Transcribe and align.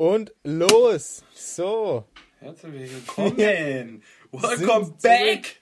Und 0.00 0.32
los! 0.44 1.24
So. 1.34 2.04
Herzlich 2.38 2.88
willkommen! 2.92 4.00
Welcome 4.30 4.94
back! 5.02 5.56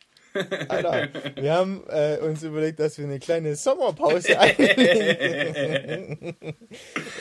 Alter, 0.68 1.08
wir 1.36 1.54
haben 1.54 1.82
äh, 1.88 2.18
uns 2.18 2.42
überlegt, 2.42 2.78
dass 2.78 2.98
wir 2.98 3.06
eine 3.06 3.18
kleine 3.18 3.56
Sommerpause 3.56 4.38
einlegen. 4.38 6.36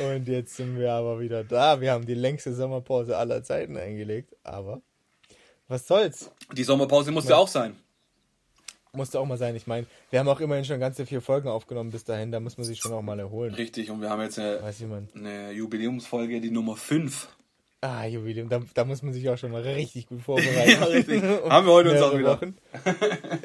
Und 0.01 0.27
jetzt 0.27 0.57
sind 0.57 0.77
wir 0.77 0.91
aber 0.91 1.21
wieder 1.21 1.45
da. 1.45 1.79
Wir 1.79 1.93
haben 1.93 2.05
die 2.05 2.15
längste 2.15 2.53
Sommerpause 2.53 3.15
aller 3.15 3.41
Zeiten 3.45 3.77
eingelegt. 3.77 4.35
Aber 4.43 4.81
was 5.69 5.87
soll's? 5.87 6.29
Die 6.51 6.65
Sommerpause 6.65 7.13
musste 7.13 7.31
ja. 7.31 7.37
auch 7.37 7.47
sein. 7.47 7.77
Musste 8.95 9.19
auch 9.19 9.25
mal 9.25 9.37
sein. 9.37 9.55
Ich 9.55 9.67
meine, 9.67 9.85
wir 10.09 10.19
haben 10.19 10.27
auch 10.27 10.39
immerhin 10.39 10.65
schon 10.65 10.79
ganze 10.79 11.05
vier 11.05 11.21
Folgen 11.21 11.47
aufgenommen 11.49 11.91
bis 11.91 12.03
dahin. 12.03 12.31
Da 12.31 12.39
muss 12.39 12.57
man 12.57 12.65
sich 12.65 12.79
schon 12.79 12.93
auch 12.93 13.01
mal 13.01 13.19
erholen. 13.19 13.53
Richtig, 13.53 13.91
und 13.91 14.01
wir 14.01 14.09
haben 14.09 14.21
jetzt 14.21 14.39
eine, 14.39 14.61
eine 15.15 15.51
Jubiläumsfolge, 15.51 16.41
die 16.41 16.51
Nummer 16.51 16.75
5. 16.75 17.27
Ah, 17.87 18.03
Jubiläum, 18.05 18.49
da, 18.49 18.61
da, 18.73 18.83
muss 18.83 19.03
man 19.03 19.13
sich 19.13 19.29
auch 19.29 19.37
schon 19.37 19.51
mal 19.51 19.61
richtig 19.61 20.07
gut 20.07 20.21
vorbereiten. 20.23 20.71
ja, 20.71 20.83
richtig. 20.85 21.21
haben 21.49 21.67
wir 21.67 21.73
heute 21.73 21.91
uns 21.91 22.01
auch 22.01 22.17
wieder. 22.17 22.39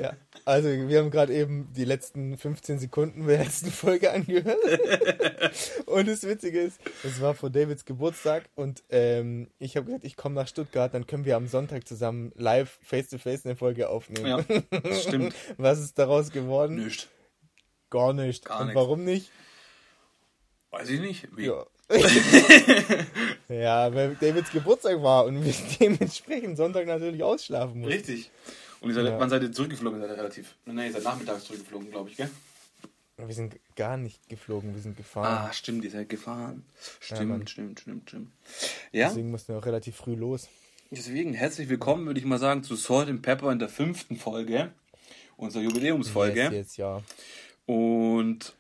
ja. 0.01 0.15
Also, 0.47 0.69
wir 0.69 0.99
haben 0.99 1.11
gerade 1.11 1.35
eben 1.35 1.71
die 1.77 1.85
letzten 1.85 2.39
15 2.39 2.79
Sekunden 2.79 3.27
der 3.27 3.45
letzten 3.45 3.71
Folge 3.71 4.11
angehört. 4.11 4.57
und 5.87 6.09
das 6.09 6.23
Witzige 6.27 6.59
ist, 6.61 6.81
es 7.05 7.21
war 7.21 7.35
vor 7.35 7.51
Davids 7.51 7.85
Geburtstag 7.85 8.49
und 8.55 8.83
ähm, 8.89 9.51
ich 9.59 9.77
habe 9.77 9.87
gesagt, 9.87 10.05
ich 10.05 10.17
komme 10.17 10.37
nach 10.37 10.49
Stuttgart, 10.49 10.95
dann 10.95 11.07
können 11.07 11.27
wir 11.27 11.37
am 11.37 11.47
Sonntag 11.47 11.87
zusammen 11.87 12.33
live 12.35 12.79
face-to-face 12.83 13.43
-face 13.43 13.45
eine 13.45 13.57
Folge 13.57 13.91
aufnehmen. 13.91 14.27
Ja, 14.49 14.81
das 14.81 15.03
stimmt. 15.03 15.35
Was 15.59 15.79
ist 15.81 15.99
daraus 15.99 16.31
geworden? 16.31 16.77
Nicht. 16.77 17.11
Gar 17.91 18.15
nicht. 18.15 18.47
Gar 18.47 18.63
und 18.63 18.75
warum 18.75 19.05
nicht? 19.05 19.31
Weiß 20.71 20.89
ich 20.89 21.01
nicht. 21.01 21.37
Wie? 21.37 21.47
Ja. 21.47 21.67
ja, 23.49 23.93
weil 23.93 24.15
Davids 24.15 24.51
Geburtstag 24.53 25.03
war 25.03 25.25
und 25.25 25.45
wir 25.45 25.53
dementsprechend 25.81 26.57
Sonntag 26.57 26.87
natürlich 26.87 27.23
ausschlafen 27.23 27.81
mussten. 27.81 27.93
Richtig. 27.93 28.31
Und 28.81 28.91
ihr 28.91 28.95
seid, 28.95 29.07
ja. 29.07 29.19
wann 29.19 29.29
seid 29.29 29.43
ihr 29.43 29.53
zurückgeflogen? 29.53 30.01
Seid 30.01 30.11
ihr 30.11 30.17
relativ? 30.17 30.55
Nein, 30.65 30.87
ihr 30.87 30.93
seid 30.93 31.03
nachmittags 31.03 31.45
zurückgeflogen, 31.45 31.91
glaube 31.91 32.11
ich, 32.11 32.17
gell? 32.17 32.31
Wir 33.17 33.35
sind 33.35 33.59
gar 33.77 33.97
nicht 33.97 34.29
geflogen, 34.29 34.75
wir 34.75 34.81
sind 34.81 34.97
gefahren. 34.97 35.49
Ah, 35.49 35.53
stimmt, 35.53 35.85
ihr 35.85 35.91
seid 35.91 36.09
gefahren. 36.09 36.65
Stimmt, 37.01 37.41
ja, 37.41 37.47
stimmt, 37.47 37.81
stimmt, 37.81 38.09
stimmt. 38.09 38.33
Ja? 38.93 39.09
Deswegen 39.09 39.31
mussten 39.31 39.53
wir 39.53 39.59
auch 39.59 39.67
relativ 39.67 39.97
früh 39.97 40.15
los. 40.15 40.49
Deswegen 40.91 41.35
herzlich 41.35 41.69
willkommen, 41.69 42.07
würde 42.07 42.19
ich 42.19 42.27
mal 42.27 42.39
sagen, 42.39 42.63
zu 42.63 42.77
Salt 42.77 43.09
and 43.09 43.23
Pepper 43.23 43.53
in 43.53 43.59
der 43.59 43.69
fünften 43.69 44.17
Folge. 44.17 44.73
Unserer 45.37 45.63
Jubiläumsfolge. 45.63 46.41
Yes, 46.41 46.53
yes, 46.53 46.77
ja. 46.79 47.03
Und 47.67 48.55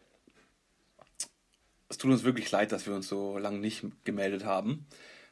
es 1.91 1.99
tut 1.99 2.11
uns 2.11 2.25
wirklich 2.25 2.51
leid, 2.51 2.73
dass 2.73 2.87
wir 2.87 2.95
uns 2.95 3.09
so 3.09 3.37
lange 3.37 3.59
nicht 3.59 3.85
gemeldet 4.05 4.45
haben. 4.45 4.87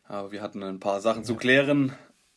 Aber 0.04 0.32
wir 0.32 0.42
hatten 0.42 0.62
ein 0.62 0.80
paar 0.80 1.00
Sachen 1.00 1.22
ja. 1.22 1.26
zu 1.26 1.36
klären. 1.36 1.96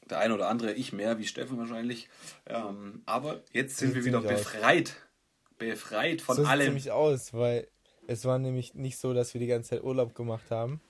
Der 0.09 0.19
eine 0.19 0.35
oder 0.35 0.47
andere, 0.47 0.73
ich 0.73 0.93
mehr, 0.93 1.17
wie 1.17 1.25
Steffen 1.25 1.57
wahrscheinlich. 1.57 2.07
Ähm, 2.45 3.01
aber 3.05 3.41
jetzt 3.51 3.77
sind 3.77 3.95
wir 3.95 4.05
wieder 4.05 4.21
befreit. 4.21 4.89
Aus. 4.89 5.57
Befreit 5.57 6.21
von 6.21 6.37
so 6.37 6.43
allem. 6.43 6.67
ziemlich 6.67 6.91
aus, 6.91 7.33
weil 7.33 7.67
es 8.07 8.25
war 8.25 8.39
nämlich 8.39 8.73
nicht 8.73 8.97
so, 8.97 9.13
dass 9.13 9.33
wir 9.33 9.41
die 9.41 9.47
ganze 9.47 9.71
Zeit 9.71 9.83
Urlaub 9.83 10.15
gemacht 10.15 10.49
haben. 10.49 10.81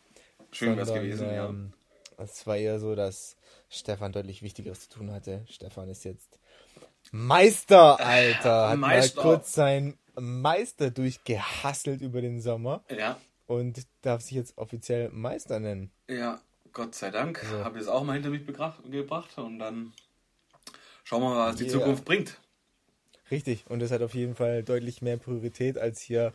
Schön 0.52 0.78
was 0.78 0.94
gewesen, 0.94 1.28
ähm, 1.30 1.74
ja. 2.18 2.24
Es 2.24 2.46
war 2.48 2.58
eher 2.58 2.80
so, 2.80 2.96
dass 2.96 3.36
Stefan 3.70 4.12
deutlich 4.12 4.44
Wichtigeres 4.44 4.90
zu 4.90 4.98
tun 4.98 5.12
hatte. 5.12 5.46
Stefan 5.50 5.90
ist 5.90 6.06
jetzt 6.06 6.40
Meister, 7.12 8.00
Alter. 8.00 8.70
Hat 8.70 8.78
Meister. 8.78 9.16
mal 9.18 9.24
kurz 9.24 9.54
sein 9.54 9.98
Meister 10.20 10.92
durchgehasselt 10.92 12.02
über 12.02 12.22
den 12.22 12.42
Sommer. 12.42 12.84
Ja. 12.90 13.20
Und 13.48 13.86
darf 14.02 14.22
sich 14.22 14.34
jetzt 14.34 14.58
offiziell 14.58 15.10
Meister 15.10 15.60
nennen. 15.60 15.92
Ja, 16.08 16.42
Gott 16.74 16.96
sei 16.96 17.12
Dank. 17.12 17.40
So. 17.40 17.64
Habe 17.64 17.78
ich 17.78 17.84
es 17.84 17.90
auch 17.90 18.04
mal 18.04 18.14
hinter 18.14 18.30
mich 18.30 18.46
gebracht 18.46 19.38
und 19.38 19.60
dann 19.60 19.94
schauen 21.04 21.22
wir 21.22 21.30
mal, 21.30 21.50
was 21.50 21.58
die 21.58 21.66
yeah. 21.66 21.74
Zukunft 21.74 22.06
bringt. 22.06 22.38
Richtig, 23.30 23.64
und 23.70 23.80
das 23.80 23.92
hat 23.92 24.02
auf 24.02 24.14
jeden 24.14 24.36
Fall 24.36 24.62
deutlich 24.62 25.02
mehr 25.02 25.16
Priorität, 25.16 25.78
als 25.78 26.02
hier 26.02 26.34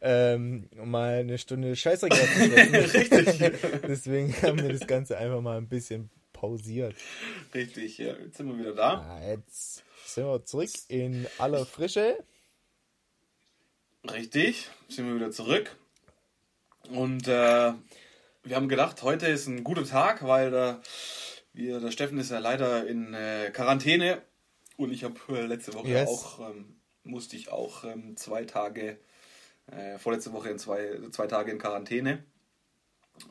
ähm, 0.00 0.68
mal 0.82 1.18
eine 1.18 1.36
Stunde 1.36 1.76
Scheißdreck 1.76 2.12
Richtig. 2.94 3.52
Deswegen 3.86 4.34
haben 4.40 4.62
wir 4.62 4.72
das 4.72 4.86
Ganze 4.86 5.18
einfach 5.18 5.42
mal 5.42 5.58
ein 5.58 5.68
bisschen 5.68 6.08
pausiert. 6.32 6.94
Richtig, 7.54 7.98
ja, 7.98 8.14
jetzt 8.16 8.38
sind 8.38 8.48
wir 8.48 8.58
wieder 8.58 8.74
da. 8.74 9.20
Ja, 9.20 9.30
jetzt 9.30 9.82
sind 10.06 10.24
wir 10.24 10.42
zurück 10.44 10.70
in 10.88 11.26
aller 11.36 11.66
Frische. 11.66 12.16
Richtig, 14.04 14.70
sind 14.88 15.06
wir 15.06 15.14
wieder 15.14 15.30
zurück. 15.30 15.76
Und 16.90 17.26
äh, 17.28 17.72
wir 18.44 18.56
haben 18.56 18.68
gedacht, 18.68 19.02
heute 19.02 19.26
ist 19.26 19.46
ein 19.46 19.64
guter 19.64 19.84
Tag, 19.84 20.26
weil 20.26 20.50
der, 20.50 20.80
wir, 21.52 21.80
der 21.80 21.90
Steffen 21.90 22.18
ist 22.18 22.30
ja 22.30 22.38
leider 22.38 22.86
in 22.86 23.12
äh, 23.12 23.50
Quarantäne 23.52 24.22
und 24.76 24.92
ich 24.92 25.04
habe 25.04 25.16
äh, 25.30 25.46
letzte 25.46 25.74
Woche 25.74 25.88
yes. 25.88 26.08
auch, 26.08 26.50
ähm, 26.50 26.76
musste 27.02 27.36
ich 27.36 27.50
auch 27.50 27.84
ähm, 27.84 28.16
zwei 28.16 28.44
Tage, 28.44 28.98
äh, 29.66 29.98
vorletzte 29.98 30.32
Woche 30.32 30.50
in 30.50 30.58
zwei, 30.58 30.98
zwei 31.10 31.26
Tage 31.26 31.50
in 31.50 31.58
Quarantäne. 31.58 32.24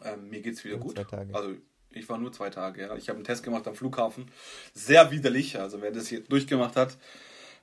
Ähm, 0.03 0.29
mir 0.29 0.45
es 0.45 0.63
wieder 0.65 0.75
und 0.75 0.81
gut. 0.81 1.13
Also 1.33 1.55
ich 1.91 2.09
war 2.09 2.17
nur 2.17 2.33
zwei 2.33 2.49
Tage, 2.49 2.81
ja. 2.81 2.95
Ich 2.95 3.09
habe 3.09 3.17
einen 3.17 3.25
Test 3.25 3.43
gemacht 3.43 3.67
am 3.67 3.75
Flughafen. 3.75 4.29
Sehr 4.73 5.09
widerlich, 5.11 5.57
also 5.59 5.81
wer 5.81 5.91
das 5.91 6.07
hier 6.07 6.21
durchgemacht 6.21 6.75
hat, 6.75 6.97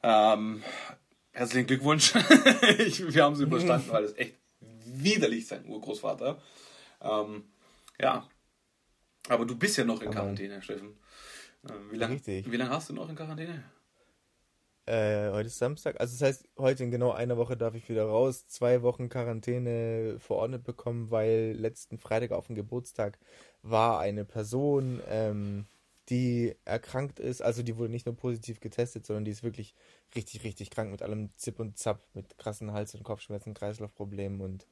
ähm, 0.03 0.63
herzlichen 1.35 1.67
Glückwunsch. 1.67 2.15
ich, 2.79 3.13
wir 3.13 3.25
haben 3.25 3.35
es 3.35 3.41
überstanden, 3.41 3.91
weil 3.91 4.05
es 4.05 4.17
echt 4.17 4.39
widerlich 4.87 5.47
sein 5.47 5.67
Urgroßvater. 5.67 6.41
Ähm, 7.03 7.45
ja. 8.01 8.27
Aber 9.29 9.45
du 9.45 9.57
bist 9.57 9.77
ja 9.77 9.85
noch 9.85 10.01
in 10.03 10.11
Quarantäne, 10.11 10.63
Steffen. 10.63 10.97
Äh, 11.65 11.73
wie 11.91 11.97
lange 11.97 12.21
lang 12.57 12.69
hast 12.71 12.91
du 12.91 12.95
noch 12.95 13.09
in 13.09 13.17
Quarantäne? 13.17 13.65
Äh, 14.87 15.31
heute 15.31 15.47
ist 15.47 15.59
Samstag. 15.59 15.99
Also 15.99 16.13
das 16.13 16.23
heißt, 16.23 16.49
heute 16.59 16.85
in 16.85 16.91
genau 16.91 17.13
einer 17.13 17.39
Woche 17.39 17.57
darf 17.57 17.75
ich 17.75 17.89
wieder 17.89 18.05
raus. 18.05 18.47
Zwei 18.49 18.83
Wochen 18.83 19.09
Quarantäne 19.09 20.17
verordnet 20.19 20.65
bekommen, 20.65 21.11
weil 21.11 21.57
letzten 21.59 21.97
Freitag 21.97 22.33
auf 22.33 22.49
dem 22.49 22.55
Geburtstag 22.55 23.19
war 23.63 23.99
eine 24.01 24.27
Person, 24.27 25.01
ähm, 25.09 25.65
die 26.09 26.55
erkrankt 26.65 27.19
ist. 27.19 27.43
Also 27.43 27.63
die 27.63 27.77
wurde 27.77 27.91
nicht 27.91 28.07
nur 28.07 28.17
positiv 28.17 28.61
getestet, 28.61 29.07
sondern 29.07 29.25
die 29.25 29.31
ist 29.31 29.43
wirklich 29.43 29.75
richtig, 30.15 30.45
richtig 30.45 30.71
krank 30.71 30.91
mit 30.91 31.03
allem 31.03 31.31
Zip 31.37 31.59
und 31.61 31.79
Zap, 31.79 32.03
mit 32.15 32.39
krassen 32.39 32.73
Hals- 32.73 32.95
und 32.95 33.05
Kopfschmerzen, 33.05 33.55
Kreislaufproblemen 33.55 34.41
und 34.41 34.67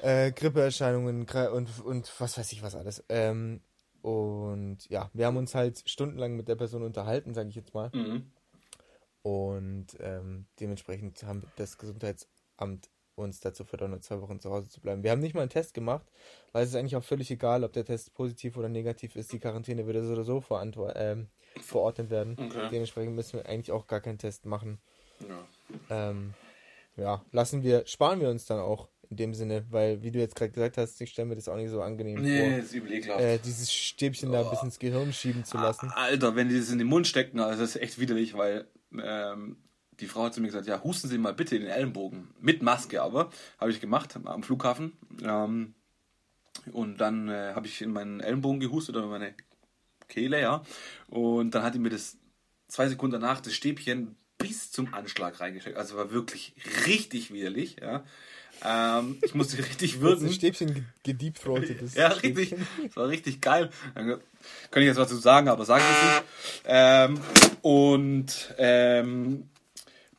äh, 0.00 0.32
Grippeerscheinungen 0.32 1.26
und, 1.52 1.84
und 1.84 2.12
was 2.20 2.38
weiß 2.38 2.52
ich 2.52 2.62
was 2.62 2.74
alles. 2.74 3.04
Ähm, 3.08 3.60
und 4.00 4.88
ja, 4.88 5.10
wir 5.12 5.26
haben 5.26 5.36
uns 5.36 5.54
halt 5.54 5.82
stundenlang 5.88 6.36
mit 6.36 6.48
der 6.48 6.56
Person 6.56 6.82
unterhalten, 6.82 7.34
sage 7.34 7.48
ich 7.48 7.56
jetzt 7.56 7.74
mal. 7.74 7.90
Mhm. 7.92 8.30
Und 9.22 9.88
ähm, 10.00 10.46
dementsprechend 10.60 11.22
haben 11.24 11.42
das 11.56 11.76
Gesundheitsamt 11.76 12.88
uns 13.22 13.40
dazu 13.40 13.64
verdonnert, 13.64 14.04
zwei 14.04 14.20
Wochen 14.20 14.40
zu 14.40 14.50
Hause 14.50 14.68
zu 14.68 14.80
bleiben. 14.80 15.02
Wir 15.02 15.10
haben 15.10 15.20
nicht 15.20 15.34
mal 15.34 15.42
einen 15.42 15.50
Test 15.50 15.74
gemacht, 15.74 16.06
weil 16.52 16.64
es 16.64 16.70
ist 16.70 16.76
eigentlich 16.76 16.96
auch 16.96 17.04
völlig 17.04 17.30
egal, 17.30 17.64
ob 17.64 17.72
der 17.72 17.84
Test 17.84 18.14
positiv 18.14 18.56
oder 18.56 18.68
negativ 18.68 19.16
ist. 19.16 19.32
Die 19.32 19.38
Quarantäne 19.38 19.86
würde 19.86 20.04
so 20.04 20.12
oder 20.12 20.24
so 20.24 20.42
ähm, 20.94 21.28
verordnet 21.60 22.10
werden. 22.10 22.36
Okay. 22.38 22.68
Dementsprechend 22.70 23.14
müssen 23.14 23.38
wir 23.38 23.46
eigentlich 23.46 23.72
auch 23.72 23.86
gar 23.86 24.00
keinen 24.00 24.18
Test 24.18 24.46
machen. 24.46 24.78
Ja. 25.28 26.10
Ähm, 26.10 26.34
ja, 26.96 27.24
lassen 27.32 27.62
wir, 27.62 27.86
sparen 27.86 28.20
wir 28.20 28.28
uns 28.28 28.46
dann 28.46 28.58
auch 28.58 28.88
in 29.10 29.16
dem 29.16 29.34
Sinne, 29.34 29.64
weil, 29.70 30.02
wie 30.02 30.10
du 30.10 30.18
jetzt 30.18 30.36
gerade 30.36 30.52
gesagt 30.52 30.76
hast, 30.76 31.00
ich 31.00 31.10
stelle 31.10 31.28
mir 31.28 31.36
das 31.36 31.48
auch 31.48 31.56
nicht 31.56 31.70
so 31.70 31.80
angenehm 31.80 32.20
nee, 32.20 32.40
vor. 32.40 32.48
Nee, 32.48 32.58
ist 32.58 32.74
übel 32.74 32.92
ekelhaft. 32.92 33.20
Äh, 33.20 33.38
dieses 33.38 33.72
Stäbchen 33.72 34.28
oh. 34.30 34.32
da 34.32 34.42
bis 34.42 34.62
ins 34.62 34.78
Gehirn 34.78 35.12
schieben 35.12 35.44
zu 35.44 35.56
lassen. 35.56 35.90
Alter, 35.94 36.36
wenn 36.36 36.48
die 36.48 36.58
das 36.58 36.70
in 36.70 36.78
den 36.78 36.88
Mund 36.88 37.06
stecken, 37.06 37.40
also 37.40 37.62
das 37.62 37.76
ist 37.76 37.82
echt 37.82 37.98
widerlich, 37.98 38.34
weil 38.34 38.66
ähm, 39.02 39.56
die 40.00 40.06
Frau 40.06 40.24
hat 40.24 40.34
zu 40.34 40.40
mir 40.40 40.48
gesagt, 40.48 40.66
ja, 40.66 40.82
husten 40.82 41.08
Sie 41.08 41.18
mal 41.18 41.34
bitte 41.34 41.56
in 41.56 41.62
den 41.62 41.70
Ellenbogen. 41.70 42.28
Mit 42.40 42.62
Maske 42.62 43.02
aber. 43.02 43.30
Habe 43.58 43.70
ich 43.70 43.80
gemacht 43.80 44.14
am 44.24 44.42
Flughafen. 44.42 44.92
Ähm, 45.22 45.74
und 46.72 46.98
dann 46.98 47.28
äh, 47.28 47.52
habe 47.54 47.66
ich 47.66 47.82
in 47.82 47.92
meinen 47.92 48.20
Ellenbogen 48.20 48.60
gehustet 48.60 48.96
oder 48.96 49.06
meine 49.06 49.34
Kehle, 50.08 50.40
ja. 50.40 50.62
Und 51.08 51.54
dann 51.54 51.62
hat 51.62 51.74
die 51.74 51.78
mir 51.78 51.90
das 51.90 52.16
zwei 52.68 52.88
Sekunden 52.88 53.20
danach 53.20 53.40
das 53.40 53.54
Stäbchen 53.54 54.16
bis 54.38 54.70
zum 54.70 54.94
Anschlag 54.94 55.40
reingesteckt. 55.40 55.76
Also 55.76 55.96
war 55.96 56.12
wirklich 56.12 56.54
richtig 56.86 57.32
widerlich, 57.32 57.76
ja. 57.80 58.04
Ähm, 58.64 59.18
ich 59.22 59.34
musste 59.34 59.58
richtig 59.68 60.00
würzen. 60.00 60.26
Das 60.26 60.36
Stäbchen 60.36 60.86
gediebthroatet 61.02 61.82
ist. 61.82 61.96
ja, 61.96 62.08
richtig. 62.08 62.54
Das 62.86 62.96
war 62.96 63.08
richtig 63.08 63.40
geil. 63.40 63.70
Könnte 63.94 64.20
ich 64.76 64.86
jetzt 64.86 64.96
was 64.96 65.08
zu 65.08 65.16
sagen, 65.16 65.48
aber 65.48 65.64
sage 65.64 65.82
ich 65.82 65.96
es 65.96 66.04
nicht. 66.04 66.24
Ähm, 66.70 67.20
und 67.62 68.54
ähm, 68.58 69.48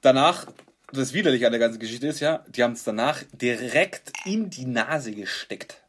danach, 0.01 0.48
das 0.92 1.13
Widerliche 1.13 1.46
an 1.46 1.51
der 1.51 1.60
ganzen 1.60 1.80
Geschichte 1.80 2.07
ist 2.07 2.19
ja, 2.19 2.44
die 2.48 2.63
haben 2.63 2.74
es 2.74 2.84
danach 2.84 3.24
direkt 3.34 4.12
in 4.25 4.50
die 4.50 4.66
Nase 4.66 5.12
gesteckt. 5.12 5.84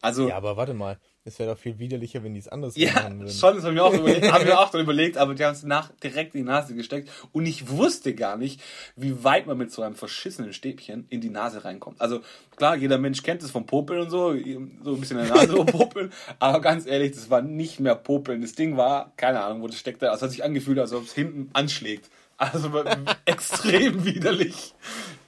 Also, 0.00 0.28
ja, 0.28 0.36
aber 0.36 0.56
warte 0.56 0.74
mal. 0.74 0.98
Es 1.24 1.38
wäre 1.38 1.52
doch 1.52 1.58
viel 1.58 1.78
widerlicher, 1.78 2.24
wenn 2.24 2.34
die 2.34 2.40
es 2.40 2.48
anders 2.48 2.74
ja, 2.74 2.94
machen 2.94 3.20
würden. 3.20 3.32
Schon, 3.32 3.54
das 3.54 3.64
haben 3.64 3.76
wir 3.76 3.84
auch 3.84 3.94
überlegt, 3.94 4.32
haben 4.32 4.44
wir 4.44 4.58
auch 4.58 4.74
überlegt, 4.74 5.16
aber 5.16 5.34
die 5.36 5.44
haben 5.44 5.52
es 5.52 5.62
nach 5.62 5.92
direkt 6.02 6.34
in 6.34 6.40
die 6.40 6.48
Nase 6.48 6.74
gesteckt 6.74 7.08
und 7.30 7.46
ich 7.46 7.68
wusste 7.68 8.12
gar 8.12 8.36
nicht, 8.36 8.60
wie 8.96 9.22
weit 9.22 9.46
man 9.46 9.56
mit 9.56 9.70
so 9.70 9.82
einem 9.82 9.94
verschissenen 9.94 10.52
Stäbchen 10.52 11.06
in 11.10 11.20
die 11.20 11.30
Nase 11.30 11.64
reinkommt. 11.64 12.00
Also 12.00 12.22
klar, 12.56 12.74
jeder 12.74 12.98
Mensch 12.98 13.22
kennt 13.22 13.40
es 13.44 13.52
vom 13.52 13.66
Popeln 13.66 14.00
und 14.00 14.10
so, 14.10 14.32
so 14.82 14.94
ein 14.94 15.00
bisschen 15.00 15.20
in 15.20 15.26
der 15.26 15.36
Nase 15.36 15.52
rumpopeln, 15.56 16.12
aber 16.40 16.60
ganz 16.60 16.86
ehrlich, 16.86 17.12
das 17.12 17.30
war 17.30 17.40
nicht 17.40 17.78
mehr 17.78 17.94
Popeln. 17.94 18.42
Das 18.42 18.54
Ding 18.54 18.76
war, 18.76 19.12
keine 19.16 19.44
Ahnung, 19.44 19.62
wo 19.62 19.68
das 19.68 19.78
steckte, 19.78 20.10
also 20.10 20.24
hat 20.24 20.32
sich 20.32 20.42
angefühlt, 20.42 20.80
als 20.80 20.92
ob 20.92 21.04
es 21.04 21.12
hinten 21.12 21.50
anschlägt. 21.52 22.10
Also 22.42 22.84
extrem 23.24 24.04
widerlich. 24.04 24.74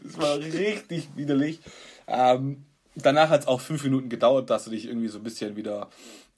Das 0.02 0.19
war 0.19 0.37
richtig 0.38 1.08
widerlich. 1.14 1.61
Ähm, 2.08 2.64
danach 2.96 3.31
hat 3.31 3.43
es 3.43 3.46
auch 3.46 3.61
fünf 3.61 3.84
Minuten 3.84 4.08
gedauert, 4.08 4.50
dass 4.50 4.64
du 4.64 4.70
dich 4.70 4.87
irgendwie 4.87 5.06
so 5.06 5.19
ein 5.19 5.22
bisschen 5.22 5.55
wieder 5.55 5.90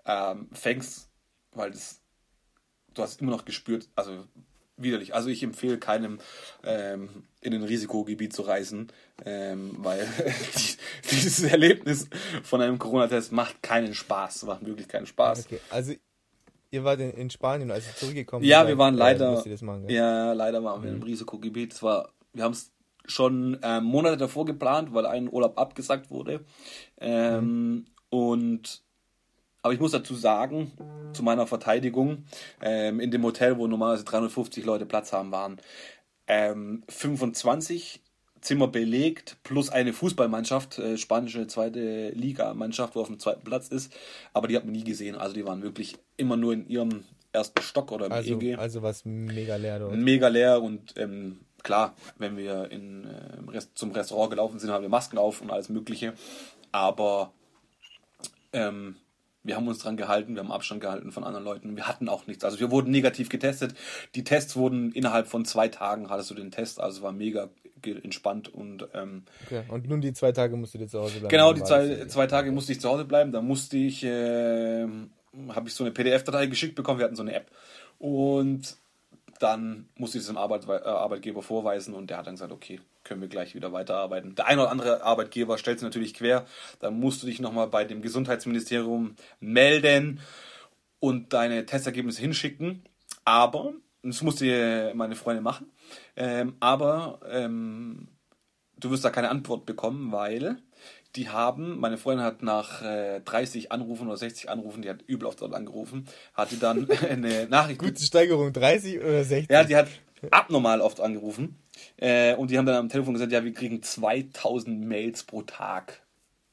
ähm, 0.05 0.49
fängst, 0.53 1.09
weil 1.53 1.71
das, 1.71 2.01
du 2.93 3.03
hast 3.03 3.23
immer 3.23 3.31
noch 3.31 3.47
gespürt, 3.47 3.89
also 3.97 4.27
widerlich. 4.77 5.15
Also 5.15 5.31
ich 5.31 5.43
empfehle 5.43 5.79
keinem 5.79 6.21
ähm, 6.63 7.09
in 7.41 7.55
ein 7.55 7.63
Risikogebiet 7.63 8.35
zu 8.35 8.43
reisen, 8.43 8.93
ähm, 9.25 9.77
weil 9.79 10.07
die, 10.57 10.77
dieses 11.11 11.43
Erlebnis 11.43 12.11
von 12.43 12.61
einem 12.61 12.79
Corona-Test 12.79 13.33
macht 13.33 13.63
keinen 13.63 13.95
Spaß, 13.95 14.43
macht 14.43 14.67
wirklich 14.67 14.89
keinen 14.89 15.07
Spaß. 15.07 15.47
Okay, 15.47 15.61
also 15.71 15.95
ihr 16.71 16.85
wart 16.85 17.01
in, 17.01 17.11
in 17.13 17.31
Spanien, 17.31 17.71
als 17.71 17.87
ihr 17.87 17.95
zurückgekommen 17.95 18.45
Ja, 18.45 18.61
seid, 18.61 18.69
wir 18.69 18.79
waren 18.79 18.95
leider, 18.95 19.45
äh, 19.45 19.65
machen, 19.65 19.89
ja, 19.89 20.33
leider 20.33 20.63
waren 20.65 20.83
wir 20.83 20.91
mhm. 20.91 20.97
im 20.97 21.03
Risikogebiet. 21.03 21.73
Es 21.73 21.83
war, 21.83 22.11
wir 22.33 22.45
haben 22.45 22.53
es 22.53 22.73
schon 23.07 23.59
ähm, 23.63 23.85
Monate 23.85 24.17
davor 24.17 24.45
geplant, 24.45 24.93
weil 24.93 25.07
ein 25.07 25.33
Urlaub 25.33 25.59
abgesagt 25.59 26.11
wurde. 26.11 26.45
Ähm, 26.99 27.45
mhm. 27.45 27.87
Und 28.11 28.83
aber 29.67 29.75
ich 29.75 29.81
muss 29.81 29.91
dazu 29.91 30.15
sagen, 30.15 30.71
zu 31.13 31.25
meiner 31.25 31.49
Verteidigung, 31.49 32.25
ähm, 32.63 33.01
in 33.01 33.11
dem 33.11 33.25
Hotel, 33.25 33.59
wo 33.59 33.67
normalerweise 33.67 34.05
350 34.05 34.65
Leute 34.65 34.87
Platz 34.87 35.13
haben, 35.13 35.33
waren 35.33 35.61
ähm, 36.29 36.85
25 36.89 38.01
Zimmer 38.47 38.69
belegt, 38.69 39.39
plus 39.43 39.71
eine 39.71 39.93
Fußballmannschaft, 39.93 40.79
äh, 40.79 40.97
spanische 40.97 41.49
zweite 41.49 42.11
Liga-Mannschaft, 42.11 42.95
wo 42.95 43.01
auf 43.01 43.09
dem 43.09 43.19
zweiten 43.19 43.43
Platz 43.43 43.67
ist. 43.67 43.93
Aber 44.33 44.47
die 44.47 44.57
hat 44.57 44.65
man 44.65 44.73
nie 44.73 44.85
gesehen. 44.85 45.17
Also 45.17 45.35
die 45.35 45.45
waren 45.45 45.63
wirklich 45.63 45.97
immer 46.17 46.37
nur 46.37 46.53
in 46.53 46.69
ihrem 46.69 47.03
ersten 47.33 47.61
Stock 47.61 47.91
oder 47.91 48.07
im 48.07 48.13
also, 48.13 48.41
EG. 48.41 48.55
Also 48.55 48.83
was 48.83 49.05
mega 49.05 49.57
leer 49.57 49.81
dort. 49.81 49.97
Mega 49.97 50.29
leer 50.29 50.63
und 50.63 50.95
ähm, 50.97 51.41
klar, 51.65 51.97
wenn 52.19 52.37
wir 52.37 52.71
in, 52.71 53.05
äh, 53.05 53.51
Rest, 53.51 53.71
zum 53.75 53.91
Restaurant 53.91 54.31
gelaufen 54.31 54.61
sind, 54.61 54.71
haben 54.71 54.83
wir 54.83 54.89
Masken 54.91 55.19
auf 55.19 55.41
und 55.41 55.51
alles 55.51 55.69
Mögliche. 55.69 56.13
Aber 56.71 57.33
ähm, 58.53 58.95
wir 59.47 59.57
haben 59.57 59.69
uns 59.69 59.79
dran 59.79 59.97
gehalten, 59.97 60.35
wir 60.35 60.43
haben 60.43 60.53
Abstand 60.53 60.81
gehalten 60.81 61.13
von 61.13 61.25
anderen 61.25 61.45
Leuten. 61.45 61.77
Wir 61.77 61.87
hatten 61.87 62.09
auch 62.09 62.27
nichts. 62.27 62.45
Also 62.45 62.61
wir 62.61 62.71
wurden 62.71 62.91
negativ 62.91 63.29
getestet. 63.29 63.75
Die 64.15 64.25
Tests 64.25 64.57
wurden 64.57 64.93
innerhalb 64.93 65.29
von 65.29 65.45
zwei 65.45 65.69
Tagen 65.69 66.11
hattest 66.11 66.31
du 66.31 66.35
den 66.35 66.51
Test, 66.51 66.81
also 66.81 67.03
war 67.03 67.13
mega 67.13 67.49
entspannt 67.85 68.53
und 68.53 68.89
ähm, 68.95 69.23
okay. 69.45 69.63
und 69.69 69.89
nun 69.89 70.01
die 70.01 70.13
zwei 70.13 70.33
Tage 70.33 70.57
musst 70.57 70.75
du 70.75 70.87
zu 70.87 70.99
Hause 70.99 71.21
bleiben. 71.21 71.29
Genau, 71.29 71.53
die 71.53 71.63
zwei, 71.63 72.07
zwei 72.07 72.27
Tage 72.27 72.51
musste 72.51 72.73
ich 72.73 72.81
zu 72.81 72.89
Hause 72.89 73.05
bleiben. 73.05 73.31
Da 73.31 73.43
musste 73.43 73.77
ich, 73.77 74.03
äh, 74.03 74.87
habe 75.51 75.69
ich 75.69 75.75
so 75.75 75.85
eine 75.85 75.93
PDF-Datei 75.93 76.47
geschickt 76.47 76.75
bekommen. 76.75 76.99
Wir 76.99 77.05
hatten 77.05 77.15
so 77.15 77.23
eine 77.23 77.35
App 77.35 77.51
und 77.99 78.77
dann 79.39 79.89
musste 79.97 80.19
ich 80.19 80.23
es 80.23 80.29
dem 80.29 80.37
Arbeit, 80.37 80.67
äh, 80.69 80.73
Arbeitgeber 80.73 81.43
vorweisen 81.43 81.95
und 81.95 82.11
der 82.11 82.19
hat 82.19 82.27
dann 82.27 82.35
gesagt, 82.35 82.53
okay, 82.53 82.81
können 83.07 83.21
wir 83.21 83.29
gleich 83.29 83.55
wieder 83.55 83.73
weiterarbeiten. 83.73 84.35
Der 84.35 84.47
eine 84.47 84.63
oder 84.63 84.71
andere 84.71 85.03
Arbeitgeber 85.03 85.59
stellt 85.59 85.79
es 85.79 85.83
natürlich 85.83 86.15
quer. 86.15 86.45
Dann 86.81 86.99
musst 86.99 87.23
du 87.23 87.27
dich 87.27 87.41
nochmal 87.41 87.69
bei 87.69 87.85
dem 87.85 88.03
Gesundheitsministerium 88.03 89.17
melden 89.41 90.21
und 90.99 91.33
deine 91.33 91.67
Testergebnisse 91.67 92.21
hinschicken. 92.21 92.83
Aber, 93.25 93.73
das 94.03 94.23
musste 94.23 94.93
meine 94.95 95.17
Freundin 95.17 95.43
machen, 95.43 95.71
ähm, 96.17 96.57
aber 96.61 97.21
ähm, 97.29 98.09
du 98.79 98.91
wirst 98.91 99.05
da 99.05 99.11
keine 99.11 99.31
Antwort 99.31 99.67
bekommen, 99.67 100.13
weil 100.13 100.59
die 101.17 101.29
haben, 101.29 101.79
meine 101.81 101.97
Freundin 101.97 102.25
hat 102.25 102.43
nach 102.43 102.83
äh, 102.83 103.21
30 103.21 103.73
Anrufen 103.73 104.07
oder 104.07 104.17
60 104.17 104.51
Anrufen, 104.51 104.83
die 104.83 104.91
hat 104.91 105.03
übel 105.07 105.27
oft 105.27 105.41
dort 105.41 105.55
angerufen, 105.55 106.07
hat 106.35 106.51
die 106.51 106.59
dann 106.59 106.89
eine 107.11 107.49
Nachricht. 107.49 107.81
Gute 107.81 108.03
Steigerung, 108.03 108.53
30 108.53 109.01
oder 109.01 109.25
60? 109.25 109.51
Ja, 109.51 109.65
die 109.65 109.77
hat 109.77 109.89
abnormal 110.31 110.81
oft 110.81 111.01
angerufen. 111.01 111.59
Äh, 111.97 112.35
und 112.35 112.51
die 112.51 112.59
haben 112.59 112.67
dann 112.67 112.77
am 112.77 112.89
Telefon 112.89 113.15
gesagt, 113.15 113.33
ja, 113.33 113.45
wir 113.45 113.53
kriegen 113.53 113.83
2000 113.83 114.85
Mails 114.85 115.25
pro 115.25 115.43
Tag 115.43 116.03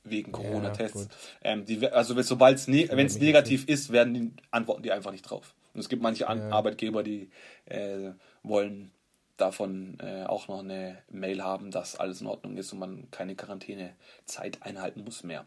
wegen 0.03 0.31
Corona-Tests. 0.31 1.07
Ja, 1.43 1.51
ähm, 1.51 1.65
also 1.91 2.21
sobald 2.21 2.57
es 2.57 2.67
ne 2.67 2.89
wenn 2.91 3.07
es 3.07 3.19
negativ 3.19 3.67
ist, 3.67 3.91
werden 3.91 4.13
die 4.13 4.31
antworten 4.51 4.83
die 4.83 4.91
einfach 4.91 5.11
nicht 5.11 5.23
drauf. 5.23 5.55
Und 5.73 5.79
es 5.79 5.89
gibt 5.89 6.01
manche 6.01 6.23
ja. 6.23 6.49
Arbeitgeber, 6.49 7.03
die 7.03 7.29
äh, 7.65 8.11
wollen 8.43 8.91
davon 9.37 9.97
äh, 9.99 10.23
auch 10.25 10.47
noch 10.47 10.59
eine 10.59 10.99
Mail 11.09 11.43
haben, 11.43 11.71
dass 11.71 11.95
alles 11.95 12.21
in 12.21 12.27
Ordnung 12.27 12.57
ist 12.57 12.71
und 12.73 12.79
man 12.79 13.09
keine 13.11 13.35
Quarantänezeit 13.35 14.61
einhalten 14.61 15.03
muss 15.03 15.23
mehr. 15.23 15.45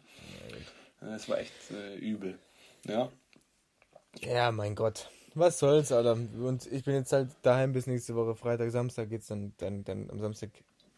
Das 1.00 1.28
war 1.28 1.38
echt 1.38 1.52
äh, 1.70 1.96
übel. 1.96 2.38
Ja. 2.84 3.10
Ja, 4.20 4.50
mein 4.50 4.74
Gott. 4.74 5.10
Was 5.37 5.59
soll's, 5.59 5.93
Alter. 5.93 6.12
Und 6.12 6.67
ich 6.73 6.85
bin 6.85 6.94
jetzt 6.94 7.12
halt 7.12 7.29
daheim 7.43 7.75
bis 7.75 7.87
nächste 7.87 8.15
Woche 8.15 8.35
Freitag, 8.35 8.71
Samstag 8.71 9.11
geht's 9.11 9.27
dann, 9.27 9.53
dann, 9.59 9.85
dann 9.85 10.09
am 10.11 10.19
Samstag 10.19 10.49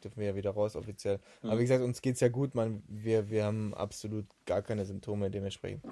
dürfen 0.04 0.20
wir 0.20 0.28
ja 0.28 0.34
wieder 0.36 0.50
raus 0.50 0.76
offiziell. 0.76 1.18
Mhm. 1.42 1.50
Aber 1.50 1.58
wie 1.58 1.64
gesagt, 1.64 1.82
uns 1.82 2.00
geht's 2.00 2.20
ja 2.20 2.28
gut, 2.28 2.54
man. 2.54 2.84
Wir, 2.86 3.30
wir 3.30 3.44
haben 3.44 3.74
absolut 3.74 4.26
gar 4.46 4.62
keine 4.62 4.84
Symptome 4.84 5.28
dementsprechend. 5.28 5.84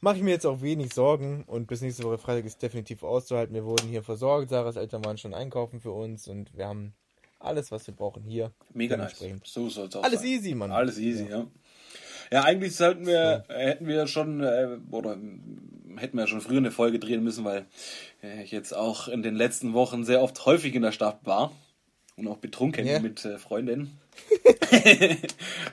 Mache 0.00 0.18
ich 0.18 0.22
mir 0.22 0.30
jetzt 0.30 0.46
auch 0.46 0.62
wenig 0.62 0.94
Sorgen 0.94 1.42
und 1.48 1.66
bis 1.66 1.80
nächste 1.80 2.04
Woche 2.04 2.18
Freitag 2.18 2.44
ist 2.44 2.62
definitiv 2.62 3.02
auszuhalten. 3.02 3.52
Wir 3.52 3.64
wurden 3.64 3.88
hier 3.88 4.04
versorgt, 4.04 4.50
Sarahs 4.50 4.76
Eltern 4.76 5.04
waren 5.04 5.18
schon 5.18 5.34
einkaufen 5.34 5.80
für 5.80 5.90
uns 5.90 6.28
und 6.28 6.56
wir 6.56 6.68
haben 6.68 6.94
alles, 7.40 7.72
was 7.72 7.84
wir 7.88 7.94
brauchen 7.94 8.22
hier. 8.22 8.52
Mega 8.74 8.96
nice. 8.96 9.20
So 9.42 9.68
soll's 9.68 9.96
auch 9.96 10.04
Alles 10.04 10.20
sein. 10.20 10.28
easy, 10.28 10.54
Mann. 10.54 10.70
Alles 10.70 10.98
easy, 10.98 11.24
ja. 11.24 11.38
ja. 11.38 11.46
Ja, 12.30 12.44
eigentlich 12.44 12.76
sollten 12.76 13.06
wir, 13.06 13.44
so. 13.48 13.54
hätten 13.54 13.86
wir 13.86 14.06
schon, 14.06 14.42
äh, 14.42 14.76
oder 14.90 15.16
hätten 15.96 16.16
wir 16.16 16.26
schon 16.26 16.40
früher 16.40 16.58
eine 16.58 16.70
Folge 16.70 16.98
drehen 16.98 17.22
müssen, 17.22 17.44
weil 17.44 17.66
äh, 18.22 18.42
ich 18.42 18.50
jetzt 18.50 18.72
auch 18.72 19.08
in 19.08 19.22
den 19.22 19.34
letzten 19.34 19.72
Wochen 19.72 20.04
sehr 20.04 20.22
oft 20.22 20.44
häufig 20.46 20.74
in 20.74 20.82
der 20.82 20.92
Stadt 20.92 21.20
war 21.24 21.52
und 22.16 22.28
auch 22.28 22.38
betrunken 22.38 22.86
yeah. 22.86 23.00
mit 23.00 23.24
äh, 23.24 23.38
Freundinnen. 23.38 23.98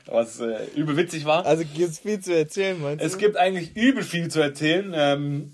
Was 0.06 0.40
äh, 0.40 0.66
übel 0.76 0.96
witzig 0.98 1.26
war. 1.26 1.46
Also 1.46 1.64
gibt 1.64 1.90
es 1.90 2.00
viel 2.00 2.20
zu 2.20 2.36
erzählen, 2.36 2.80
meinst 2.82 3.04
du? 3.04 3.08
Es 3.08 3.18
gibt 3.18 3.38
eigentlich 3.38 3.76
übel 3.76 4.04
viel 4.04 4.30
zu 4.30 4.40
erzählen. 4.40 4.94
Ähm, 4.96 5.52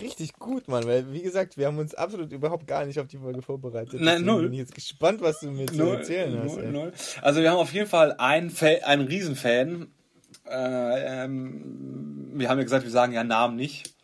Richtig 0.00 0.32
gut, 0.32 0.66
Mann, 0.66 0.84
weil 0.84 1.12
wie 1.12 1.22
gesagt, 1.22 1.56
wir 1.56 1.66
haben 1.66 1.78
uns 1.78 1.94
absolut 1.94 2.32
überhaupt 2.32 2.66
gar 2.66 2.84
nicht 2.86 2.98
auf 2.98 3.06
die 3.06 3.18
Folge 3.18 3.40
vorbereitet. 3.40 4.00
Nein, 4.00 4.24
null. 4.24 4.42
bin 4.42 4.52
ich 4.54 4.58
jetzt 4.58 4.74
gespannt, 4.74 5.20
was 5.20 5.38
du 5.38 5.52
mir 5.52 5.66
zu 5.66 5.80
erzählen 5.84 6.32
null, 6.32 6.48
hast. 6.48 6.72
Null. 6.72 6.92
Also 7.22 7.40
wir 7.40 7.52
haben 7.52 7.58
auf 7.58 7.72
jeden 7.72 7.88
Fall 7.88 8.12
einen, 8.18 8.50
Fa 8.50 8.66
einen 8.66 9.06
Riesenfan. 9.06 9.86
Äh, 10.44 11.24
ähm, 11.24 12.32
wir 12.34 12.48
haben 12.48 12.58
ja 12.58 12.64
gesagt, 12.64 12.82
wir 12.82 12.90
sagen 12.90 13.12
ja 13.12 13.22
Namen 13.22 13.54
nicht. 13.54 13.94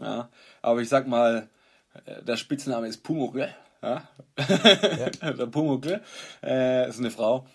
Ja, 0.00 0.30
aber 0.62 0.80
ich 0.80 0.88
sag 0.88 1.06
mal, 1.06 1.48
äh, 2.04 2.22
der 2.22 2.36
Spitzname 2.36 2.88
ist 2.88 3.02
Pumuckl. 3.02 3.48
Ja? 3.82 4.08
ja. 4.36 5.10
der 5.32 5.46
Pumuckl 5.46 6.00
äh, 6.42 6.88
ist 6.88 6.98
eine 6.98 7.10
Frau. 7.10 7.46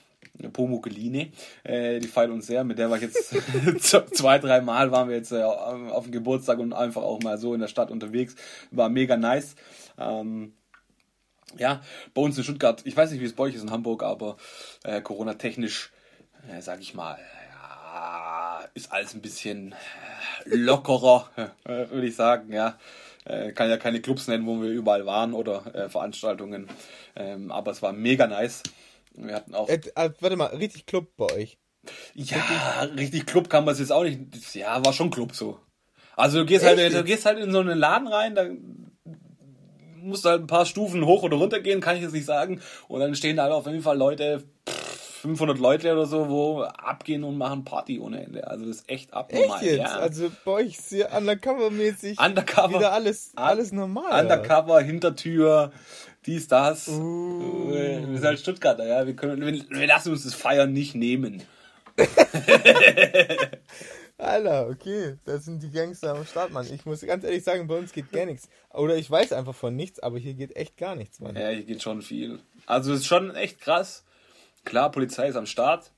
Pumuckline, 0.54 1.32
äh, 1.64 2.00
die 2.00 2.08
feiert 2.08 2.32
uns 2.32 2.48
sehr. 2.48 2.64
Mit 2.64 2.78
der 2.78 2.90
war 2.90 2.98
ich 2.98 3.04
jetzt 3.04 3.36
zwei, 4.16 4.40
drei 4.40 4.62
Mal 4.62 4.92
waren 4.92 5.10
wir 5.10 5.16
jetzt 5.16 5.32
äh, 5.32 5.42
auf 5.42 6.04
dem 6.04 6.12
Geburtstag 6.12 6.60
und 6.60 6.74
einfach 6.74 7.02
auch 7.02 7.22
mal 7.22 7.38
so 7.38 7.54
in 7.54 7.60
der 7.60 7.68
Stadt 7.68 7.92
unterwegs. 7.92 8.36
War 8.72 8.90
mega 8.90 9.18
nice. 9.18 9.56
Ähm, 9.98 10.54
ja, 11.58 11.82
bei 12.14 12.22
uns 12.22 12.38
in 12.38 12.44
Stuttgart, 12.44 12.82
ich 12.86 12.96
weiß 12.96 13.12
nicht, 13.12 13.22
wie 13.22 13.26
es 13.26 13.34
bei 13.34 13.46
euch 13.46 13.56
ist 13.56 13.64
in 13.64 13.72
Hamburg, 13.72 14.04
aber 14.04 14.38
äh, 14.84 15.02
Corona-technisch, 15.02 15.92
äh, 16.52 16.62
sag 16.62 16.82
ich 16.82 16.94
mal, 16.94 17.18
ja, 17.52 18.66
ist 18.74 18.92
alles 18.92 19.14
ein 19.14 19.22
bisschen 19.22 19.74
lockerer, 20.52 21.30
würde 21.66 22.08
ich 22.08 22.16
sagen, 22.16 22.52
ja. 22.52 22.78
Äh, 23.26 23.52
kann 23.52 23.70
ja 23.70 23.78
keine 23.78 24.00
Clubs 24.00 24.28
nennen, 24.28 24.48
wo 24.48 24.62
wir 24.62 24.70
überall 24.70 25.06
waren 25.06 25.34
oder 25.34 25.76
äh, 25.76 25.90
Veranstaltungen. 25.90 26.68
Ähm, 27.16 27.52
aber 27.52 27.72
es 27.72 27.82
war 27.82 27.92
mega 27.92 28.26
nice. 28.26 28.64
Wir 29.16 29.36
hatten 29.36 29.54
auch. 29.54 29.68
Äh, 29.68 29.82
äh 29.96 30.12
warte 30.20 30.38
mal, 30.38 30.46
richtig 30.48 30.86
Club 30.86 31.10
bei 31.18 31.26
euch? 31.34 31.58
Ja, 32.14 32.38
richtig 32.98 33.26
Club 33.26 33.50
kann 33.50 33.66
man 33.66 33.74
es 33.74 33.80
jetzt 33.80 33.92
auch 33.92 34.04
nicht. 34.04 34.56
Ja, 34.56 34.84
war 34.86 34.94
schon 34.94 35.10
Club 35.10 35.36
so. 35.36 35.60
Also 36.16 36.40
du 36.40 36.46
gehst 36.46 36.66
halt, 36.66 36.80
du 36.80 37.04
gehst 37.04 37.26
halt 37.26 37.38
in 37.40 37.52
so 37.52 37.60
einen 37.60 37.78
Laden 37.78 38.08
rein, 38.08 38.34
da 38.34 38.48
musst 40.02 40.26
du 40.26 40.30
halt 40.30 40.42
ein 40.42 40.48
paar 40.48 40.66
Stufen 40.66 41.06
hoch 41.06 41.24
oder 41.24 41.38
runter 41.38 41.60
gehen, 41.60 41.82
kann 41.82 41.96
ich 41.96 42.02
jetzt 42.02 42.14
nicht 42.14 42.26
sagen. 42.26 42.62
Und 42.88 43.02
dann 43.02 43.14
stehen 43.14 43.38
da 43.38 43.52
auf 43.52 43.68
jeden 43.68 43.82
Fall 43.82 43.98
Leute, 43.98 44.44
pff, 44.68 44.97
500 45.18 45.58
Leute 45.60 45.92
oder 45.92 46.06
so, 46.06 46.30
wo 46.30 46.62
abgehen 46.62 47.24
und 47.24 47.38
machen 47.38 47.66
Party 47.66 48.00
ohne 48.00 48.24
Ende. 48.24 48.48
Also 48.48 48.66
das 48.66 48.78
ist 48.78 48.90
echt 48.90 49.14
abnormal. 49.14 49.58
Echt 49.58 49.72
jetzt? 49.72 49.80
Ja. 49.80 50.00
Also 50.00 50.32
bei 50.46 50.52
euch 50.52 50.78
ist 50.78 50.90
hier 50.90 51.12
undercover-mäßig 51.12 52.24
undercover, 52.24 52.80
wieder 52.80 52.94
alles, 52.94 53.32
alles 53.36 53.72
normal. 53.72 54.24
Undercover? 54.24 54.82
Hintertür, 54.82 55.72
dies, 56.26 56.48
das. 56.48 56.88
Uh. 56.88 57.72
Wir 57.72 58.06
sind 58.16 58.24
halt 58.24 58.40
Stuttgarter, 58.40 58.86
ja. 58.86 59.06
Wir, 59.06 59.16
können, 59.16 59.42
wir, 59.42 59.66
wir 59.70 59.88
lassen 59.88 60.12
uns 60.12 60.24
das 60.24 60.34
Feiern 60.34 60.74
nicht 60.74 60.96
nehmen. 60.96 61.44
Alter, 64.20 64.68
okay, 64.68 65.18
das 65.26 65.46
sind 65.46 65.62
die 65.62 65.70
Gangster 65.70 66.16
am 66.16 66.26
Start, 66.26 66.52
Mann. 66.52 66.66
Ich 66.74 66.86
muss 66.86 67.02
ganz 67.02 67.24
ehrlich 67.24 67.44
sagen, 67.44 67.68
bei 67.68 67.78
uns 67.78 67.92
geht 67.92 68.12
gar 68.12 68.26
nichts. 68.26 68.50
Oder 68.74 68.96
ich 68.96 69.10
weiß 69.10 69.32
einfach 69.34 69.54
von 69.54 69.76
nichts, 69.76 70.00
aber 70.00 70.18
hier 70.18 70.34
geht 70.34 70.56
echt 70.56 70.76
gar 70.76 70.96
nichts, 70.96 71.20
Mann. 71.20 71.36
Ja, 71.36 71.50
hier 71.50 71.64
geht 71.64 71.84
schon 71.84 72.02
viel. 72.02 72.40
Also 72.66 72.94
es 72.94 73.02
ist 73.02 73.06
schon 73.06 73.36
echt 73.36 73.62
krass. 73.62 74.04
Klar, 74.68 74.92
Polizei 74.92 75.30
ist 75.30 75.38
am 75.38 75.46
Start, 75.46 75.92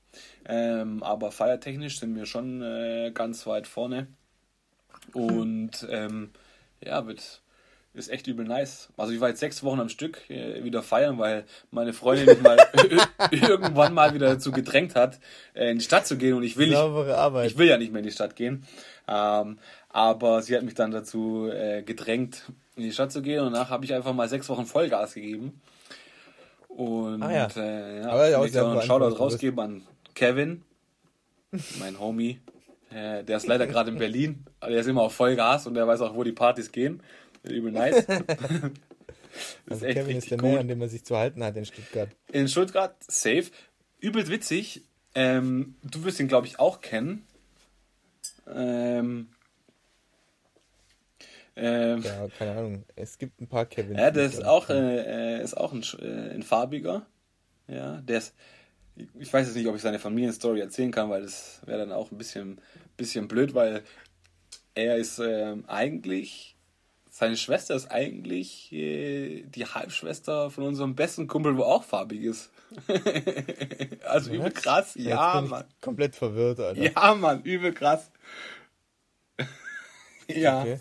ähm, 0.46 1.02
aber 1.02 1.32
feiertechnisch 1.32 1.98
sind 1.98 2.14
wir 2.14 2.24
schon 2.24 2.62
äh, 2.62 3.10
ganz 3.12 3.44
weit 3.48 3.66
vorne. 3.66 4.06
Und 5.12 5.88
ähm, 5.90 6.30
ja, 6.80 7.04
wird, 7.04 7.40
ist 7.94 8.10
echt 8.10 8.28
übel 8.28 8.46
nice. 8.46 8.88
Also 8.96 9.12
ich 9.12 9.18
war 9.18 9.28
jetzt 9.28 9.40
sechs 9.40 9.64
Wochen 9.64 9.80
am 9.80 9.88
Stück 9.88 10.30
äh, 10.30 10.62
wieder 10.62 10.84
feiern, 10.84 11.18
weil 11.18 11.46
meine 11.72 11.92
Freundin 11.92 12.26
mich 12.26 12.40
mal 12.42 12.58
irgendwann 13.32 13.92
mal 13.92 14.14
wieder 14.14 14.28
dazu 14.28 14.52
gedrängt 14.52 14.94
hat, 14.94 15.18
äh, 15.54 15.72
in 15.72 15.78
die 15.78 15.84
Stadt 15.84 16.06
zu 16.06 16.16
gehen 16.16 16.34
und 16.34 16.44
ich 16.44 16.56
will, 16.56 16.72
Arbeit. 16.72 17.50
ich 17.50 17.58
will 17.58 17.66
ja 17.66 17.76
nicht 17.76 17.90
mehr 17.90 18.02
in 18.02 18.06
die 18.06 18.12
Stadt 18.12 18.36
gehen. 18.36 18.64
Ähm, 19.08 19.58
aber 19.88 20.42
sie 20.42 20.56
hat 20.56 20.62
mich 20.62 20.74
dann 20.74 20.92
dazu 20.92 21.48
äh, 21.52 21.82
gedrängt, 21.82 22.44
in 22.76 22.84
die 22.84 22.92
Stadt 22.92 23.10
zu 23.10 23.20
gehen 23.20 23.40
und 23.40 23.52
danach 23.52 23.70
habe 23.70 23.84
ich 23.84 23.92
einfach 23.92 24.14
mal 24.14 24.28
sechs 24.28 24.48
Wochen 24.48 24.64
Vollgas 24.64 25.14
gegeben. 25.14 25.60
Und 26.80 27.22
Ah 27.22 27.30
ja. 27.30 27.48
äh, 27.56 28.00
ja, 28.00 28.08
Aber 28.08 28.28
ja, 28.30 28.48
sehr 28.48 28.64
auch 28.64 28.70
einen 28.70 28.80
Shoutout 28.82 29.16
rausgeben 29.16 29.60
an 29.60 29.82
Kevin, 30.14 30.62
mein 31.78 32.00
Homie. 32.00 32.40
Äh, 32.90 33.22
der 33.22 33.36
ist 33.36 33.46
leider 33.46 33.66
gerade 33.66 33.90
in 33.90 33.98
Berlin, 33.98 34.46
aber 34.60 34.70
der 34.70 34.80
ist 34.80 34.86
immer 34.86 35.02
auf 35.02 35.12
Vollgas 35.12 35.66
und 35.66 35.74
der 35.74 35.86
weiß 35.86 36.00
auch, 36.00 36.14
wo 36.14 36.24
die 36.24 36.32
Partys 36.32 36.72
gehen. 36.72 37.02
Übel 37.42 37.70
nice. 37.70 38.06
das 38.06 38.22
Also 39.68 39.74
ist 39.74 39.82
echt 39.82 39.98
Kevin 39.98 40.16
ist 40.16 40.30
der. 40.30 40.40
Mann, 40.40 40.56
an 40.56 40.68
dem 40.68 40.78
man 40.78 40.88
sich 40.88 41.04
zu 41.04 41.18
halten 41.18 41.44
hat 41.44 41.54
in 41.56 41.66
Stuttgart. 41.66 42.08
In 42.32 42.48
Stuttgart, 42.48 42.94
safe. 43.06 43.50
Übelst 43.98 44.30
witzig. 44.30 44.82
Ähm, 45.14 45.74
du 45.82 46.04
wirst 46.04 46.18
ihn, 46.18 46.28
glaube 46.28 46.46
ich, 46.46 46.58
auch 46.58 46.80
kennen. 46.80 47.26
Ähm, 48.50 49.28
ähm, 51.60 52.02
Ja, 52.02 52.26
keine 52.38 52.52
Ahnung. 52.52 52.84
Es 52.96 53.18
gibt 53.18 53.40
ein 53.40 53.46
paar 53.46 53.66
Kevins. 53.66 53.98
ja, 53.98 54.08
ich 54.08 54.16
ist 54.16 54.44
auch, 54.44 54.70
äh, 54.70 55.38
äh, 55.38 55.42
ist 55.42 55.56
auch 55.56 55.72
ein, 55.72 55.84
äh, 56.00 56.34
ein 56.34 56.42
farbiger. 56.42 57.06
Ja, 57.68 58.00
der 58.00 58.18
ist. 58.18 58.34
Ich 59.18 59.32
weiß 59.32 59.46
jetzt 59.46 59.56
nicht, 59.56 59.66
ob 59.66 59.76
ich 59.76 59.82
seine 59.82 59.98
Familienstory 59.98 60.60
erzählen 60.60 60.90
kann, 60.90 61.08
weil 61.10 61.22
das 61.22 61.60
wäre 61.64 61.78
dann 61.78 61.92
auch 61.92 62.10
ein 62.10 62.18
bisschen, 62.18 62.60
bisschen 62.96 63.28
blöd, 63.28 63.54
weil 63.54 63.82
er 64.74 64.96
ist 64.96 65.18
ähm, 65.18 65.64
eigentlich. 65.68 66.56
Seine 67.12 67.36
Schwester 67.36 67.74
ist 67.74 67.90
eigentlich 67.90 68.72
äh, 68.72 69.42
die 69.42 69.66
Halbschwester 69.66 70.50
von 70.50 70.64
unserem 70.64 70.94
besten 70.94 71.26
Kumpel, 71.26 71.56
wo 71.56 71.64
auch 71.64 71.84
farbig 71.84 72.22
ist. 72.22 72.50
also 74.04 74.30
übel 74.30 74.46
Was? 74.46 74.54
krass. 74.54 74.94
Jetzt 74.94 75.06
Ja, 75.06 75.44
Mann. 75.46 75.64
Komplett 75.80 76.14
verwirrt, 76.14 76.60
Alter. 76.60 76.80
Ja, 76.80 77.14
Mann, 77.14 77.42
übel 77.42 77.72
krass. 77.74 78.10
ja. 80.28 80.60
Okay. 80.60 80.78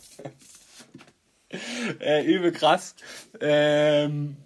äh, 2.00 2.24
übel 2.26 2.52
krass. 2.52 2.96
Ähm, 3.40 4.38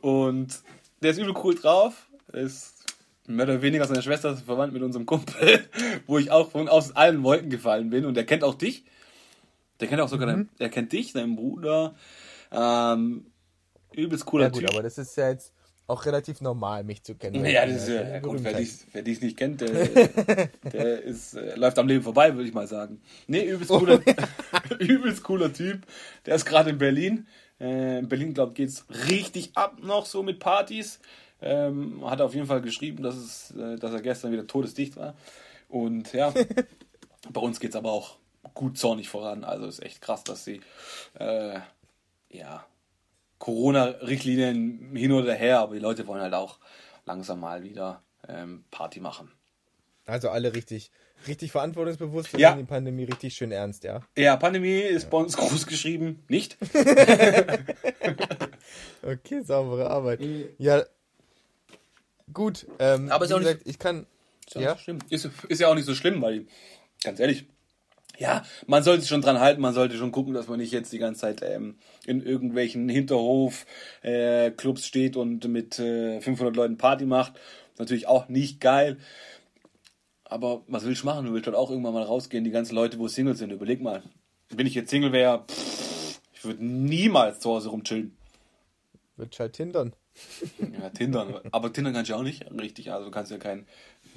und 0.00 0.60
der 1.02 1.10
ist 1.12 1.18
übel 1.18 1.34
cool 1.42 1.54
drauf. 1.54 2.08
Ist 2.32 2.84
mehr 3.26 3.44
oder 3.46 3.62
weniger 3.62 3.86
seine 3.86 4.02
Schwester 4.02 4.32
ist 4.32 4.42
verwandt 4.42 4.72
mit 4.72 4.82
unserem 4.82 5.06
Kumpel, 5.06 5.68
wo 6.06 6.18
ich 6.18 6.30
auch 6.30 6.50
von 6.50 6.68
aus 6.68 6.96
allen 6.96 7.22
Wolken 7.22 7.50
gefallen 7.50 7.90
bin. 7.90 8.04
Und 8.04 8.14
der 8.14 8.26
kennt 8.26 8.44
auch 8.44 8.54
dich. 8.54 8.84
Der 9.80 9.88
kennt 9.88 10.00
auch 10.00 10.08
sogar, 10.08 10.26
Mhm. 10.28 10.32
deinen, 10.32 10.48
der 10.58 10.68
kennt 10.70 10.92
dich, 10.92 11.12
deinen 11.12 11.36
Bruder. 11.36 11.94
Ähm, 12.52 13.26
übelst 13.94 14.26
cooler 14.26 14.44
Ja 14.44 14.50
gut, 14.50 14.60
Typ. 14.60 14.70
aber 14.70 14.82
das 14.82 14.98
ist 14.98 15.16
ja 15.16 15.30
jetzt 15.30 15.52
auch 15.90 16.06
relativ 16.06 16.40
normal, 16.40 16.84
mich 16.84 17.02
zu 17.02 17.14
kennen. 17.14 17.44
Ja, 17.44 17.66
das 17.66 17.82
ist 17.82 17.88
ja, 17.88 18.08
ja 18.08 18.20
gut, 18.20 18.42
wer 18.42 18.54
dich, 18.54 18.86
wer 18.92 19.02
dich 19.02 19.20
nicht 19.20 19.36
kennt, 19.36 19.60
der, 19.60 19.70
der 20.72 21.02
ist, 21.02 21.34
äh, 21.34 21.56
läuft 21.56 21.78
am 21.78 21.88
Leben 21.88 22.02
vorbei, 22.02 22.34
würde 22.34 22.48
ich 22.48 22.54
mal 22.54 22.66
sagen. 22.66 23.00
Nee, 23.26 23.44
übelst 23.44 23.70
cooler, 23.70 24.00
übelst 24.78 25.22
cooler 25.22 25.52
Typ. 25.52 25.86
Der 26.26 26.36
ist 26.36 26.44
gerade 26.44 26.70
in 26.70 26.78
Berlin. 26.78 27.26
Äh, 27.60 27.98
in 27.98 28.08
Berlin, 28.08 28.32
glaube 28.32 28.52
ich, 28.52 28.56
geht's 28.56 28.86
richtig 29.08 29.50
ab 29.56 29.78
noch 29.82 30.06
so 30.06 30.22
mit 30.22 30.38
Partys. 30.38 31.00
Ähm, 31.42 32.08
hat 32.08 32.20
auf 32.20 32.34
jeden 32.34 32.46
Fall 32.46 32.60
geschrieben, 32.60 33.02
dass, 33.02 33.16
es, 33.16 33.50
äh, 33.56 33.76
dass 33.76 33.92
er 33.92 34.02
gestern 34.02 34.32
wieder 34.32 34.46
todesdicht 34.46 34.96
war. 34.96 35.14
Und 35.68 36.12
ja, 36.12 36.32
bei 37.30 37.40
uns 37.40 37.60
geht's 37.60 37.76
aber 37.76 37.92
auch 37.92 38.16
gut 38.54 38.78
zornig 38.78 39.08
voran. 39.08 39.44
Also 39.44 39.66
ist 39.66 39.82
echt 39.82 40.00
krass, 40.00 40.24
dass 40.24 40.44
sie 40.44 40.60
äh, 41.18 41.58
ja 42.30 42.64
Corona-Richtlinien 43.40 44.94
hin 44.94 45.10
oder 45.12 45.34
her, 45.34 45.58
aber 45.58 45.74
die 45.74 45.80
Leute 45.80 46.06
wollen 46.06 46.20
halt 46.22 46.34
auch 46.34 46.60
langsam 47.06 47.40
mal 47.40 47.64
wieder 47.64 48.02
ähm, 48.28 48.64
Party 48.70 49.00
machen. 49.00 49.32
Also 50.06 50.28
alle 50.30 50.54
richtig, 50.54 50.90
richtig 51.26 51.50
verantwortungsbewusst 51.52 52.34
und 52.34 52.40
Ja. 52.40 52.50
nehmen 52.50 52.66
die 52.66 52.68
Pandemie 52.68 53.04
richtig 53.04 53.34
schön 53.34 53.50
ernst, 53.50 53.82
ja. 53.84 54.00
Ja, 54.16 54.36
Pandemie 54.36 54.78
ist 54.80 55.10
bei 55.10 55.18
uns 55.18 55.36
groß 55.38 55.66
geschrieben, 55.66 56.22
nicht? 56.28 56.56
Okay, 59.02 59.42
saubere 59.42 59.90
Arbeit. 59.90 60.20
Ja, 60.58 60.84
gut. 62.32 62.66
Ähm. 62.78 63.10
Aber 63.10 63.24
ist 63.24 63.32
auch 63.32 63.38
nicht- 63.38 63.48
gesagt, 63.48 63.62
ich 63.66 63.78
kann. 63.78 64.06
Ist 64.46 64.54
ja, 64.54 64.60
Ja, 64.60 64.68
nicht 64.72 64.78
so 64.78 64.84
schlimm. 64.84 64.98
Ist, 65.08 65.28
ist 65.48 65.60
ja 65.60 65.68
auch 65.68 65.74
nicht 65.74 65.86
so 65.86 65.94
schlimm, 65.94 66.20
weil, 66.22 66.46
ganz 67.02 67.18
ehrlich, 67.20 67.46
ja, 68.20 68.44
man 68.66 68.82
sollte 68.82 69.00
sich 69.00 69.08
schon 69.08 69.22
dran 69.22 69.40
halten, 69.40 69.62
man 69.62 69.72
sollte 69.72 69.96
schon 69.96 70.12
gucken, 70.12 70.34
dass 70.34 70.46
man 70.46 70.58
nicht 70.58 70.72
jetzt 70.72 70.92
die 70.92 70.98
ganze 70.98 71.22
Zeit 71.22 71.40
ähm, 71.42 71.76
in 72.06 72.22
irgendwelchen 72.22 72.86
Hinterhof-Clubs 72.88 74.86
steht 74.86 75.16
und 75.16 75.48
mit 75.48 75.78
äh, 75.78 76.20
500 76.20 76.54
Leuten 76.54 76.76
Party 76.76 77.06
macht. 77.06 77.32
Natürlich 77.78 78.06
auch 78.06 78.28
nicht 78.28 78.60
geil. 78.60 78.98
Aber 80.24 80.62
was 80.68 80.84
willst 80.84 81.02
du 81.02 81.06
machen? 81.06 81.24
Du 81.24 81.32
willst 81.32 81.46
halt 81.46 81.56
auch 81.56 81.70
irgendwann 81.70 81.94
mal 81.94 82.02
rausgehen, 82.02 82.44
die 82.44 82.50
ganzen 82.50 82.74
Leute, 82.74 82.98
wo 82.98 83.08
Single 83.08 83.36
sind. 83.36 83.52
Überleg 83.52 83.80
mal. 83.80 84.02
Wenn 84.50 84.66
ich 84.66 84.74
jetzt 84.74 84.90
Single 84.90 85.12
wäre, 85.12 85.46
ich 86.34 86.44
würde 86.44 86.62
niemals 86.62 87.40
zu 87.40 87.50
Hause 87.50 87.70
rumchillen. 87.70 88.14
wird 89.16 89.38
halt 89.40 89.56
hindern. 89.56 89.94
Ja, 90.58 90.90
Tindern. 90.90 91.40
Aber 91.52 91.72
Tindern 91.72 91.94
kannst 91.94 92.10
du 92.10 92.12
ja 92.12 92.18
auch 92.18 92.24
nicht 92.24 92.44
richtig. 92.50 92.92
Also 92.92 93.06
du 93.06 93.10
kannst 93.10 93.32
ja 93.32 93.38
keinen 93.38 93.66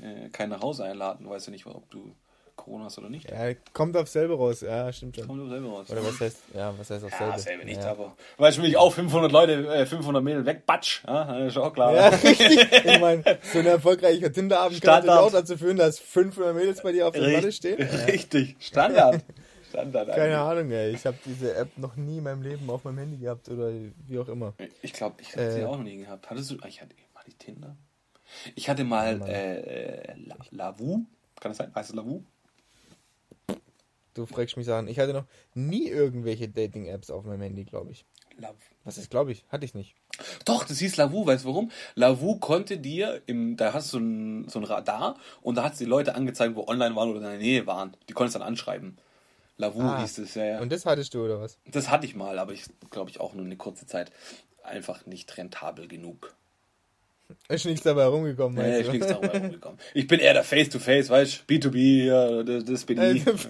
äh, 0.01 0.27
keinen 0.29 0.50
nach 0.50 0.62
Hause 0.62 0.83
einladen. 0.83 1.24
Du 1.24 1.29
weißt 1.29 1.48
ja 1.48 1.51
nicht, 1.51 1.65
ob 1.65 1.89
du 1.89 2.13
Corona 2.55 2.86
hast 2.86 2.98
oder 3.00 3.10
nicht. 3.10 3.29
Ja, 3.29 3.53
kommt 3.74 3.98
auf 3.98 4.07
selber 4.07 4.36
raus. 4.36 4.62
Ja, 4.62 4.91
stimmt 4.93 5.15
schon. 5.15 5.27
Komm 5.27 5.38
du 5.39 5.50
selber 5.50 5.69
raus. 5.69 5.89
Oder 5.89 6.05
was 6.05 6.19
heißt, 6.19 6.38
ja, 6.53 6.74
was 6.77 6.89
heißt 6.89 7.03
auf 7.03 7.12
selber? 7.12 7.31
ja, 7.33 7.39
selber 7.39 7.63
nicht, 7.65 7.81
ja. 7.81 7.91
aber. 7.91 8.15
Weißt 8.38 8.57
du, 8.57 8.62
wenn 8.62 8.69
ich 8.69 8.77
auch 8.77 8.93
500 8.93 9.31
Leute, 9.31 9.53
äh, 9.74 9.86
500 9.86 10.24
Mädel 10.24 10.45
wegbatsch, 10.45 11.03
ja, 11.07 11.45
ist 11.45 11.57
auch 11.57 11.74
klar. 11.74 11.93
Ja, 11.95 12.07
richtig. 12.24 12.60
Ich 12.86 13.00
meine, 13.00 13.24
so 13.51 13.60
ein 13.60 13.65
erfolgreicher 13.65 14.31
Tinderabend 14.31 14.81
kann 14.81 15.10
auch 15.10 15.31
dazu 15.31 15.57
führen, 15.57 15.77
dass 15.77 16.00
500 16.00 16.55
Mädels 16.55 16.81
bei 16.83 16.91
dir 16.91 17.07
auf 17.07 17.13
der 17.13 17.27
Matte 17.29 17.51
stehen. 17.51 17.81
Richtig. 17.81 18.55
Standard. 18.60 19.22
Standard. 19.69 20.10
Keine. 20.13 20.38
Ahnung, 20.39 20.69
ey. 20.69 20.91
Ich 20.91 21.05
habe 21.07 21.17
diese 21.25 21.55
App 21.55 21.75
noch 21.77 21.95
nie 21.95 22.19
in 22.19 22.24
meinem 22.24 22.43
Leben 22.43 22.69
auf 22.69 22.83
meinem 22.83 23.00
Handy 23.00 23.17
gehabt 23.17 23.50
oder 23.50 23.72
wie 24.07 24.19
auch 24.19 24.27
immer. 24.29 24.53
Ich 24.83 24.93
glaube, 24.93 25.15
ich 25.22 25.36
habe 25.36 25.51
sie 25.51 25.62
Äh. 25.62 25.65
auch 25.65 25.77
noch 25.77 25.83
nie 25.83 25.98
gehabt. 25.98 26.29
Hattest 26.29 26.51
du. 26.51 26.57
Ich 26.67 26.79
hatte 26.79 26.93
mal 27.15 27.24
die 27.25 27.33
Tinder. 27.33 27.75
Ich 28.55 28.69
hatte 28.69 28.83
mal 28.83 29.19
äh, 29.27 29.60
äh, 30.12 30.13
La- 30.27 30.38
Lavu. 30.51 31.05
Kann 31.39 31.51
das 31.51 31.57
sein? 31.57 31.72
Heißt 31.75 31.89
es 31.89 31.95
Lavu? 31.95 32.24
Du 34.13 34.25
fragst 34.25 34.58
mich 34.58 34.65
Sachen. 34.65 34.88
Ich 34.88 35.00
hatte 35.00 35.13
noch 35.13 35.25
nie 35.55 35.88
irgendwelche 35.88 36.48
Dating-Apps 36.48 37.10
auf 37.10 37.25
meinem 37.25 37.41
Handy, 37.41 37.63
glaube 37.63 37.91
ich. 37.91 38.05
Lavu. 38.38 38.55
Was 38.84 38.98
ist, 38.98 39.10
glaube 39.10 39.32
ich? 39.32 39.46
Hatte 39.50 39.65
ich 39.65 39.74
nicht. 39.74 39.96
Doch, 40.46 40.65
das 40.65 40.79
hieß 40.79 40.98
Lavu, 40.98 41.25
weißt 41.25 41.46
du 41.46 41.50
warum? 41.50 41.72
Lavu 41.96 42.38
konnte 42.38 42.77
dir, 42.77 43.22
im, 43.27 43.58
da 43.58 43.74
hast 43.74 43.93
du 43.93 43.98
so 43.98 44.03
ein, 44.03 44.50
so 44.50 44.60
ein 44.60 44.65
Radar 44.65 45.17
und 45.41 45.55
da 45.55 45.63
hat 45.63 45.74
es 45.74 45.79
die 45.79 45.86
Leute 45.86 46.15
angezeigt, 46.15 46.55
wo 46.55 46.67
online 46.67 46.96
waren 46.96 47.10
oder 47.10 47.20
in 47.20 47.24
der 47.25 47.38
Nähe 47.38 47.65
waren. 47.67 47.96
Die 48.10 48.13
konntest 48.13 48.36
dann 48.36 48.41
anschreiben. 48.41 48.98
Lavu 49.58 49.82
Ah. 49.82 50.01
hieß 50.01 50.17
es, 50.20 50.36
ja, 50.36 50.46
ja. 50.46 50.60
Und 50.62 50.72
das 50.72 50.86
hattest 50.86 51.13
du, 51.13 51.24
oder 51.24 51.39
was? 51.39 51.58
Das 51.65 51.89
hatte 51.89 52.05
ich 52.05 52.15
mal, 52.15 52.39
aber 52.39 52.53
ich 52.53 52.65
glaube 52.89 53.10
ich 53.12 53.20
auch 53.20 53.34
nur 53.34 53.46
eine 53.46 53.55
kurze 53.58 53.86
Zeit. 53.86 54.12
Einfach 54.63 55.05
nicht 55.05 55.36
rentabel 55.38 55.88
genug. 55.88 56.36
Ist 57.50 57.65
nichts 57.65 57.84
dabei 57.84 58.06
rumgekommen, 58.06 58.56
Nee, 58.56 58.63
meinst 58.63 58.80
ist 58.82 58.88
du? 58.88 58.92
nichts 58.94 59.08
darüber 59.08 59.34
rumgekommen. 59.34 59.80
Ich 59.94 60.08
bin 60.08 60.20
eher 60.20 60.34
der 60.34 60.44
Face-to-Face, 60.44 61.10
weißt 61.10 61.44
du? 61.48 61.53
B2B, 61.53 62.06
ja, 62.06 62.44
das, 62.44 62.65
das 62.65 62.84
bin 62.86 63.15
ich. 63.15 63.24
Also, 63.34 63.48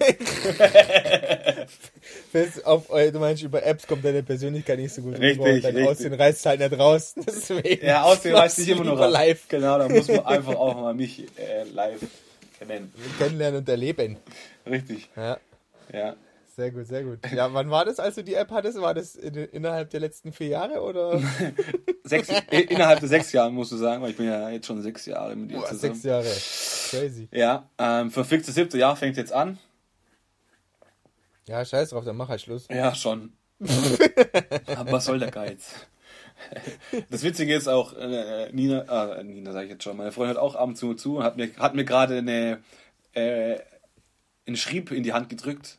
Fest 2.32 2.66
auf, 2.66 2.90
eu- 2.90 3.10
du 3.10 3.18
meinst, 3.18 3.42
über 3.42 3.64
Apps 3.64 3.86
kommt 3.86 4.04
deine 4.04 4.22
Persönlichkeit 4.22 4.78
nicht 4.78 4.92
so 4.94 5.02
gut 5.02 5.18
Richtig, 5.18 5.38
rüber 5.38 5.44
und 5.54 5.64
dein 5.64 5.74
richtig. 5.76 5.88
Aussehen 5.90 6.14
reißt 6.14 6.46
halt 6.46 6.60
nicht 6.60 6.78
raus. 6.78 7.14
Deswegen 7.26 7.86
Ja, 7.86 8.02
aussehen 8.02 8.34
reißt 8.34 8.58
nicht 8.58 8.68
du 8.68 8.72
immer 8.74 8.84
nur 8.84 8.98
raus. 8.98 9.12
live 9.12 9.48
Genau, 9.48 9.78
da 9.78 9.88
muss 9.88 10.08
man 10.08 10.20
einfach 10.26 10.54
auch 10.54 10.74
mal 10.80 10.94
mich 10.94 11.24
äh, 11.38 11.64
live 11.72 12.00
kennen. 12.58 12.92
kennenlernen 13.18 13.60
und 13.60 13.68
erleben. 13.68 14.16
Richtig, 14.66 15.08
Ja, 15.16 15.38
ja. 15.92 16.16
Sehr 16.54 16.70
gut, 16.70 16.86
sehr 16.86 17.02
gut. 17.02 17.18
Ja, 17.32 17.52
wann 17.52 17.70
war 17.70 17.84
das, 17.84 17.98
als 17.98 18.14
du 18.14 18.24
die 18.24 18.34
App 18.34 18.50
hattest? 18.50 18.80
War 18.80 18.94
das 18.94 19.16
in, 19.16 19.34
innerhalb 19.34 19.90
der 19.90 20.00
letzten 20.00 20.32
vier 20.32 20.48
Jahre 20.48 20.82
oder? 20.82 21.20
Sechs, 22.04 22.28
äh, 22.28 22.60
innerhalb 22.68 23.00
der 23.00 23.08
sechs 23.08 23.32
Jahren, 23.32 23.54
musst 23.54 23.72
du 23.72 23.76
sagen, 23.76 24.02
weil 24.02 24.10
ich 24.10 24.16
bin 24.16 24.26
ja 24.26 24.50
jetzt 24.50 24.66
schon 24.66 24.82
sechs 24.82 25.06
Jahre 25.06 25.34
mit 25.34 25.50
dir 25.50 25.56
Boah, 25.56 25.66
zusammen. 25.66 25.94
sechs 25.94 26.04
Jahre. 26.04 26.24
Crazy. 26.24 27.28
Ja, 27.32 27.70
ähm, 27.78 28.10
verficktes 28.10 28.54
siebte 28.54 28.76
Jahr 28.76 28.94
fängt 28.94 29.16
jetzt 29.16 29.32
an. 29.32 29.58
Ja, 31.46 31.64
scheiß 31.64 31.90
drauf, 31.90 32.04
dann 32.04 32.16
mach 32.16 32.28
halt 32.28 32.40
Schluss. 32.40 32.66
Ja, 32.70 32.94
schon. 32.94 33.32
Aber 34.66 34.92
was 34.92 35.06
soll 35.06 35.18
der 35.18 35.30
Geiz? 35.30 35.86
Das 37.10 37.22
Witzige 37.22 37.54
ist 37.54 37.68
auch, 37.68 37.94
äh, 37.94 38.50
Nina, 38.52 39.16
äh, 39.18 39.24
Nina 39.24 39.52
sage 39.52 39.66
ich 39.66 39.72
jetzt 39.72 39.84
schon, 39.84 39.96
meine 39.96 40.12
Freundin 40.12 40.36
hört 40.36 40.42
auch 40.42 40.54
ab 40.56 40.68
und 40.68 40.76
zu 40.76 40.94
zu 40.94 41.18
und 41.18 41.24
hat 41.24 41.36
mir, 41.36 41.50
hat 41.56 41.74
mir 41.74 41.84
gerade 41.84 42.18
eine, 42.18 42.62
äh, 43.12 43.58
ein 44.46 44.56
Schrieb 44.56 44.90
in 44.90 45.02
die 45.02 45.12
Hand 45.12 45.28
gedrückt, 45.28 45.78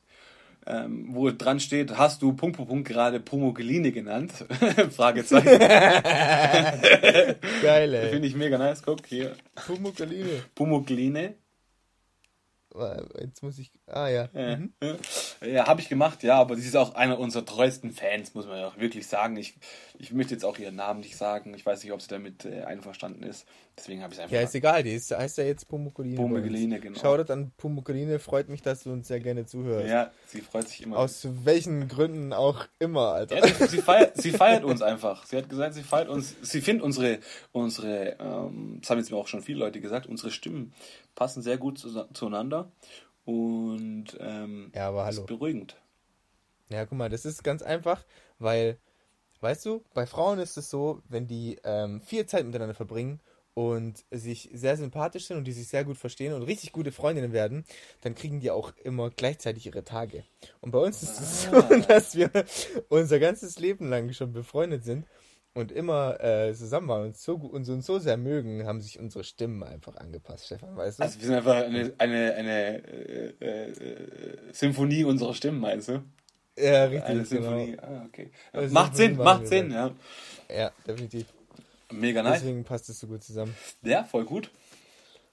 ähm, 0.67 1.09
wo 1.11 1.29
dran 1.29 1.59
steht, 1.59 1.97
hast 1.97 2.21
du 2.21 2.33
Punkt, 2.33 2.57
Punkt, 2.57 2.69
Punkt 2.69 2.87
gerade 2.87 3.19
Pumuckline 3.19 3.91
genannt? 3.91 4.31
Fragezeichen. 4.91 5.59
Geil, 7.61 7.93
ey. 7.93 8.09
Finde 8.09 8.27
ich 8.27 8.35
mega 8.35 8.57
nice. 8.57 8.81
Guck 8.81 9.05
hier. 9.05 9.35
Pumuckline. 9.67 10.41
Pumuckline. 10.55 11.35
Jetzt 13.19 13.43
muss 13.43 13.59
ich. 13.59 13.71
Ah 13.87 14.07
ja. 14.07 14.29
Ja, 14.33 14.57
Mhm. 14.57 14.73
ja 15.45 15.67
habe 15.67 15.79
ich 15.79 15.89
gemacht, 15.89 16.23
ja, 16.23 16.39
aber 16.39 16.55
sie 16.55 16.67
ist 16.67 16.75
auch 16.75 16.95
einer 16.95 17.19
unserer 17.19 17.45
treuesten 17.45 17.91
Fans, 17.91 18.33
muss 18.33 18.47
man 18.47 18.57
ja 18.59 18.67
auch 18.67 18.77
wirklich 18.77 19.07
sagen. 19.07 19.37
Ich, 19.37 19.55
ich 19.99 20.11
möchte 20.11 20.33
jetzt 20.33 20.43
auch 20.43 20.57
ihren 20.57 20.75
Namen 20.75 21.01
nicht 21.01 21.15
sagen. 21.17 21.53
Ich 21.53 21.65
weiß 21.65 21.83
nicht, 21.83 21.93
ob 21.93 22.01
sie 22.01 22.07
damit 22.07 22.45
äh, 22.45 22.63
einverstanden 22.63 23.21
ist. 23.21 23.45
Deswegen 23.77 24.01
habe 24.01 24.11
ich 24.13 24.17
es 24.17 24.23
einfach 24.23 24.35
Ja, 24.35 24.41
ist 24.41 24.55
egal, 24.55 24.81
die 24.81 24.93
ist, 24.93 25.11
heißt 25.11 25.37
ja 25.37 25.43
jetzt 25.43 25.67
Pumuckline. 25.67 26.15
Pumuckline, 26.15 26.79
genau. 26.79 26.99
Shoutout 26.99 27.31
an 27.31 27.51
Pumuckline, 27.57 28.17
freut 28.17 28.49
mich, 28.49 28.63
dass 28.63 28.83
du 28.83 28.91
uns 28.91 29.07
sehr 29.07 29.19
gerne 29.19 29.45
zuhörst. 29.45 29.87
Ja, 29.87 30.11
sie 30.25 30.41
freut 30.41 30.67
sich 30.67 30.81
immer. 30.81 30.97
Aus 30.97 31.27
welchen 31.43 31.87
Gründen 31.87 32.33
auch 32.33 32.65
immer, 32.79 33.13
Alter. 33.13 33.37
Ja, 33.37 33.47
sie, 33.47 33.67
sie, 33.67 33.77
feiert, 33.83 34.19
sie 34.19 34.31
feiert 34.31 34.63
uns 34.63 34.81
einfach. 34.81 35.25
Sie 35.27 35.37
hat 35.37 35.47
gesagt, 35.47 35.75
sie 35.75 35.83
feiert 35.83 36.09
uns. 36.09 36.35
Sie 36.41 36.61
findet 36.61 36.83
unsere, 36.83 37.19
unsere 37.51 38.15
ähm, 38.19 38.79
das 38.81 38.89
haben 38.89 38.97
jetzt 38.97 39.11
mir 39.11 39.17
auch 39.17 39.27
schon 39.27 39.43
viele 39.43 39.59
Leute 39.59 39.79
gesagt, 39.79 40.07
unsere 40.07 40.31
Stimmen 40.31 40.73
passen 41.13 41.43
sehr 41.43 41.57
gut 41.57 41.77
zu, 41.77 42.05
zueinander. 42.13 42.71
Und 43.25 44.17
ähm, 44.19 44.71
Ja, 44.75 44.87
aber 44.89 45.05
hallo. 45.05 45.21
ist 45.21 45.27
beruhigend. 45.27 45.77
Ja, 46.69 46.85
guck 46.85 46.97
mal, 46.97 47.09
das 47.09 47.25
ist 47.25 47.43
ganz 47.43 47.61
einfach, 47.61 48.05
weil, 48.39 48.77
weißt 49.41 49.65
du, 49.65 49.83
bei 49.93 50.05
Frauen 50.07 50.39
ist 50.39 50.57
es 50.57 50.69
so, 50.69 51.01
wenn 51.07 51.27
die 51.27 51.59
ähm, 51.63 52.01
viel 52.01 52.25
Zeit 52.25 52.45
miteinander 52.45 52.73
verbringen 52.73 53.19
und 53.53 54.03
sich 54.11 54.49
sehr 54.53 54.75
sympathisch 54.75 55.27
sind 55.27 55.37
und 55.37 55.45
die 55.45 55.53
sich 55.53 55.67
sehr 55.67 55.85
gut 55.85 55.97
verstehen 55.97 56.33
und 56.33 56.43
richtig 56.43 56.71
gute 56.71 56.91
Freundinnen 56.91 57.33
werden, 57.33 57.65
dann 58.01 58.15
kriegen 58.15 58.39
die 58.39 58.51
auch 58.51 58.73
immer 58.83 59.09
gleichzeitig 59.11 59.65
ihre 59.67 59.83
Tage. 59.83 60.23
Und 60.61 60.71
bei 60.71 60.79
uns 60.79 61.03
ist 61.03 61.19
es 61.19 61.43
so, 61.43 61.61
dass 61.87 62.15
wir 62.15 62.31
unser 62.89 63.19
ganzes 63.19 63.59
Leben 63.59 63.89
lang 63.89 64.11
schon 64.13 64.33
befreundet 64.33 64.83
sind 64.83 65.05
und 65.55 65.71
immer 65.71 66.21
äh, 66.21 66.53
zusammen 66.53 66.89
waren 66.89 67.03
und, 67.05 67.17
so, 67.17 67.35
und 67.35 67.67
uns 67.67 67.85
so 67.85 67.97
sehr 67.97 68.17
mögen, 68.17 68.67
haben 68.67 68.81
sich 68.81 68.99
unsere 68.99 69.23
Stimmen 69.23 69.63
einfach 69.63 69.95
angepasst, 69.95 70.45
Stefan, 70.45 70.75
weißt 70.75 70.99
du? 70.99 71.03
Also 71.03 71.19
wir 71.19 71.25
sind 71.27 71.35
einfach 71.35 71.55
eine, 71.55 71.93
eine, 71.97 72.33
eine 72.35 72.87
äh, 72.87 73.69
äh, 73.69 74.53
Symphonie 74.53 75.05
unserer 75.05 75.33
Stimmen, 75.33 75.61
meinst 75.61 75.87
du? 75.87 76.03
ja, 76.57 76.83
richtig, 76.83 77.03
Eine 77.03 77.23
genau. 77.23 77.25
Symphonie. 77.25 77.77
Ah, 77.81 78.05
okay. 78.05 78.31
Eine 78.51 78.67
macht 78.67 78.95
Sinn, 78.97 79.15
macht 79.15 79.47
Sinn, 79.47 79.71
ja. 79.71 79.91
Ja, 80.53 80.71
definitiv. 80.85 81.25
Mega 81.91 82.21
nice. 82.21 82.41
Deswegen 82.41 82.63
passt 82.65 82.89
es 82.89 82.99
so 82.99 83.07
gut 83.07 83.23
zusammen. 83.23 83.55
Ja, 83.81 84.03
voll 84.03 84.25
gut, 84.25 84.51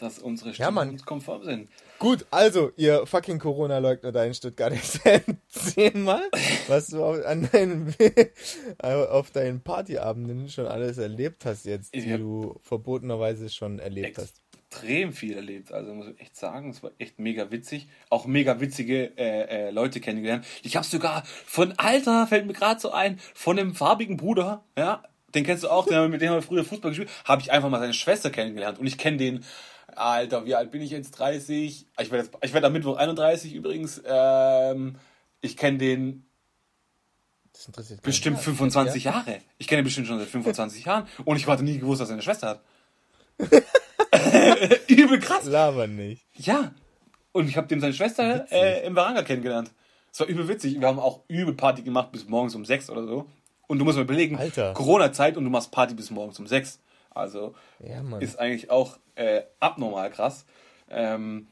dass 0.02 0.18
unsere 0.18 0.52
Stimmen 0.52 0.74
Mann. 0.74 0.90
uns 0.90 1.04
konform 1.04 1.44
sind. 1.44 1.68
Gut, 1.98 2.26
also, 2.30 2.72
ihr 2.76 3.06
fucking 3.06 3.38
Corona-Leugner 3.38 4.12
da 4.12 4.24
in 4.24 4.34
Stuttgart, 4.34 4.72
erzähl 5.04 5.92
mal, 5.94 6.28
was 6.68 6.88
du 6.88 7.04
auf, 7.04 7.24
an 7.24 7.48
deinen, 7.52 7.94
auf 8.82 9.30
deinen 9.30 9.60
Partyabenden 9.60 10.48
schon 10.48 10.66
alles 10.66 10.98
erlebt 10.98 11.44
hast 11.44 11.64
jetzt, 11.64 11.94
Ich 11.94 12.04
die 12.04 12.16
du 12.16 12.58
verbotenerweise 12.62 13.48
schon 13.48 13.78
erlebt 13.78 14.18
hast. 14.18 14.42
Extrem 14.70 15.12
viel 15.12 15.36
erlebt, 15.36 15.70
also 15.70 15.94
muss 15.94 16.08
ich 16.08 16.20
echt 16.20 16.34
sagen, 16.34 16.70
es 16.70 16.82
war 16.82 16.92
echt 16.98 17.18
mega 17.18 17.50
witzig. 17.50 17.88
Auch 18.08 18.26
mega 18.26 18.58
witzige 18.58 19.16
äh, 19.18 19.68
äh, 19.68 19.70
Leute 19.70 20.00
kennengelernt. 20.00 20.46
Ich 20.62 20.76
habe 20.76 20.86
sogar 20.86 21.24
von 21.26 21.72
Alter, 21.76 22.26
fällt 22.26 22.46
mir 22.46 22.54
gerade 22.54 22.80
so 22.80 22.90
ein, 22.90 23.18
von 23.34 23.58
einem 23.58 23.74
farbigen 23.74 24.16
Bruder, 24.16 24.64
ja, 24.76 25.02
den 25.34 25.44
kennst 25.44 25.64
du 25.64 25.68
auch, 25.68 25.86
den, 25.86 26.10
mit 26.10 26.20
dem 26.20 26.30
haben 26.30 26.36
wir 26.36 26.42
früher 26.42 26.64
Fußball 26.64 26.90
gespielt, 26.90 27.10
habe 27.24 27.42
ich 27.42 27.52
einfach 27.52 27.68
mal 27.68 27.80
seine 27.80 27.94
Schwester 27.94 28.30
kennengelernt 28.30 28.78
und 28.78 28.86
ich 28.86 28.98
kenne 28.98 29.16
den, 29.16 29.44
Alter, 29.96 30.44
wie 30.46 30.54
alt 30.54 30.70
bin 30.70 30.82
ich 30.82 30.90
jetzt? 30.90 31.12
30? 31.12 31.86
Ich 32.00 32.10
werde 32.10 32.24
jetzt- 32.26 32.36
ich 32.42 32.52
werd 32.52 32.64
am 32.64 32.72
Mittwoch 32.72 32.96
31 32.96 33.54
übrigens. 33.54 34.00
Ähm, 34.04 34.96
ich 35.40 35.56
kenne 35.56 35.78
den 35.78 36.26
Das 37.52 37.66
interessiert 37.66 38.00
keinen. 38.00 38.04
bestimmt 38.10 38.38
25 38.40 39.04
Jahre. 39.04 39.38
Ich 39.58 39.66
kenne 39.68 39.82
ihn 39.82 39.84
bestimmt 39.84 40.06
schon 40.06 40.18
seit 40.18 40.28
25 40.28 40.84
Jahren 40.84 41.06
und 41.24 41.36
ich 41.36 41.46
hatte 41.46 41.62
nie 41.64 41.78
gewusst, 41.78 42.00
dass 42.00 42.08
er 42.10 42.14
eine 42.14 42.22
Schwester 42.22 42.48
hat. 42.48 42.62
Übel 44.88 45.18
krass. 45.20 45.44
Laber 45.44 45.86
nicht. 45.86 46.24
Ja. 46.34 46.72
Und 47.32 47.48
ich 47.48 47.56
habe 47.56 47.66
dem 47.66 47.80
seine 47.80 47.94
Schwester 47.94 48.46
äh, 48.52 48.86
im 48.86 48.94
Baranga 48.94 49.22
kennengelernt. 49.22 49.70
Es 50.12 50.20
war 50.20 50.26
übel 50.26 50.46
witzig. 50.48 50.78
Wir 50.78 50.86
haben 50.86 50.98
auch 50.98 51.20
übel 51.28 51.54
Party 51.54 51.82
gemacht 51.82 52.12
bis 52.12 52.28
morgens 52.28 52.54
um 52.54 52.64
6 52.66 52.90
oder 52.90 53.06
so. 53.06 53.26
Und 53.66 53.78
du 53.78 53.84
musst 53.86 53.96
mal 53.96 54.02
überlegen. 54.02 54.38
Corona-Zeit 54.74 55.38
und 55.38 55.44
du 55.44 55.50
machst 55.50 55.70
Party 55.70 55.94
bis 55.94 56.10
morgens 56.10 56.38
um 56.38 56.46
6. 56.46 56.78
Also 57.14 57.54
Ja, 57.80 58.02
ist 58.18 58.38
eigentlich 58.38 58.70
auch 58.70 58.98
äh, 59.14 59.42
abnormal 59.60 60.10
krass. 60.10 60.44
Ähm, 60.88 61.48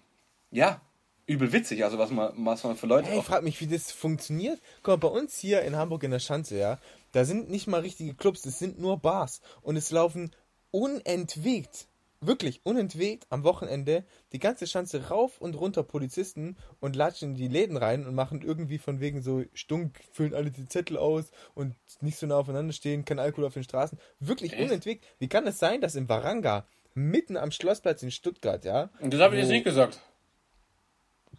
ja, 0.51 0.81
übel 1.27 1.53
witzig. 1.53 1.85
Also 1.85 1.99
was 1.99 2.11
man, 2.11 2.33
was 2.37 2.65
man 2.65 2.77
für 2.77 2.87
Leute 2.87 3.09
Hey, 3.09 3.15
ich 3.15 3.21
auch 3.21 3.27
frag 3.27 3.43
mich, 3.43 3.61
wie 3.61 3.67
das 3.67 3.93
funktioniert. 3.93 4.61
Guck 4.83 4.89
mal, 5.01 5.09
bei 5.09 5.09
uns 5.09 5.39
hier 5.39 5.63
in 5.63 5.77
Hamburg 5.77 6.03
in 6.03 6.11
der 6.11 6.19
Schanze, 6.19 6.59
ja, 6.59 6.79
da 7.13 7.25
sind 7.25 7.51
nicht 7.51 7.67
mal 7.67 7.81
richtige 7.81 8.15
Clubs, 8.15 8.43
das 8.43 8.59
sind 8.59 8.79
nur 8.79 8.99
Bars. 8.99 9.41
Und 9.63 9.77
es 9.77 9.91
laufen 9.91 10.35
unentwegt, 10.71 11.87
wirklich 12.21 12.61
unentwegt 12.65 13.27
am 13.31 13.45
Wochenende 13.45 14.05
die 14.33 14.39
ganze 14.39 14.67
Schanze 14.67 15.09
rauf 15.09 15.41
und 15.41 15.55
runter 15.55 15.83
Polizisten 15.83 16.57
und 16.81 16.97
latschen 16.97 17.31
in 17.31 17.35
die 17.37 17.49
Läden 17.49 17.77
rein 17.77 18.07
und 18.07 18.15
machen 18.15 18.43
irgendwie 18.43 18.79
von 18.79 19.01
wegen 19.01 19.23
so 19.23 19.45
stunk, 19.55 20.01
füllen 20.13 20.35
alle 20.35 20.51
die 20.51 20.69
Zettel 20.69 20.97
aus 20.97 21.31
und 21.55 21.75
nicht 22.01 22.19
so 22.19 22.27
nah 22.27 22.37
aufeinander 22.37 22.73
stehen, 22.73 23.05
kein 23.05 23.19
Alkohol 23.19 23.47
auf 23.47 23.55
den 23.55 23.65
Straßen. 23.65 23.99
Wirklich 24.19 24.53
Echt? 24.53 24.63
unentwegt. 24.63 25.05
Wie 25.19 25.29
kann 25.29 25.47
es 25.47 25.59
sein, 25.59 25.81
dass 25.81 25.95
im 25.95 26.09
Varanga, 26.09 26.67
mitten 26.95 27.37
am 27.37 27.53
Schlossplatz 27.53 28.03
in 28.03 28.11
Stuttgart, 28.11 28.65
ja, 28.65 28.91
Das 29.01 29.21
habe 29.21 29.37
ich 29.37 29.43
jetzt 29.43 29.51
nicht 29.51 29.65
gesagt. 29.65 30.01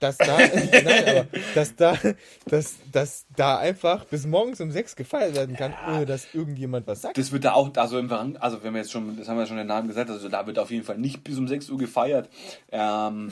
Dass 0.02 0.18
da, 0.18 0.38
nein, 0.84 1.08
aber 1.08 1.28
dass 1.54 1.76
da, 1.76 1.98
dass, 2.46 2.76
dass 2.92 3.26
da 3.36 3.60
einfach 3.60 4.06
bis 4.06 4.26
morgens 4.26 4.60
um 4.60 4.72
sechs 4.72 4.96
gefeiert 4.96 5.36
werden 5.36 5.56
kann, 5.56 5.74
ohne 5.88 6.06
dass 6.06 6.34
irgendjemand 6.34 6.88
was 6.88 7.02
sagt. 7.02 7.18
Das 7.18 7.32
wird 7.32 7.46
da 7.46 7.54
auch, 7.54 7.72
also 7.76 8.00
im 8.00 8.10
Verang, 8.10 8.36
also 8.38 8.64
wenn 8.64 8.74
wir 8.74 8.82
jetzt 8.82 8.92
schon, 8.92 9.16
das 9.16 9.28
haben 9.28 9.38
wir 9.38 9.46
schon 9.46 9.58
den 9.58 9.68
Namen 9.68 9.88
gesagt, 9.88 10.10
also 10.10 10.28
da 10.28 10.46
wird 10.48 10.58
auf 10.58 10.72
jeden 10.72 10.84
Fall 10.84 10.98
nicht 10.98 11.24
bis 11.24 11.38
um 11.38 11.48
6 11.48 11.70
Uhr 11.70 11.78
gefeiert. 11.78 12.30
Ähm, 12.72 13.30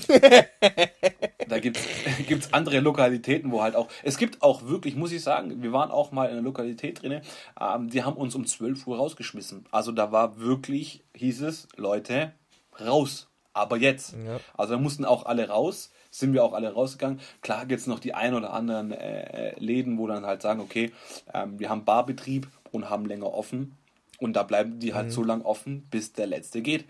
da 1.47 1.59
gibt's 1.59 1.81
gibt's 2.27 2.53
andere 2.53 2.79
Lokalitäten, 2.79 3.51
wo 3.51 3.63
halt 3.63 3.75
auch, 3.75 3.87
es 4.03 4.17
gibt 4.17 4.43
auch 4.43 4.67
wirklich, 4.67 4.95
muss 4.95 5.11
ich 5.11 5.23
sagen, 5.23 5.63
wir 5.63 5.73
waren 5.73 5.89
auch 5.89 6.11
mal 6.11 6.25
in 6.25 6.33
einer 6.33 6.41
Lokalität 6.41 7.01
drin, 7.01 7.21
ähm, 7.59 7.89
die 7.89 8.03
haben 8.03 8.15
uns 8.15 8.35
um 8.35 8.45
12 8.45 8.85
Uhr 8.85 8.97
rausgeschmissen. 8.97 9.65
Also 9.71 9.91
da 9.91 10.11
war 10.11 10.39
wirklich, 10.39 11.03
hieß 11.15 11.41
es, 11.41 11.67
Leute, 11.75 12.33
raus. 12.79 13.27
Aber 13.53 13.77
jetzt. 13.77 14.13
Ja. 14.13 14.39
Also 14.55 14.73
da 14.73 14.79
mussten 14.79 15.05
auch 15.05 15.25
alle 15.25 15.49
raus, 15.49 15.91
sind 16.11 16.33
wir 16.33 16.43
auch 16.43 16.53
alle 16.53 16.73
rausgegangen. 16.73 17.19
Klar 17.41 17.65
gibt 17.65 17.81
es 17.81 17.87
noch 17.87 17.99
die 17.99 18.13
ein 18.13 18.33
oder 18.33 18.53
anderen 18.53 18.91
äh, 18.91 19.51
äh, 19.51 19.59
Läden, 19.59 19.97
wo 19.97 20.07
dann 20.07 20.25
halt 20.25 20.41
sagen, 20.41 20.59
okay, 20.59 20.91
ähm, 21.33 21.59
wir 21.59 21.69
haben 21.69 21.85
Barbetrieb 21.85 22.47
und 22.71 22.89
haben 22.89 23.05
länger 23.05 23.33
offen. 23.33 23.75
Und 24.19 24.33
da 24.33 24.43
bleiben 24.43 24.79
die 24.79 24.93
halt 24.93 25.11
so 25.11 25.23
lang 25.23 25.41
offen, 25.43 25.87
bis 25.89 26.11
der 26.11 26.27
letzte 26.27 26.61
geht. 26.61 26.85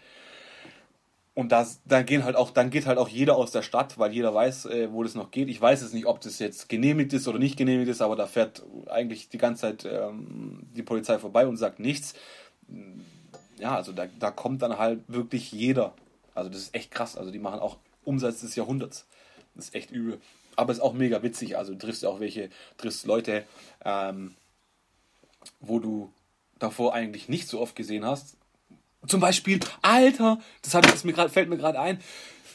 Und 1.36 1.54
das, 1.54 1.80
dann 1.86 2.06
gehen 2.06 2.26
halt 2.26 2.36
auch, 2.36 2.52
dann 2.52 2.70
geht 2.70 2.86
halt 2.86 2.98
auch 2.98 3.08
jeder 3.08 3.38
aus 3.38 3.52
der 3.52 3.62
Stadt, 3.62 3.98
weil 3.98 4.12
jeder 4.12 4.34
weiß, 4.34 4.66
äh, 4.66 4.92
wo 4.92 5.04
das 5.04 5.16
noch 5.16 5.32
geht. 5.32 5.48
Ich 5.48 5.62
weiß 5.62 5.82
jetzt 5.82 5.94
nicht, 5.94 6.06
ob 6.06 6.20
das 6.20 6.40
jetzt 6.40 6.68
genehmigt 6.68 7.14
ist 7.14 7.28
oder 7.28 7.40
nicht 7.40 7.56
genehmigt 7.56 7.90
ist, 7.90 8.02
aber 8.02 8.16
da 8.16 8.26
fährt 8.26 8.64
eigentlich 8.88 9.30
die 9.30 9.38
ganze 9.38 9.62
Zeit 9.62 9.86
ähm, 9.86 10.68
die 10.76 10.84
Polizei 10.84 11.18
vorbei 11.18 11.48
und 11.48 11.56
sagt 11.56 11.80
nichts. 11.80 12.14
Ja, 13.58 13.76
also 13.76 13.94
da, 13.94 14.08
da 14.20 14.32
kommt 14.32 14.62
dann 14.62 14.78
halt 14.78 15.02
wirklich 15.08 15.52
jeder. 15.52 15.94
Also 16.36 16.50
das 16.50 16.60
ist 16.60 16.76
echt 16.76 16.92
krass. 16.92 17.16
Also 17.16 17.32
die 17.32 17.40
machen 17.40 17.60
auch 17.60 17.78
Umsatz 18.04 18.42
des 18.42 18.56
Jahrhunderts. 18.56 19.06
Das 19.60 19.70
ist 19.70 19.76
echt 19.76 19.92
übel. 19.92 20.20
Aber 20.56 20.74
ist 20.74 20.80
auch 20.80 20.94
mega 20.94 21.24
witzig. 21.24 21.58
Also 21.58 21.74
du 21.74 21.80
triffst 21.80 22.06
auch 22.06 22.20
welche, 22.20 22.50
triffst 22.78 23.06
Leute, 23.06 23.46
ähm, 23.86 24.36
wo 25.60 25.80
du 25.80 26.12
davor 26.58 26.94
eigentlich 26.94 27.30
nicht 27.30 27.48
so 27.48 27.62
oft 27.62 27.76
gesehen 27.76 28.06
hast. 28.06 28.36
Zum 29.08 29.22
Beispiel, 29.22 29.60
Alter, 29.82 30.40
das, 30.62 30.74
hab, 30.76 30.84
das 30.84 31.04
mir 31.04 31.14
grad, 31.14 31.32
fällt 31.32 31.50
mir 31.50 31.58
gerade 31.58 31.80
ein. 31.80 32.02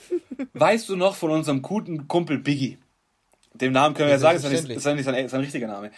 Weißt 0.52 0.88
du 0.88 0.96
noch 0.96 1.16
von 1.16 1.30
unserem 1.30 1.62
guten 1.62 2.06
Kumpel 2.06 2.38
Biggie? 2.38 2.78
Dem 3.54 3.72
Namen 3.72 3.94
können 3.94 4.08
wir 4.08 4.14
ja 4.14 4.18
sagen, 4.18 4.42
das 4.42 4.52
ist 4.52 4.68
ist 4.68 4.68
nicht 4.68 5.04
sein, 5.04 5.28
sein 5.28 5.40
richtiger 5.40 5.68
Name. 5.68 5.90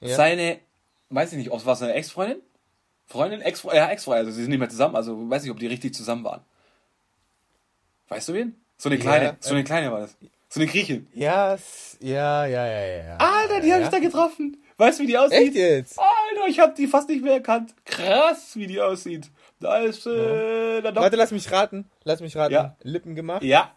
Ja. 0.00 0.14
Seine, 0.14 0.60
weiß 1.08 1.32
ich 1.32 1.38
nicht, 1.38 1.50
ob 1.50 1.58
es 1.58 1.66
war 1.66 1.74
seine 1.74 1.94
Ex-Freundin? 1.94 2.38
Freundin? 3.06 3.40
Ex 3.40 3.62
ja, 3.64 3.88
Ex-Freundin, 3.88 4.26
also 4.26 4.36
sie 4.36 4.42
sind 4.42 4.50
nicht 4.50 4.58
mehr 4.58 4.68
zusammen, 4.68 4.94
also 4.94 5.28
weiß 5.28 5.42
nicht, 5.42 5.50
ob 5.50 5.58
die 5.58 5.66
richtig 5.66 5.94
zusammen 5.94 6.22
waren. 6.24 6.42
Weißt 8.08 8.28
du 8.28 8.34
wen? 8.34 8.56
So 8.82 8.88
eine 8.88 8.98
kleine, 8.98 9.24
Ja, 9.26 9.36
so 9.38 9.54
eine 9.54 9.62
kleine 9.62 9.92
war 9.92 10.00
das. 10.00 10.16
So 10.48 10.58
eine 10.58 10.68
Griechin. 10.68 11.06
Ja, 11.14 11.56
ja, 12.00 12.46
ja, 12.46 12.66
ja, 12.66 12.66
ja. 12.66 13.04
ja. 13.04 13.16
Alter, 13.18 13.60
die 13.60 13.70
habe 13.72 13.82
ja. 13.82 13.86
ich 13.86 13.92
da 13.92 14.00
getroffen. 14.00 14.56
Weißt 14.76 14.98
du, 14.98 15.04
wie 15.04 15.06
die 15.06 15.16
aussieht? 15.16 15.38
Echt 15.38 15.54
jetzt? 15.54 15.98
Alter, 16.00 16.48
ich 16.48 16.58
habe 16.58 16.74
die 16.76 16.88
fast 16.88 17.08
nicht 17.08 17.22
mehr 17.22 17.34
erkannt. 17.34 17.76
Krass, 17.84 18.56
wie 18.56 18.66
die 18.66 18.80
aussieht. 18.80 19.30
Da 19.60 19.76
ist 19.78 20.04
äh, 20.08 20.80
der 20.82 20.90
Doc. 20.90 21.04
Warte, 21.04 21.14
lass 21.14 21.30
mich 21.30 21.48
raten. 21.52 21.88
Lass 22.02 22.20
mich 22.20 22.36
raten. 22.36 22.52
Ja. 22.54 22.74
Lippen 22.82 23.14
gemacht? 23.14 23.44
Ja. 23.44 23.70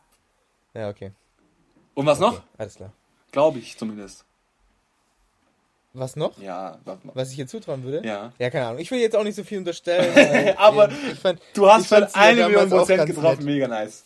Ja, 0.74 0.90
okay. 0.90 1.12
Und 1.94 2.08
was 2.08 2.18
noch? 2.18 2.34
okay. 2.34 2.44
Alles 2.58 2.76
klar. 2.76 2.92
Glaube 3.32 3.60
ich 3.60 3.78
zumindest. 3.78 4.26
Was 5.94 6.16
noch? 6.16 6.36
Ja. 6.42 6.80
wa- 6.84 6.98
wa- 7.04 7.12
Was 7.14 7.30
ich 7.30 7.36
hier 7.36 7.46
zutrauen 7.46 7.84
würde? 7.84 8.02
Ja. 8.08 8.34
Ja, 8.40 8.50
keine 8.50 8.66
Ahnung. 8.66 8.80
Ich 8.80 8.90
will 8.90 9.00
jetzt 9.00 9.16
auch 9.16 9.24
nicht 9.24 9.36
so 9.36 9.44
viel 9.44 9.60
unterstellen. 9.60 10.56
Aber 10.58 10.90
ich 10.92 11.20
fand, 11.20 11.40
Du 11.54 11.70
hast 11.72 11.90
schon 11.90 12.02
ja 12.02 12.10
eine 12.16 12.48
Million 12.48 12.70
Prozent 12.72 13.06
getroffen. 13.06 13.46
nett. 13.46 13.54
Mega 13.54 13.68
nice. 13.68 14.04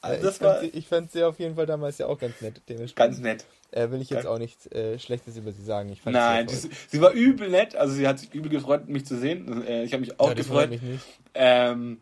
Also 0.00 0.16
Ja, 0.16 0.22
das 0.22 0.34
ich, 0.36 0.40
fand 0.42 0.60
sie, 0.60 0.66
ich 0.78 0.86
fand 0.88 1.10
sie 1.12 1.24
auf 1.24 1.38
jeden 1.38 1.56
Fall 1.56 1.66
damals 1.66 1.98
ja 1.98 2.06
auch 2.06 2.18
ganz 2.18 2.40
nett. 2.40 2.60
Ganz 2.94 3.18
nett. 3.18 3.44
äh, 3.72 3.90
will 3.90 4.00
ich 4.00 4.10
jetzt 4.10 4.26
auch 4.26 4.38
nichts 4.38 4.66
äh, 4.68 4.98
Schlechtes 4.98 5.36
über 5.36 5.52
sie 5.52 5.64
sagen. 5.64 5.94
Nein, 6.04 6.48
sie 6.48 6.70
sie, 6.88 7.00
war 7.00 7.12
übel 7.12 7.48
nett. 7.50 7.74
Also 7.76 7.94
sie 7.94 8.06
hat 8.06 8.18
sich 8.20 8.32
übel 8.32 8.50
gefreut, 8.50 8.88
mich 8.88 9.04
zu 9.06 9.18
sehen. 9.18 9.64
Äh, 9.66 9.84
Ich 9.84 9.92
habe 9.92 10.00
mich 10.00 10.18
auch 10.20 10.28
ja, 10.28 10.34
das 10.34 10.46
gefreut. 10.46 10.68
freut 10.68 10.82
mich. 10.82 11.00
Ähm, 11.34 12.00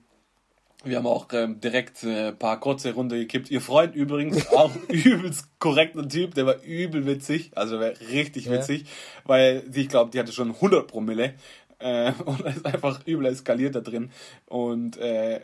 wir 0.84 0.98
haben 0.98 1.06
auch 1.06 1.26
ähm, 1.32 1.60
direkt 1.60 2.04
äh, 2.04 2.28
ein 2.28 2.38
paar 2.38 2.60
kurze 2.60 2.92
Runde 2.92 3.18
gekippt. 3.18 3.50
Ihr 3.50 3.60
Freund 3.62 3.94
übrigens, 3.96 4.46
auch 4.52 4.70
übelst 4.88 5.48
korrekter 5.58 6.06
Typ, 6.08 6.34
der 6.34 6.46
war 6.46 6.62
übel 6.62 7.06
witzig, 7.06 7.50
also 7.56 7.78
der 7.78 7.92
war 7.92 8.00
richtig 8.12 8.44
Ja. 8.44 8.52
witzig, 8.52 8.84
weil 9.24 9.64
sie, 9.70 9.80
ich 9.82 9.88
glaube, 9.88 10.10
die 10.10 10.20
hatte 10.20 10.32
schon 10.32 10.50
100 10.52 10.86
Promille 10.86 11.34
äh, 11.78 12.12
und 12.24 12.40
ist 12.42 12.64
einfach 12.66 13.00
übel 13.06 13.26
eskaliert 13.26 13.74
da 13.74 13.80
drin 13.80 14.10
und 14.46 14.96
äh, 14.98 15.40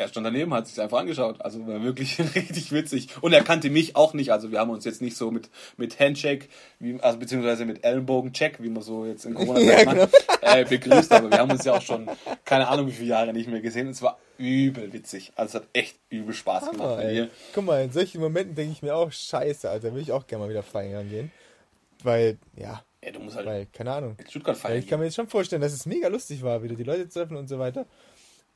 er 0.00 0.08
stand 0.08 0.26
daneben, 0.26 0.52
hat 0.54 0.66
sich 0.66 0.80
einfach 0.80 0.98
angeschaut. 0.98 1.40
Also 1.40 1.66
war 1.66 1.82
wirklich 1.82 2.18
richtig 2.34 2.72
witzig. 2.72 3.08
Und 3.20 3.32
er 3.32 3.42
kannte 3.44 3.70
mich 3.70 3.96
auch 3.96 4.14
nicht. 4.14 4.32
Also 4.32 4.50
wir 4.50 4.58
haben 4.58 4.70
uns 4.70 4.84
jetzt 4.84 5.02
nicht 5.02 5.16
so 5.16 5.30
mit, 5.30 5.50
mit 5.76 6.00
Handshake, 6.00 6.48
wie, 6.78 6.98
also 7.00 7.18
beziehungsweise 7.18 7.64
mit 7.66 7.84
Ellenbogencheck, 7.84 8.62
wie 8.62 8.70
man 8.70 8.82
so 8.82 9.04
jetzt 9.06 9.24
in 9.26 9.34
corona 9.34 9.60
Ja, 9.60 9.84
macht, 9.84 10.10
äh, 10.40 10.64
begrüßt. 10.64 11.12
Aber 11.12 11.30
wir 11.30 11.38
haben 11.38 11.50
uns 11.50 11.64
ja 11.64 11.74
auch 11.74 11.82
schon 11.82 12.08
keine 12.44 12.68
Ahnung 12.68 12.86
wie 12.88 12.92
viele 12.92 13.10
Jahre 13.10 13.32
nicht 13.32 13.48
mehr 13.48 13.60
gesehen. 13.60 13.86
Und 13.86 13.92
es 13.92 14.02
war 14.02 14.18
übel 14.38 14.92
witzig. 14.92 15.32
Also 15.36 15.58
es 15.58 15.62
hat 15.62 15.68
echt 15.74 15.96
übel 16.08 16.34
Spaß 16.34 16.70
gemacht 16.70 16.80
Hammer, 16.80 16.96
mit 16.96 17.06
ey. 17.06 17.16
ihr. 17.16 17.30
Guck 17.54 17.64
mal, 17.64 17.84
in 17.84 17.92
solchen 17.92 18.20
Momenten 18.20 18.54
denke 18.54 18.72
ich 18.72 18.82
mir 18.82 18.94
auch, 18.96 19.12
scheiße, 19.12 19.68
Alter, 19.68 19.94
will 19.94 20.02
ich 20.02 20.12
auch 20.12 20.26
gerne 20.26 20.44
mal 20.44 20.50
wieder 20.50 20.62
feiern 20.62 21.08
gehen. 21.10 21.30
Weil, 22.02 22.38
ja, 22.56 22.82
Ja, 23.04 23.12
du 23.12 23.20
musst 23.20 23.36
halt 23.36 23.46
weil, 23.46 23.66
keine 23.66 23.92
Ahnung. 23.92 24.16
in 24.18 24.26
Stuttgart 24.30 24.56
feiern. 24.56 24.78
ich 24.78 24.86
kann 24.86 24.98
mir 24.98 25.04
jetzt 25.04 25.16
schon 25.16 25.28
vorstellen, 25.28 25.60
dass 25.60 25.72
es 25.74 25.84
mega 25.84 26.08
lustig 26.08 26.42
war, 26.42 26.62
wieder 26.62 26.74
die 26.74 26.84
Leute 26.84 27.08
zu 27.08 27.18
treffen 27.18 27.36
und 27.36 27.48
so 27.48 27.58
weiter. 27.58 27.84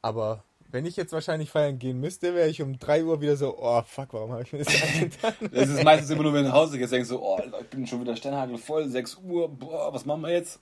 Aber 0.00 0.42
wenn 0.75 0.87
ich 0.87 0.97
jetzt 0.97 1.13
wahrscheinlich 1.13 1.51
feiern 1.51 1.79
gehen 1.79 2.01
müsste, 2.01 2.35
wäre 2.35 2.49
ich 2.49 2.61
um 2.61 2.77
3 2.77 3.05
Uhr 3.05 3.21
wieder 3.21 3.37
so, 3.37 3.57
oh 3.57 3.81
fuck, 3.83 4.13
warum 4.13 4.33
habe 4.33 4.43
ich 4.43 4.53
mir 4.53 4.65
das 4.65 4.83
angetan? 4.83 5.35
Das 5.53 5.69
ist 5.69 5.85
meistens 5.85 6.11
immer 6.11 6.25
nur, 6.25 6.33
wenn 6.35 6.43
du 6.43 6.49
nach 6.49 6.57
Hause 6.57 6.79
gehst, 6.79 6.93
denkst 6.93 7.11
du, 7.11 7.21
oh, 7.21 7.41
ich 7.61 7.69
bin 7.69 7.87
schon 7.87 8.01
wieder 8.01 8.17
Sternhagel 8.17 8.59
voll, 8.59 8.89
6 8.89 9.19
Uhr, 9.23 9.49
boah, 9.49 9.95
was 9.95 10.05
machen 10.05 10.23
wir 10.23 10.33
jetzt? 10.33 10.59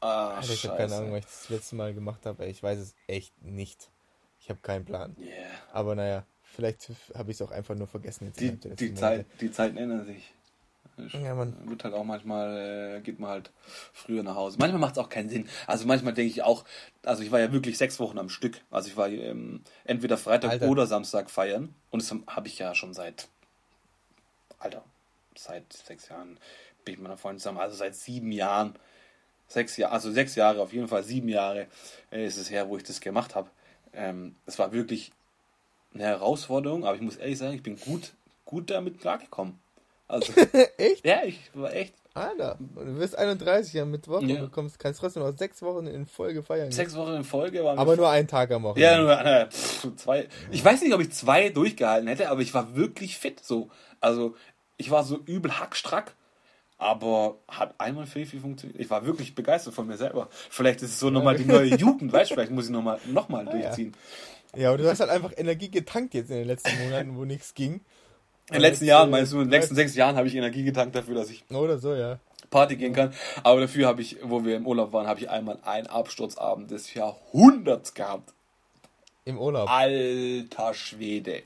Ah, 0.00 0.36
Alter, 0.36 0.54
ich 0.54 0.66
habe 0.66 0.78
keine 0.78 0.94
Ahnung, 0.94 1.12
was 1.12 1.18
ich 1.18 1.24
das 1.26 1.48
letzte 1.50 1.76
Mal 1.76 1.92
gemacht 1.92 2.24
habe. 2.24 2.46
Ich 2.46 2.62
weiß 2.62 2.78
es 2.78 2.94
echt 3.06 3.34
nicht. 3.42 3.90
Ich 4.38 4.48
habe 4.48 4.60
keinen 4.62 4.86
Plan. 4.86 5.14
Yeah. 5.20 5.34
Aber 5.74 5.94
naja, 5.94 6.24
vielleicht 6.42 6.90
habe 7.14 7.30
ich 7.30 7.36
es 7.36 7.42
auch 7.42 7.50
einfach 7.50 7.74
nur 7.74 7.86
vergessen. 7.86 8.28
Jetzt 8.28 8.40
Die, 8.40 8.56
die, 8.56 8.94
Zeit, 8.94 9.26
die 9.42 9.52
Zeiten 9.52 9.76
ändern 9.76 10.06
sich. 10.06 10.32
Ja, 11.12 11.34
Mann. 11.34 11.56
Wird 11.64 11.84
halt 11.84 11.94
auch 11.94 12.04
manchmal, 12.04 12.96
äh, 12.96 13.00
geht 13.00 13.18
man 13.18 13.30
halt 13.30 13.50
früher 13.92 14.22
nach 14.22 14.34
Hause. 14.34 14.56
Manchmal 14.58 14.80
macht 14.80 14.92
es 14.92 14.98
auch 14.98 15.08
keinen 15.08 15.28
Sinn. 15.28 15.48
Also 15.66 15.86
manchmal 15.86 16.14
denke 16.14 16.30
ich 16.30 16.42
auch, 16.42 16.64
also 17.04 17.22
ich 17.22 17.30
war 17.30 17.40
ja 17.40 17.52
wirklich 17.52 17.78
sechs 17.78 17.98
Wochen 18.00 18.18
am 18.18 18.28
Stück. 18.28 18.60
Also 18.70 18.88
ich 18.88 18.96
war 18.96 19.08
ähm, 19.08 19.62
entweder 19.84 20.18
Freitag 20.18 20.50
Alter. 20.50 20.68
oder 20.68 20.86
Samstag 20.86 21.30
feiern. 21.30 21.74
Und 21.90 22.02
das 22.02 22.14
habe 22.26 22.48
ich 22.48 22.58
ja 22.58 22.74
schon 22.74 22.94
seit, 22.94 23.28
Alter, 24.58 24.84
seit 25.36 25.72
sechs 25.72 26.08
Jahren 26.08 26.38
bin 26.84 26.94
ich 26.94 26.98
mit 26.98 27.04
meiner 27.04 27.16
Freundin 27.16 27.40
zusammen. 27.40 27.58
Also 27.58 27.76
seit 27.76 27.94
sieben 27.94 28.32
Jahren. 28.32 28.74
Sechs 29.48 29.76
Jahre, 29.76 29.94
also 29.94 30.12
sechs 30.12 30.36
Jahre, 30.36 30.62
auf 30.62 30.72
jeden 30.72 30.86
Fall 30.86 31.02
sieben 31.02 31.28
Jahre 31.28 31.66
äh, 32.12 32.24
ist 32.24 32.36
es 32.36 32.50
her, 32.50 32.68
wo 32.68 32.76
ich 32.76 32.84
das 32.84 33.00
gemacht 33.00 33.34
habe. 33.34 33.50
Ähm, 33.92 34.36
es 34.46 34.60
war 34.60 34.70
wirklich 34.72 35.10
eine 35.92 36.04
Herausforderung, 36.04 36.84
aber 36.84 36.94
ich 36.94 37.02
muss 37.02 37.16
ehrlich 37.16 37.38
sagen, 37.38 37.54
ich 37.54 37.62
bin 37.62 37.76
gut, 37.76 38.12
gut 38.44 38.70
damit 38.70 39.00
klargekommen. 39.00 39.58
Also, 40.10 40.32
echt? 40.76 41.06
ja, 41.06 41.20
ich 41.24 41.38
war 41.54 41.72
echt 41.74 41.94
Alter, 42.12 42.58
du 42.74 42.98
wirst 42.98 43.16
31 43.16 43.80
am 43.80 43.92
Mittwoch 43.92 44.20
Ja. 44.22 44.34
und 44.34 44.40
du 44.42 44.48
kommst, 44.48 44.80
kannst 44.80 44.98
trotzdem 45.00 45.22
noch 45.22 45.36
sechs 45.38 45.62
Wochen 45.62 45.86
in 45.86 46.06
Folge 46.06 46.42
feiern. 46.42 46.72
sechs 46.72 46.96
Wochen 46.96 47.12
in 47.14 47.22
Folge. 47.24 47.62
Waren 47.62 47.78
Aber 47.78 47.94
nur 47.96 48.08
einen 48.10 48.26
Tag 48.26 48.50
am 48.50 48.64
Wochenende. 48.64 48.82
ja, 48.82 49.00
nur 49.00 49.24
äh, 49.24 49.46
pff, 49.48 49.94
zwei. 49.94 50.26
Ich 50.50 50.64
weiß 50.64 50.82
nicht, 50.82 50.92
ob 50.92 51.00
ich 51.00 51.12
zwei 51.12 51.50
durchgehalten 51.50 52.08
hätte, 52.08 52.28
aber 52.28 52.40
ich 52.40 52.52
war 52.52 52.74
wirklich 52.74 53.16
fit. 53.16 53.38
So, 53.44 53.70
also 54.00 54.34
ich 54.76 54.90
war 54.90 55.04
so 55.04 55.18
übel 55.24 55.60
hackstrack, 55.60 56.14
aber 56.78 57.36
hat 57.46 57.74
einmal 57.78 58.06
viel, 58.06 58.26
viel 58.26 58.40
funktioniert. 58.40 58.80
Ich 58.80 58.90
war 58.90 59.06
wirklich 59.06 59.36
begeistert 59.36 59.74
von 59.74 59.86
mir 59.86 59.96
selber. 59.96 60.28
Vielleicht 60.32 60.82
ist 60.82 60.90
es 60.90 60.98
so 61.00 61.10
nochmal 61.10 61.36
die 61.36 61.44
neue 61.44 61.74
Jugend, 61.76 62.12
weißt 62.12 62.30
du? 62.32 62.34
Vielleicht 62.34 62.50
muss 62.50 62.64
ich 62.64 62.70
nochmal 62.72 62.98
noch 63.06 63.28
mal 63.28 63.46
Ah, 63.46 63.54
ja. 63.54 63.60
durchziehen. 63.62 63.94
Ja, 64.56 64.72
und 64.72 64.78
du 64.80 64.88
hast 64.90 64.98
halt 64.98 65.10
einfach 65.10 65.32
Energie 65.36 65.70
getankt 65.70 66.12
jetzt 66.14 66.30
in 66.30 66.38
den 66.38 66.46
letzten 66.48 66.76
Monaten, 66.82 67.16
wo 67.16 67.24
nichts 67.24 67.54
ging. 67.54 67.82
In 68.50 68.54
den 68.54 68.62
letzten 68.62 68.84
Jahren, 68.84 69.10
meinst 69.10 69.32
du, 69.32 69.36
in 69.36 69.44
den 69.44 69.50
letzten 69.50 69.76
sechs 69.76 69.94
Jahren 69.94 70.16
habe 70.16 70.26
ich 70.26 70.34
Energie 70.34 70.64
getankt 70.64 70.96
dafür, 70.96 71.14
dass 71.14 71.30
ich 71.30 71.44
Oder 71.50 71.78
so, 71.78 71.94
ja. 71.94 72.18
Party 72.50 72.74
gehen 72.74 72.92
kann. 72.92 73.14
Aber 73.44 73.60
dafür 73.60 73.86
habe 73.86 74.02
ich, 74.02 74.16
wo 74.22 74.44
wir 74.44 74.56
im 74.56 74.66
Urlaub 74.66 74.92
waren, 74.92 75.06
habe 75.06 75.20
ich 75.20 75.30
einmal 75.30 75.58
einen 75.64 75.86
Absturzabend 75.86 76.70
des 76.70 76.92
Jahrhunderts 76.94 77.94
gehabt. 77.94 78.34
Im 79.24 79.38
Urlaub. 79.38 79.70
Alter 79.70 80.74
Schwede. 80.74 81.42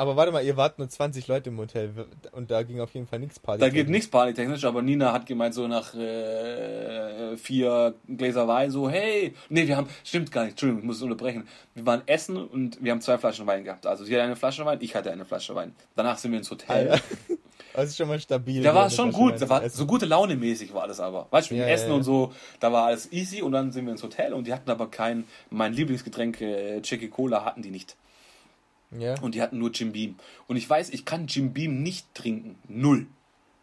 Aber 0.00 0.14
warte 0.14 0.30
mal, 0.30 0.44
ihr 0.44 0.56
wart 0.56 0.78
nur 0.78 0.88
20 0.88 1.26
Leute 1.26 1.50
im 1.50 1.58
Hotel 1.58 1.90
und 2.30 2.52
da 2.52 2.62
ging 2.62 2.80
auf 2.80 2.94
jeden 2.94 3.08
Fall 3.08 3.18
nichts 3.18 3.40
Party. 3.40 3.58
Da 3.60 3.68
geht 3.68 3.88
nichts 3.88 4.08
partytechnisch, 4.08 4.64
aber 4.64 4.80
Nina 4.80 5.12
hat 5.12 5.26
gemeint, 5.26 5.54
so 5.54 5.66
nach 5.66 5.92
äh, 5.92 7.36
vier 7.36 7.94
Gläser 8.06 8.46
Wein, 8.46 8.70
so, 8.70 8.88
hey, 8.88 9.34
nee, 9.48 9.66
wir 9.66 9.76
haben, 9.76 9.88
stimmt 10.04 10.30
gar 10.30 10.42
nicht, 10.42 10.52
Entschuldigung, 10.52 10.82
ich 10.82 10.86
muss 10.86 10.96
es 10.98 11.02
unterbrechen. 11.02 11.48
Wir 11.74 11.84
waren 11.84 12.02
essen 12.06 12.36
und 12.36 12.82
wir 12.82 12.92
haben 12.92 13.00
zwei 13.00 13.18
Flaschen 13.18 13.44
Wein 13.48 13.64
gehabt. 13.64 13.86
Also 13.86 14.04
sie 14.04 14.14
hatte 14.14 14.22
eine 14.22 14.36
Flasche 14.36 14.64
Wein, 14.64 14.78
ich 14.80 14.94
hatte 14.94 15.10
eine 15.10 15.24
Flasche 15.24 15.56
Wein. 15.56 15.74
Danach 15.96 16.16
sind 16.16 16.30
wir 16.30 16.38
ins 16.38 16.50
Hotel. 16.50 16.90
Alter. 16.90 17.04
Das 17.74 17.90
ist 17.90 17.96
schon 17.96 18.08
mal 18.08 18.18
stabil. 18.18 18.60
Da 18.60 18.74
war 18.74 18.86
es 18.86 18.96
schon 18.96 19.12
gut, 19.12 19.40
da 19.40 19.48
war 19.48 19.62
essen. 19.62 19.76
so 19.76 19.86
gute 19.86 20.04
Laune 20.04 20.34
mäßig 20.34 20.74
war 20.74 20.88
das 20.88 20.98
aber. 20.98 21.28
Weißt 21.30 21.50
du, 21.50 21.54
mit 21.54 21.60
Ja, 21.60 21.66
dem 21.66 21.68
ja, 21.68 21.74
Essen 21.74 21.90
ja. 21.90 21.94
und 21.94 22.02
so, 22.02 22.32
da 22.58 22.72
war 22.72 22.86
alles 22.86 23.12
easy 23.12 23.40
und 23.40 23.52
dann 23.52 23.70
sind 23.70 23.84
wir 23.84 23.92
ins 23.92 24.02
Hotel 24.02 24.32
und 24.32 24.48
die 24.48 24.52
hatten 24.52 24.68
aber 24.68 24.90
kein, 24.90 25.24
mein 25.50 25.74
Lieblingsgetränk, 25.74 26.40
äh, 26.40 26.80
Jackie 26.82 27.08
Cola 27.08 27.44
hatten 27.44 27.62
die 27.62 27.70
nicht. 27.70 27.94
Ja. 28.90 29.20
Und 29.20 29.34
die 29.34 29.42
hatten 29.42 29.58
nur 29.58 29.70
Jim 29.70 29.92
Beam. 29.92 30.16
Und 30.46 30.56
ich 30.56 30.68
weiß, 30.68 30.90
ich 30.90 31.04
kann 31.04 31.26
Jim 31.26 31.52
Beam 31.52 31.82
nicht 31.82 32.14
trinken. 32.14 32.56
Null. 32.68 33.06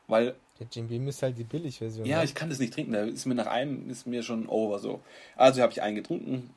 Weil 0.07 0.35
Der 0.59 0.67
Jim 0.71 0.87
Beam 0.87 1.07
ist 1.07 1.23
halt 1.23 1.37
die 1.37 1.43
Billigversion. 1.43 2.05
Ja, 2.05 2.19
ne? 2.19 2.25
ich 2.25 2.35
kann 2.35 2.49
das 2.49 2.59
nicht 2.59 2.73
trinken. 2.73 2.93
Da 2.93 3.03
ist 3.03 3.25
mir 3.25 3.35
nach 3.35 3.47
einem, 3.47 3.89
ist 3.89 4.05
mir 4.05 4.23
schon 4.23 4.47
over 4.47 4.79
so. 4.79 5.01
Also 5.35 5.61
habe 5.61 5.71
ich 5.71 5.81
einen 5.81 5.95
getrunken, 5.95 6.51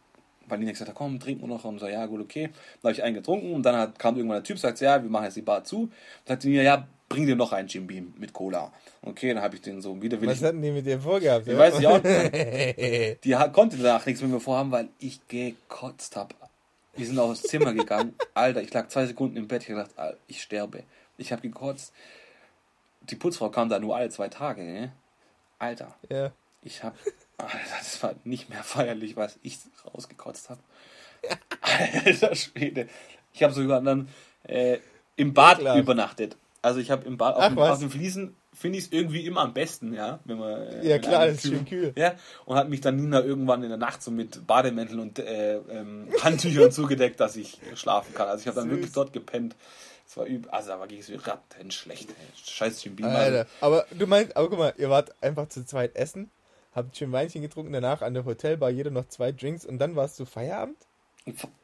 weil 0.47 0.59
Nina 0.59 0.73
gesagt 0.73 0.91
hat, 0.91 0.97
komm, 0.97 1.19
trinken 1.19 1.43
wir 1.43 1.49
noch. 1.49 1.65
Und 1.65 1.79
so, 1.79 1.89
ja, 1.89 2.05
gut, 2.07 2.21
okay. 2.21 2.51
Dann 2.83 2.91
habe 2.91 2.93
ich 2.93 3.03
einen 3.03 3.15
getrunken 3.15 3.53
und 3.53 3.63
dann 3.63 3.77
hat, 3.77 3.99
kam 3.99 4.17
irgendwann 4.17 4.39
der 4.39 4.45
Typ, 4.45 4.59
sagt, 4.59 4.81
ja, 4.81 5.03
wir 5.03 5.11
machen 5.11 5.25
jetzt 5.25 5.37
die 5.37 5.43
Bar 5.43 5.65
zu. 5.65 5.91
Dann 6.27 6.37
sagt 6.37 6.45
Nina, 6.45 6.63
ja, 6.63 6.87
bring 7.09 7.27
dir 7.27 7.37
noch 7.37 7.53
einen 7.53 7.69
Jim 7.69 7.87
Beam 7.87 8.13
mit 8.19 8.33
Cola. 8.35 8.71
Okay, 9.01 9.33
dann 9.33 9.43
habe 9.43 9.57
ich 9.57 9.63
den 9.63 9.81
so 9.81 10.01
widerwillig. 10.03 10.37
Was 10.37 10.47
hatten 10.47 10.61
die 10.61 10.71
mit 10.71 10.85
dir 10.85 11.01
vorgehabt? 11.01 11.49
Ich 11.49 11.57
weiß 11.57 11.79
nicht 11.79 11.87
auch. 11.87 12.01
Die 12.03 13.53
konnte 13.53 13.79
danach 13.79 14.05
nichts 14.05 14.21
mit 14.21 14.31
mir 14.31 14.41
vorhaben, 14.41 14.71
weil 14.71 14.89
ich 14.99 15.27
gekotzt 15.29 16.17
habe. 16.17 16.35
Wir 16.99 17.07
sind 17.07 17.19
aufs 17.21 17.43
Zimmer 17.43 17.73
gegangen. 17.73 18.15
Alter, 18.35 18.61
ich 18.61 18.73
lag 18.75 18.89
zwei 18.89 19.07
Sekunden 19.07 19.37
im 19.37 19.47
Bett. 19.47 19.63
Ich 19.63 19.69
hab 19.71 19.77
gedacht, 19.77 19.99
Alter, 19.99 20.19
ich 20.27 20.43
sterbe. 20.43 20.83
Ich 21.17 21.31
habe 21.31 21.43
gekotzt. 21.43 21.93
Die 23.03 23.15
Putzfrau 23.15 23.51
kam 23.51 23.69
da 23.69 23.79
nur 23.79 23.97
alle 23.97 24.11
zwei 24.11 24.29
Tage. 24.29 24.63
Ne? 24.65 24.93
Alter, 25.61 25.95
ja. 26.09 26.33
ich 26.63 26.83
hab. 26.83 26.97
Alter, 27.37 27.57
das 27.79 28.03
war 28.03 28.15
nicht 28.25 28.51
mehr 28.51 28.65
feierlich, 28.65 29.17
was 29.17 29.39
ich 29.43 29.59
rausgekotzt 29.95 30.51
habe. 30.51 30.61
Alter 31.61 32.35
Schwede. 32.35 32.89
Ich 33.33 33.45
habe 33.45 33.53
sogar 33.53 33.81
dann 33.81 34.09
äh, 34.43 34.79
im 35.15 35.35
Bad 35.35 35.59
Ekelhaft. 35.59 35.79
übernachtet. 35.79 36.37
Also 36.63 36.81
ich 36.81 36.91
habe 36.91 37.07
im 37.07 37.17
Bad 37.17 37.37
auf, 37.37 37.43
Ach, 37.45 37.49
dem, 37.51 37.59
auf 37.59 37.79
den 37.79 37.91
Fliesen 37.91 38.35
finde 38.59 38.79
ich 38.79 38.87
es 38.87 38.93
irgendwie 38.93 39.25
immer 39.25 39.43
am 39.43 39.55
besten, 39.55 39.95
ja, 39.95 40.19
wenn 40.25 40.39
man 40.39 40.63
äh, 40.63 40.87
Ja, 40.87 40.99
klar, 40.99 41.27
ist 41.27 41.43
schön 41.43 41.65
kühl. 41.65 41.93
Ja, 41.97 42.15
und 42.45 42.57
hat 42.57 42.69
mich 42.69 42.81
dann 42.81 42.97
Nina 42.97 43.23
irgendwann 43.23 43.63
in 43.63 43.69
der 43.69 43.79
Nacht 43.79 44.03
so 44.03 44.11
mit 44.11 44.47
Bademäntel 44.47 44.99
und 44.99 45.19
äh, 45.19 45.57
ähm, 45.57 46.09
Handtüchern 46.23 46.73
zugedeckt, 46.73 47.21
dass 47.21 47.37
ich 47.37 47.59
schlafen 47.75 48.15
kann. 48.15 48.29
Also 48.29 48.43
ich 48.43 48.47
habe 48.49 48.57
dann 48.57 48.69
Süß. 48.69 48.77
wirklich 48.77 48.93
dort 48.93 49.13
gepennt. 49.13 49.55
Es 50.07 50.17
war 50.17 50.27
üb 50.27 50.49
also 50.51 50.71
da 50.71 50.87
ging 50.87 51.01
es 51.01 51.09
mir 51.09 51.25
rattenschlecht. 51.25 52.09
Scheiß 52.45 52.83
Jim 52.83 52.97
Beam. 52.97 53.09
Aber 53.61 53.87
du 53.91 54.07
meinst, 54.07 54.37
aber 54.37 54.49
guck 54.49 54.59
mal, 54.59 54.75
ihr 54.77 54.91
wart 54.91 55.15
einfach 55.23 55.49
zu 55.49 55.65
zweit 55.65 55.95
essen, 55.97 56.31
habt 56.75 56.97
schön 56.97 57.13
Weinchen 57.13 57.43
getrunken, 57.43 57.73
danach 57.73 58.03
an 58.03 58.15
der 58.15 58.25
Hotelbar 58.25 58.71
jeder 58.71 58.91
noch 58.91 59.09
zwei 59.09 59.33
Drinks 59.33 59.65
und 59.67 59.79
dann 59.79 59.97
warst 59.97 60.19
du 60.19 60.25
Feierabend? 60.25 60.79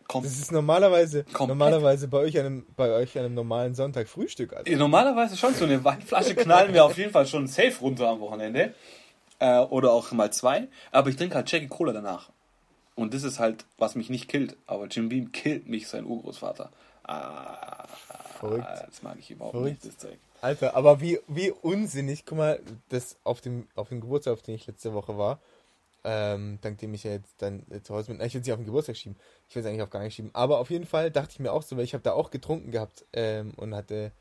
Also, 0.04 0.08
komm, 0.08 0.22
Das 0.24 0.32
ist 0.38 0.52
normalerweise, 0.52 1.24
Komplett. 1.24 1.48
normalerweise 1.48 2.08
bei 2.08 2.18
euch 2.18 2.38
an 2.38 2.46
einem, 2.46 2.66
bei 2.76 2.90
euch 2.92 3.18
einem 3.18 3.34
normalen 3.34 3.74
Sonntag 3.74 4.08
Frühstück. 4.08 4.54
Ja, 4.66 4.76
Normalerweise 4.76 5.36
schon, 5.36 5.54
so 5.54 5.64
eine 5.64 5.82
Weinflasche 5.84 6.34
knallen 6.34 6.72
wir 6.72 6.84
auf 6.84 6.96
jeden 6.96 7.10
Fall 7.12 7.26
schon 7.26 7.46
safe 7.46 7.74
runter 7.80 8.08
am 8.08 8.20
Wochenende. 8.20 8.74
Äh, 9.40 9.58
oder 9.60 9.92
auch 9.92 10.12
mal 10.12 10.32
zwei. 10.32 10.68
Aber 10.92 11.10
ich 11.10 11.16
trinke 11.16 11.34
halt 11.34 11.50
Jackie 11.50 11.66
Cola 11.68 11.92
danach. 11.92 12.30
Und 12.94 13.12
das 13.14 13.24
ist 13.24 13.40
halt, 13.40 13.64
was 13.78 13.96
mich 13.96 14.08
nicht 14.10 14.28
killt. 14.28 14.56
Aber 14.66 14.86
Jim 14.86 15.08
Beam 15.08 15.32
killt 15.32 15.68
mich, 15.68 15.88
sein 15.88 16.04
Urgroßvater. 16.06 16.70
Ah, 17.02 17.86
Verrückt. 18.38 18.66
Das 18.86 19.02
mag 19.02 19.16
ich 19.18 19.30
überhaupt 19.30 19.54
Verrückt. 19.56 19.84
nicht, 19.84 19.94
das 19.94 19.98
Zeug. 19.98 20.18
Alter, 20.40 20.76
aber 20.76 21.00
wie, 21.00 21.18
wie 21.26 21.50
unsinnig, 21.50 22.24
guck 22.26 22.38
mal, 22.38 22.60
das 22.90 23.16
auf 23.24 23.40
dem, 23.40 23.66
auf 23.74 23.88
dem 23.88 24.00
Geburtstag, 24.00 24.34
auf 24.34 24.42
den 24.42 24.54
ich 24.56 24.66
letzte 24.66 24.92
Woche 24.92 25.16
war, 25.16 25.38
ähm, 26.04 26.58
dank 26.60 26.78
dem 26.78 26.94
ich 26.94 27.04
ja 27.04 27.12
jetzt 27.12 27.40
dann 27.42 27.64
zu 27.82 27.94
Hause 27.94 28.12
bin, 28.12 28.20
ich 28.24 28.34
will 28.34 28.40
es 28.40 28.46
nicht 28.46 28.52
auf 28.52 28.60
den 28.60 28.66
Geburtstag 28.66 28.96
schieben, 28.96 29.16
ich 29.48 29.54
will 29.56 29.62
es 29.62 29.68
eigentlich 29.68 29.82
auf 29.82 29.90
gar 29.90 30.02
nicht 30.02 30.14
schieben, 30.14 30.30
aber 30.34 30.58
auf 30.58 30.70
jeden 30.70 30.86
Fall 30.86 31.10
dachte 31.10 31.32
ich 31.32 31.40
mir 31.40 31.52
auch 31.52 31.62
so, 31.62 31.76
weil 31.76 31.84
ich 31.84 31.94
habe 31.94 32.02
da 32.02 32.12
auch 32.12 32.30
getrunken 32.30 32.70
gehabt 32.70 33.04
ähm, 33.12 33.52
und 33.56 33.74
hatte 33.74 34.12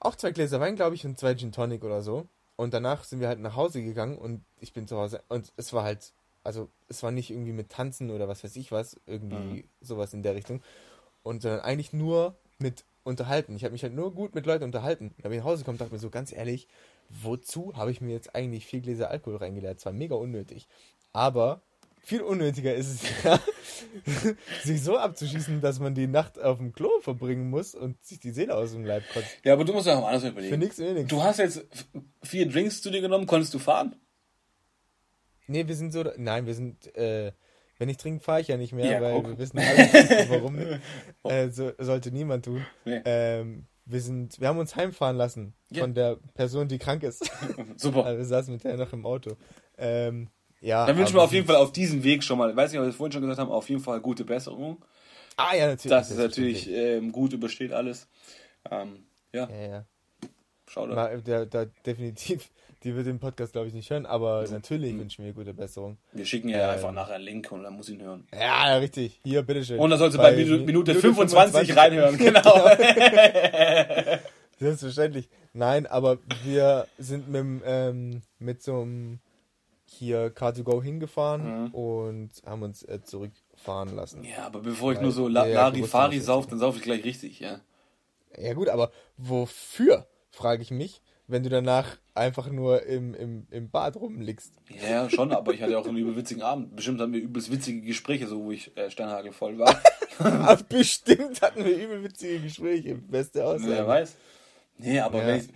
auch 0.00 0.16
zwei 0.16 0.32
Gläser 0.32 0.60
Wein, 0.60 0.76
glaube 0.76 0.94
ich, 0.94 1.04
und 1.06 1.18
zwei 1.18 1.34
Gin 1.34 1.52
Tonic 1.52 1.84
oder 1.84 2.02
so 2.02 2.26
und 2.56 2.74
danach 2.74 3.04
sind 3.04 3.20
wir 3.20 3.28
halt 3.28 3.40
nach 3.40 3.56
Hause 3.56 3.82
gegangen 3.82 4.18
und 4.18 4.44
ich 4.60 4.72
bin 4.72 4.86
zu 4.88 4.96
Hause 4.96 5.22
und 5.28 5.52
es 5.56 5.72
war 5.72 5.84
halt, 5.84 6.12
also 6.42 6.68
es 6.88 7.02
war 7.02 7.10
nicht 7.10 7.30
irgendwie 7.30 7.52
mit 7.52 7.70
Tanzen 7.70 8.10
oder 8.10 8.28
was 8.28 8.44
weiß 8.44 8.56
ich 8.56 8.72
was, 8.72 9.00
irgendwie 9.06 9.60
Mhm. 9.60 9.64
sowas 9.80 10.14
in 10.14 10.22
der 10.22 10.34
Richtung 10.34 10.62
und 11.22 11.42
sondern 11.42 11.60
eigentlich 11.60 11.92
nur 11.92 12.36
mit 12.58 12.84
unterhalten. 13.02 13.54
Ich 13.56 13.64
habe 13.64 13.72
mich 13.72 13.82
halt 13.82 13.94
nur 13.94 14.14
gut 14.14 14.34
mit 14.34 14.46
Leuten 14.46 14.64
unterhalten. 14.64 15.14
Da 15.18 15.28
bin 15.28 15.38
ich 15.38 15.44
nach 15.44 15.50
Hause 15.50 15.58
gekommen 15.62 15.74
und 15.76 15.80
dachte 15.80 15.92
mir 15.92 15.98
so, 15.98 16.10
ganz 16.10 16.32
ehrlich, 16.32 16.68
wozu 17.10 17.76
habe 17.76 17.90
ich 17.90 18.00
mir 18.00 18.12
jetzt 18.12 18.34
eigentlich 18.34 18.66
vier 18.66 18.80
Gläser 18.80 19.10
Alkohol 19.10 19.36
reingeleert? 19.36 19.76
Das 19.78 19.86
war 19.86 19.92
mega 19.92 20.14
unnötig. 20.14 20.68
Aber 21.14 21.62
viel 22.02 22.20
unnötiger 22.20 22.74
ist 22.74 22.88
es 23.02 23.02
ja, 23.24 23.40
sich 24.62 24.82
so 24.82 24.98
abzuschießen, 24.98 25.62
dass 25.62 25.78
man 25.80 25.94
die 25.94 26.06
Nacht 26.06 26.38
auf 26.38 26.58
dem 26.58 26.72
Klo 26.72 26.90
verbringen 27.00 27.48
muss 27.48 27.74
und 27.74 28.04
sich 28.04 28.20
die 28.20 28.30
Seele 28.32 28.54
aus 28.54 28.72
dem 28.72 28.84
Leib 28.84 29.04
kotzt. 29.14 29.28
Ja, 29.44 29.54
aber 29.54 29.64
du 29.64 29.72
musst 29.72 29.86
ja 29.86 29.96
auch 29.98 30.06
anders 30.06 30.24
überlegen. 30.24 30.52
Für 30.52 30.58
nichts 30.58 30.78
wenig. 30.78 31.06
Du 31.08 31.22
hast 31.22 31.38
jetzt 31.38 31.64
vier 32.22 32.46
Drinks 32.48 32.82
zu 32.82 32.90
dir 32.90 33.00
genommen, 33.00 33.26
konntest 33.26 33.54
du 33.54 33.58
fahren? 33.58 33.96
Nee, 35.46 35.66
wir 35.66 35.76
sind 35.76 35.92
so. 35.92 36.04
Nein, 36.16 36.46
wir 36.46 36.54
sind. 36.54 36.94
Äh, 36.96 37.32
wenn 37.78 37.88
ich 37.88 37.96
trinke, 37.96 38.22
fahre 38.22 38.40
ich 38.40 38.48
ja 38.48 38.56
nicht 38.56 38.72
mehr, 38.72 38.90
Ja, 38.90 39.00
weil 39.02 39.14
guck. 39.14 39.28
wir 39.28 39.38
wissen 39.38 39.58
alle, 39.58 40.30
warum. 40.30 40.58
Äh, 41.24 41.48
so, 41.50 41.72
sollte 41.78 42.10
niemand 42.12 42.44
tun. 42.44 42.64
Nee. 42.84 43.00
Ähm, 43.04 43.66
wir 43.84 44.00
sind, 44.00 44.40
wir 44.40 44.48
haben 44.48 44.58
uns 44.58 44.76
heimfahren 44.76 45.16
lassen 45.16 45.54
Ja. 45.70 45.82
von 45.82 45.92
der 45.94 46.16
Person, 46.34 46.68
die 46.68 46.78
krank 46.78 47.02
ist. 47.02 47.30
Super. 47.76 48.04
Also 48.04 48.18
wir 48.18 48.24
saßen 48.24 48.54
mit 48.54 48.64
der 48.64 48.76
noch 48.76 48.92
im 48.92 49.04
Auto. 49.04 49.36
Ähm, 49.76 50.28
ja. 50.64 50.86
Dann 50.86 50.96
wünschen 50.96 51.14
wir 51.14 51.22
auf 51.22 51.32
jeden 51.32 51.46
Fall 51.46 51.56
auf 51.56 51.72
diesem 51.72 52.02
Weg 52.02 52.22
schon 52.24 52.38
mal, 52.38 52.50
ich 52.50 52.56
weiß 52.56 52.70
nicht, 52.72 52.78
ob 52.80 52.86
wir 52.86 52.90
es 52.90 52.96
vorhin 52.96 53.12
schon 53.12 53.22
gesagt 53.22 53.38
haben, 53.40 53.50
auf 53.50 53.68
jeden 53.68 53.80
Fall 53.82 54.00
gute 54.00 54.24
Besserung. 54.24 54.84
Ah 55.36 55.54
ja, 55.54 55.66
natürlich. 55.66 55.90
Dass 55.90 56.10
es 56.10 56.18
natürlich 56.18 56.70
ähm, 56.70 57.10
gut 57.12 57.32
übersteht 57.32 57.72
alles. 57.72 58.08
Ähm, 58.70 59.04
ja, 59.32 59.48
Ja, 59.50 59.68
ja. 59.68 59.84
schau 60.68 60.86
da. 60.86 60.94
Na, 60.94 61.08
der, 61.16 61.46
der, 61.46 61.66
definitiv. 61.86 62.48
Die 62.84 62.94
wird 62.94 63.06
den 63.06 63.18
Podcast, 63.18 63.52
glaube 63.54 63.66
ich, 63.68 63.72
nicht 63.72 63.88
hören, 63.88 64.04
aber 64.04 64.44
natürlich 64.50 64.94
wünschen 64.98 65.24
wir 65.24 65.32
gute 65.32 65.54
Besserung. 65.54 65.96
Wir 66.12 66.26
schicken 66.26 66.50
ihr 66.50 66.58
Ähm. 66.58 66.68
einfach 66.68 66.92
nachher 66.92 67.14
einen 67.14 67.24
Link 67.24 67.50
und 67.50 67.62
dann 67.62 67.72
muss 67.72 67.88
ihn 67.88 68.02
hören. 68.02 68.26
Ja, 68.30 68.68
ja, 68.68 68.76
richtig. 68.76 69.20
Hier, 69.24 69.42
bitteschön. 69.42 69.78
Und 69.78 69.88
dann 69.88 69.98
sollst 69.98 70.18
du 70.18 70.20
bei, 70.20 70.36
Minute, 70.36 70.64
Minute 70.64 70.94
25, 70.94 71.74
reinhören, 71.74 72.18
genau. 72.18 72.42
Selbstverständlich. 74.58 75.28
Nein, 75.54 75.86
aber 75.86 76.18
wir 76.44 76.86
sind 76.98 77.28
mit, 77.30 77.62
ähm, 77.64 78.20
mit 78.38 78.62
so 78.62 78.82
einem 78.82 79.18
hier 79.94 80.34
Car2Go 80.34 80.82
hingefahren 80.82 81.64
Mhm. 81.66 81.74
und 81.74 82.30
haben 82.46 82.62
uns 82.62 82.82
äh, 82.82 83.02
zurückfahren 83.02 83.94
lassen. 83.94 84.24
ja, 84.24 84.46
aber 84.46 84.60
bevor 84.60 84.92
ich 84.92 84.98
Weil 84.98 85.04
nur 85.04 85.12
so 85.12 85.28
La 85.28 85.44
der 85.44 85.54
Larifari 85.54 86.20
sauf, 86.20 86.46
dann 86.46 86.58
sauf 86.58 86.76
ich 86.76 86.82
gleich 86.82 87.04
richtig, 87.04 87.40
ja. 87.40 87.60
Ja 88.36 88.52
gut, 88.54 88.68
aber 88.68 88.90
wofür, 89.16 90.06
frage 90.30 90.62
ich 90.62 90.70
mich, 90.70 91.00
wenn 91.26 91.42
du 91.42 91.48
danach 91.48 91.96
einfach 92.14 92.48
nur 92.50 92.82
im, 92.84 93.14
im, 93.14 93.46
im 93.50 93.70
Bad 93.70 93.96
rumliegst? 93.96 94.52
Ja, 94.86 95.08
schon, 95.08 95.32
aber 95.32 95.54
ich 95.54 95.62
hatte 95.62 95.78
auch 95.78 95.86
einen 95.86 95.96
übel 95.96 96.16
witzigen 96.16 96.42
Abend. 96.42 96.76
Bestimmt 96.76 97.00
hatten 97.00 97.12
wir 97.12 97.20
übelst 97.20 97.50
witzige 97.50 97.80
Gespräche, 97.80 98.26
so 98.26 98.44
wo 98.44 98.50
ich 98.50 98.76
äh, 98.76 98.90
sternhagelvoll 98.90 99.58
war. 99.58 99.80
Aber 100.18 100.62
bestimmt 100.64 101.42
hatten 101.42 101.64
wir 101.64 101.76
übel 101.76 102.04
witzige 102.04 102.38
Gespräche. 102.40 102.94
Beste 102.94 103.44
Aussage. 103.44 103.68
Wer 103.72 103.86
weiß. 103.88 104.14
Nee, 104.78 105.00
aber 105.00 105.26
Ja, 105.26 105.36
ich, 105.36 105.48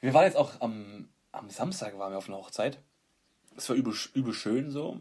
wir 0.00 0.14
waren 0.14 0.24
jetzt 0.26 0.36
auch 0.36 0.60
am, 0.60 1.08
am 1.32 1.50
Samstag 1.50 1.98
waren 1.98 2.12
wir 2.12 2.18
auf 2.18 2.28
einer 2.28 2.36
Hochzeit. 2.38 2.78
Es 3.56 3.68
war 3.68 3.76
übel, 3.76 3.94
übel 4.14 4.34
schön 4.34 4.70
so. 4.70 5.00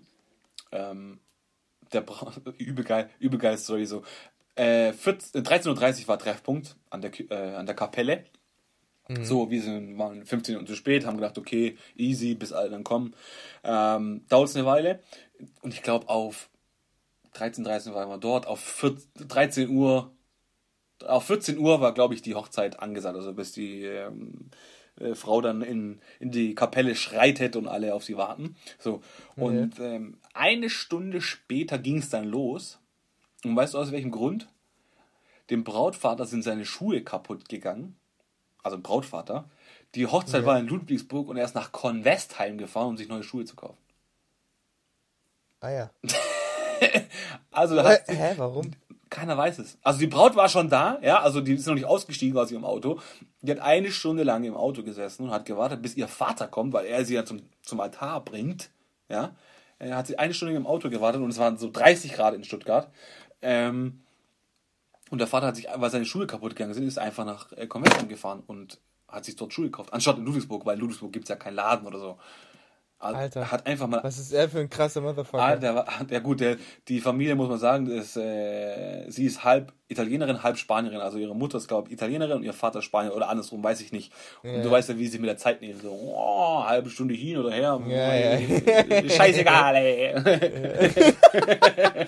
Ähm, 0.71 1.19
der 1.93 2.01
Bra 2.01 2.33
übel 2.57 2.83
geil, 2.83 3.09
übel 3.19 3.39
geil 3.39 3.57
Story 3.57 3.85
so. 3.85 4.03
Äh, 4.55 4.93
14 4.93 5.43
13.30 5.43 6.01
Uhr 6.01 6.07
war 6.07 6.19
Treffpunkt 6.19 6.77
an 6.89 7.01
der, 7.01 7.11
äh, 7.29 7.55
an 7.55 7.65
der 7.65 7.75
Kapelle. 7.75 8.25
So, 9.07 9.51
wir 9.51 9.61
sind, 9.61 9.99
waren 9.99 10.25
15 10.25 10.55
Minuten 10.55 10.67
zu 10.67 10.75
spät, 10.75 11.05
haben 11.05 11.17
gedacht, 11.17 11.37
okay, 11.37 11.77
easy, 11.95 12.33
bis 12.33 12.51
alle 12.51 12.71
dann 12.71 12.83
kommen. 12.83 13.13
Ähm, 13.63 14.25
Dauert 14.29 14.49
es 14.49 14.55
eine 14.55 14.65
Weile. 14.65 14.99
Und 15.61 15.75
ich 15.75 15.83
glaube, 15.83 16.09
auf 16.09 16.49
13, 17.33 17.63
13 17.63 17.93
waren 17.93 18.09
wir 18.09 18.17
dort, 18.17 18.47
auf 18.47 18.59
14, 18.59 19.27
13 19.27 19.69
Uhr, 19.69 20.11
auf 21.05 21.25
14 21.25 21.59
Uhr 21.59 21.81
war, 21.81 21.93
glaube 21.93 22.15
ich, 22.15 22.23
die 22.23 22.33
Hochzeit 22.33 22.79
angesagt, 22.79 23.15
also 23.15 23.33
bis 23.33 23.51
die 23.51 23.83
ähm, 23.83 24.49
äh, 24.99 25.15
Frau 25.15 25.41
dann 25.41 25.61
in, 25.61 25.99
in 26.19 26.31
die 26.31 26.55
Kapelle 26.55 26.95
schreitet 26.95 27.55
und 27.55 27.67
alle 27.67 27.93
auf 27.93 28.03
sie 28.03 28.17
warten. 28.17 28.55
So. 28.79 29.01
Und 29.35 29.79
ähm, 29.79 30.17
eine 30.33 30.69
Stunde 30.69 31.21
später 31.21 31.77
ging 31.77 31.97
es 31.99 32.09
dann 32.09 32.25
los. 32.25 32.79
Und 33.43 33.55
weißt 33.55 33.73
du 33.73 33.77
aus 33.79 33.91
welchem 33.91 34.11
Grund? 34.11 34.47
Dem 35.49 35.63
Brautvater 35.63 36.25
sind 36.25 36.43
seine 36.43 36.65
Schuhe 36.65 37.03
kaputt 37.03 37.49
gegangen. 37.49 37.95
Also 38.63 38.79
Brautvater. 38.79 39.49
Die 39.93 40.07
Hochzeit 40.07 40.41
Ja. 40.41 40.47
war 40.47 40.59
in 40.59 40.67
Ludwigsburg 40.67 41.27
und 41.29 41.37
er 41.37 41.45
ist 41.45 41.55
nach 41.55 41.71
Convestheim 41.71 42.57
gefahren, 42.57 42.87
um 42.89 42.97
sich 42.97 43.07
neue 43.07 43.23
Schuhe 43.23 43.45
zu 43.45 43.55
kaufen. 43.55 43.77
Ah 45.61 45.69
ja. 45.69 45.91
Also 47.51 47.81
hä, 47.81 48.33
warum? 48.35 48.71
Keiner 49.09 49.37
weiß 49.37 49.59
es. 49.59 49.77
Also 49.83 49.99
die 49.99 50.07
Braut 50.07 50.35
war 50.35 50.49
schon 50.49 50.69
da, 50.69 50.99
ja, 51.01 51.21
also 51.21 51.41
die 51.41 51.53
ist 51.53 51.67
noch 51.67 51.75
nicht 51.75 51.85
ausgestiegen 51.85 52.37
aus 52.37 52.51
ihrem 52.51 52.65
Auto. 52.65 52.99
Die 53.41 53.51
hat 53.51 53.59
eine 53.59 53.91
Stunde 53.91 54.23
lang 54.23 54.43
im 54.43 54.55
Auto 54.55 54.83
gesessen 54.83 55.23
und 55.23 55.31
hat 55.31 55.45
gewartet, 55.45 55.81
bis 55.81 55.95
ihr 55.95 56.07
Vater 56.07 56.47
kommt, 56.47 56.73
weil 56.73 56.85
er 56.85 57.05
sie 57.05 57.15
ja 57.15 57.23
zum, 57.23 57.41
zum 57.61 57.79
Altar 57.79 58.23
bringt. 58.25 58.69
Ja, 59.07 59.35
er 59.77 59.97
hat 59.97 60.07
sie 60.07 60.17
eine 60.17 60.33
Stunde 60.33 60.55
im 60.55 60.65
Auto 60.65 60.89
gewartet 60.89 61.21
und 61.21 61.29
es 61.29 61.37
waren 61.37 61.57
so 61.57 61.69
30 61.71 62.13
Grad 62.13 62.33
in 62.33 62.43
Stuttgart. 62.43 62.89
Ähm, 63.41 64.01
und 65.11 65.19
der 65.19 65.27
Vater 65.27 65.47
hat 65.47 65.55
sich, 65.55 65.67
weil 65.73 65.91
seine 65.91 66.05
Schuhe 66.05 66.25
kaputt 66.25 66.55
gegangen 66.55 66.73
sind, 66.73 66.87
ist 66.87 66.97
einfach 66.97 67.25
nach 67.25 67.51
äh, 67.53 67.67
Convention 67.67 68.07
gefahren 68.07 68.43
und 68.47 68.79
hat 69.07 69.25
sich 69.25 69.35
dort 69.35 69.53
Schuhe 69.53 69.65
gekauft. 69.65 69.93
Anstatt 69.93 70.17
in 70.17 70.25
Ludwigsburg, 70.25 70.65
weil 70.65 70.75
in 70.75 70.81
Ludwigsburg 70.81 71.13
gibt 71.13 71.25
es 71.25 71.29
ja 71.29 71.35
keinen 71.35 71.55
Laden 71.55 71.85
oder 71.85 71.99
so. 71.99 72.17
Alter. 72.97 73.41
Er 73.41 73.51
hat 73.51 73.67
einfach 73.67 73.87
mal 73.87 74.03
Was 74.03 74.17
ist 74.17 74.31
er 74.31 74.49
für 74.49 74.59
ein 74.59 74.69
krasser 74.69 75.01
Motherfucker? 75.01 75.61
War, 75.61 75.85
ja 76.09 76.19
gut, 76.19 76.39
der, 76.39 76.55
die 76.87 77.01
Familie 77.01 77.35
muss 77.35 77.49
man 77.49 77.59
sagen, 77.59 77.87
ist, 77.87 78.15
äh, 78.17 79.09
sie 79.09 79.25
ist 79.25 79.43
halb 79.43 79.73
Italienerin, 79.87 80.41
halb 80.43 80.57
Spanierin. 80.57 80.99
Also 81.01 81.17
ihre 81.17 81.35
Mutter 81.35 81.57
ist, 81.57 81.67
glaube 81.67 81.89
ich, 81.89 81.93
Italienerin 81.93 82.37
und 82.37 82.43
ihr 82.43 82.53
Vater 82.53 82.81
Spanier 82.81 83.13
oder 83.15 83.29
andersrum, 83.29 83.63
weiß 83.63 83.81
ich 83.81 83.91
nicht. 83.91 84.11
Und 84.43 84.49
Ja. 84.51 84.61
du 84.63 84.71
weißt 84.71 84.89
ja, 84.89 84.97
wie 84.97 85.07
sie 85.07 85.19
mit 85.19 85.29
der 85.29 85.37
Zeit 85.37 85.61
nehmen. 85.61 85.79
So, 85.81 85.91
oh, 85.91 86.63
halbe 86.65 86.89
Stunde 86.89 87.13
hin 87.13 87.37
oder 87.37 87.51
her. 87.51 87.79
Ja, 87.87 88.15
ja. 88.15 88.39
Scheißegal, 89.09 89.75
ey. 89.75 90.15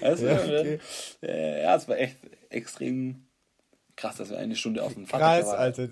weißt 0.00 0.22
du, 0.22 0.26
Ja, 0.26 0.36
okay. 0.36 0.78
äh, 1.22 1.62
ja, 1.62 1.76
es 1.76 1.88
war 1.88 1.98
echt 1.98 2.16
extrem 2.50 3.26
krass, 3.96 4.16
dass 4.16 4.30
wir 4.30 4.38
eine 4.38 4.54
Stunde 4.54 4.82
auf 4.82 4.94
dem 4.94 5.06
Vater 5.06 5.24
Krass, 5.24 5.46
waren. 5.46 5.58
Alter. 5.58 5.88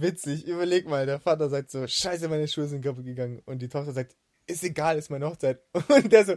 Witzig, 0.00 0.46
überleg 0.46 0.88
mal, 0.88 1.04
der 1.04 1.20
Vater 1.20 1.50
sagt 1.50 1.70
so, 1.70 1.86
scheiße, 1.86 2.28
meine 2.28 2.48
Schuhe 2.48 2.66
sind 2.66 2.82
kaputt 2.82 3.04
gegangen. 3.04 3.42
Und 3.44 3.60
die 3.60 3.68
Tochter 3.68 3.92
sagt, 3.92 4.16
ist 4.46 4.64
egal, 4.64 4.96
ist 4.96 5.10
meine 5.10 5.26
Hochzeit. 5.26 5.60
Und 5.88 6.10
der 6.10 6.24
so, 6.24 6.36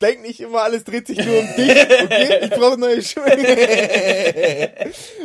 denk 0.00 0.22
nicht 0.22 0.40
immer, 0.40 0.62
alles 0.62 0.84
dreht 0.84 1.06
sich 1.06 1.18
nur 1.18 1.38
um 1.38 1.46
dich, 1.54 1.70
okay? 1.70 2.44
Ich 2.44 2.50
brauche 2.50 2.78
neue 2.78 3.02
Schuhe. 3.02 3.26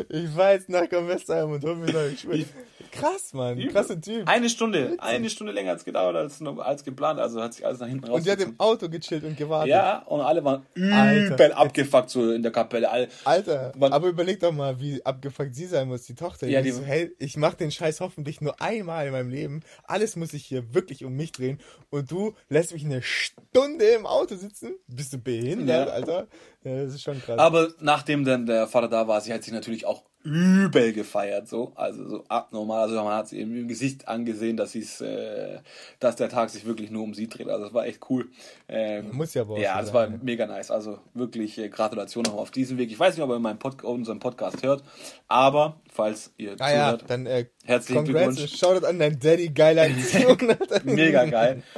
ich 0.10 0.30
fahr 0.30 0.54
jetzt 0.54 0.68
nach 0.68 0.89
Convestheim 0.89 1.52
und 1.52 1.63
hol 1.63 1.76
mir 1.76 1.92
neue 1.92 2.18
Schuhe. 2.18 2.46
Krass, 2.91 3.34
Mann, 3.34 3.60
krasser 3.69 3.99
Typ. 3.99 4.28
Eine 4.28 4.49
Stunde, 4.49 4.95
eine 4.99 5.30
Stunde 5.30 5.54
länger 5.54 5.71
als 5.71 5.86
gedauert 5.86 6.15
als, 6.15 6.41
als 6.41 6.84
geplant, 6.84 7.19
also 7.19 7.41
hat 7.41 7.54
sich 7.54 7.65
alles 7.65 7.80
nach 7.80 7.88
hinten 7.88 8.06
raus. 8.06 8.17
Und 8.17 8.25
die 8.25 8.32
hat 8.32 8.39
im 8.41 8.56
Auto 8.60 8.89
gechillt 8.89 9.23
und 9.23 9.38
gewartet. 9.38 9.69
Ja, 9.69 9.99
und 10.08 10.21
alle 10.21 10.43
waren 10.43 10.65
Alter. 10.75 11.34
übel 11.34 11.52
abgefuckt 11.54 12.10
so 12.10 12.32
in 12.32 12.41
der 12.43 12.52
Kapelle. 12.52 12.89
Alle, 12.89 13.08
Alter, 13.25 13.73
aber 13.80 14.08
überleg 14.08 14.39
doch 14.39 14.52
mal, 14.52 14.80
wie 14.80 15.06
abgefuckt 15.06 15.56
sie 15.56 15.65
sein 15.65 15.88
muss, 15.88 16.04
die 16.04 16.15
Tochter. 16.15 16.47
Ja, 16.47 16.62
die 16.62 16.69
die- 16.69 16.71
so, 16.75 16.84
hey, 16.84 17.12
ich 17.19 17.38
mach 17.38 17.54
den 17.54 17.71
Scheiß 17.71 17.99
hoffentlich 18.02 18.41
nur 18.41 18.62
einmal 18.62 19.06
in 19.06 19.12
meinem 19.12 19.30
Leben. 19.30 19.62
Alles 19.84 20.15
muss 20.15 20.30
sich 20.32 20.45
hier 20.45 20.73
wirklich 20.73 21.06
um 21.06 21.15
mich 21.15 21.32
drehen. 21.32 21.60
Und 21.89 22.12
du 22.12 22.34
lässt 22.49 22.73
mich 22.73 22.84
eine 22.86 23.02
Stunde 23.02 23.86
im 23.86 24.06
Auto 24.06 24.36
sitzen? 24.36 24.75
Bist 24.88 25.13
du 25.13 25.17
behindert, 25.17 25.88
Ja. 25.88 25.93
Alter? 25.93 26.28
Ja, 26.63 26.84
das 26.84 26.95
ist 26.95 27.04
schon 27.04 27.21
krass. 27.21 27.39
aber 27.39 27.69
nachdem 27.80 28.25
dann 28.25 28.45
der 28.45 28.67
Vater 28.67 28.89
da 28.89 29.08
war, 29.08 29.21
sie 29.21 29.34
hat 29.34 29.43
sich 29.43 29.54
natürlich 29.54 29.86
auch 29.86 30.04
übel 30.23 30.91
gefeiert, 30.93 31.47
so, 31.47 31.71
also 31.75 32.08
so 32.10 32.23
abnormal. 32.27 32.82
Also 32.84 32.95
man 33.03 33.13
hat 33.15 33.29
sie 33.29 33.39
im 33.39 33.67
Gesicht 33.67 34.08
angesehen, 34.08 34.58
dass 34.58 34.73
sie's, 34.73 34.99
äh, 35.01 35.60
dass 35.99 36.17
der 36.17 36.27
Tag 36.29 36.49
sich 36.49 36.65
wirklich 36.65 36.91
nur 36.91 37.03
um 37.03 37.13
sie 37.13 37.27
dreht. 37.29 37.47
Also 37.47 37.65
das 37.65 37.73
war 37.73 37.86
echt 37.86 38.01
cool. 38.10 38.27
Ähm, 38.67 39.12
Muss 39.13 39.34
ja 39.34 39.43
auch 39.43 39.58
Ja, 39.58 39.79
das 39.82 39.93
war 39.93 40.03
sein, 40.08 40.13
ne? 40.17 40.19
mega 40.21 40.45
nice. 40.45 40.71
Also 40.71 40.99
wirklich 41.13 41.58
äh, 41.58 41.69
Gratulation 41.69 42.23
noch 42.23 42.34
auf 42.36 42.51
diesem 42.51 42.77
Weg. 42.77 42.91
Ich 42.91 42.99
weiß 42.99 43.15
nicht, 43.15 43.23
ob 43.23 43.29
ihr 43.29 43.39
meinen 43.39 43.60
Pod 43.60 43.84
unseren 43.84 44.19
Podcast 44.19 44.62
hört, 44.62 44.84
aber 45.27 45.79
falls 45.91 46.32
ihr 46.38 46.55
ah 46.60 46.69
ja, 46.71 46.86
zuhört, 46.86 47.03
dann 47.10 47.25
äh, 47.25 47.45
Herzlichen 47.63 48.03
congrats 48.05 48.36
Glückwunsch. 48.36 48.58
Shoutout 48.60 48.86
an 48.86 48.99
dein 48.99 49.17
Daddy, 49.19 49.49
geile 49.49 49.82
Aktion. 49.84 50.38
Alter. 50.49 50.82
mega 50.84 51.25
geil. 51.25 51.63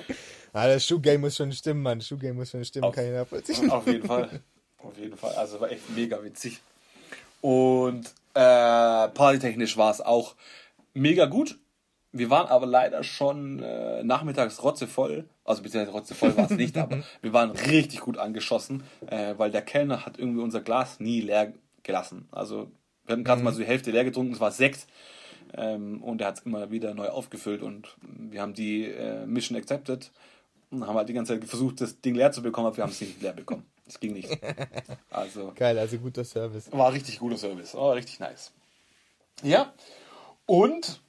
Ah, 0.54 0.68
das 0.68 0.86
Schuhgame 0.86 1.18
muss 1.20 1.38
schon 1.38 1.50
stimmen, 1.54 1.82
Mann. 1.82 2.02
Schuhgame 2.02 2.34
muss 2.34 2.50
schon 2.50 2.66
stimmen, 2.66 2.84
Auf- 2.84 2.94
kann 2.94 3.06
ich 3.06 3.12
nachvollziehen. 3.14 3.72
Auf 3.72 3.88
jeden 3.88 4.06
Fall. 4.06 4.42
Auf 4.80 4.98
jeden 5.00 5.16
Fall. 5.16 5.34
Also 5.36 5.62
war 5.62 5.72
echt 5.72 5.90
mega 5.96 6.22
witzig. 6.22 6.60
Und 7.40 8.14
äh, 8.34 9.08
partytechnisch 9.10 9.78
war 9.78 9.92
es 9.92 10.02
auch 10.02 10.36
mega 10.94 11.26
gut. 11.26 11.60
Wir 12.14 12.30
waren 12.30 12.48
aber 12.48 12.66
leider 12.66 13.04
schon 13.04 13.60
äh, 13.60 14.04
nachmittags 14.04 14.62
rotzevoll. 14.64 15.30
Also 15.46 15.64
beziehungsweise 15.64 15.98
rotzevoll 15.98 16.36
war 16.36 16.46
es 16.46 16.58
nicht, 16.58 16.78
aber 16.78 17.00
wir 17.22 17.34
waren 17.34 17.52
richtig 17.52 18.02
gut 18.02 18.18
angeschossen, 18.18 18.84
äh, 19.08 19.36
weil 19.38 19.52
der 19.52 19.62
Kellner 19.62 20.06
hat 20.06 20.20
irgendwie 20.20 20.42
unser 20.42 20.62
Glas 20.62 21.00
nie 21.00 21.22
leer 21.22 21.54
gelassen. 21.84 22.28
Also 22.32 22.70
wir 23.06 23.14
hatten 23.14 23.24
gerade 23.24 23.42
mal 23.42 23.54
so 23.54 23.60
die 23.60 23.68
Hälfte 23.68 23.92
leer 23.92 24.04
getrunken, 24.04 24.34
es 24.34 24.40
war 24.40 24.52
Sekt. 24.52 24.88
Ähm, 25.54 26.02
und 26.02 26.22
er 26.22 26.28
hat 26.28 26.40
es 26.40 26.46
immer 26.46 26.72
wieder 26.72 26.94
neu 26.94 27.10
aufgefüllt 27.10 27.62
und 27.62 27.96
wir 28.02 28.42
haben 28.42 28.54
die 28.54 28.86
äh, 28.86 29.26
Mission 29.26 29.58
accepted 29.58 30.12
und 30.70 30.88
haben 30.88 30.96
halt 30.96 31.10
die 31.10 31.14
ganze 31.14 31.34
Zeit 31.34 31.48
versucht, 31.48 31.82
das 31.82 32.00
Ding 32.00 32.16
leer 32.16 32.32
zu 32.32 32.42
bekommen, 32.42 32.68
aber 32.68 32.78
wir 32.78 32.84
haben 32.84 32.92
es 32.92 33.02
nicht 33.02 33.22
leer 33.22 33.34
bekommen. 33.34 33.66
Das 33.92 34.00
ging 34.00 34.14
nicht. 34.14 34.30
Also. 35.10 35.52
Geil, 35.54 35.78
also 35.78 35.98
guter 35.98 36.24
Service. 36.24 36.72
War 36.72 36.94
richtig 36.94 37.20
guter 37.20 37.38
Service. 37.38 37.76
War 37.76 37.96
richtig 37.96 38.20
nice. 38.20 38.54
Ja. 39.44 39.74
Und. 40.46 41.02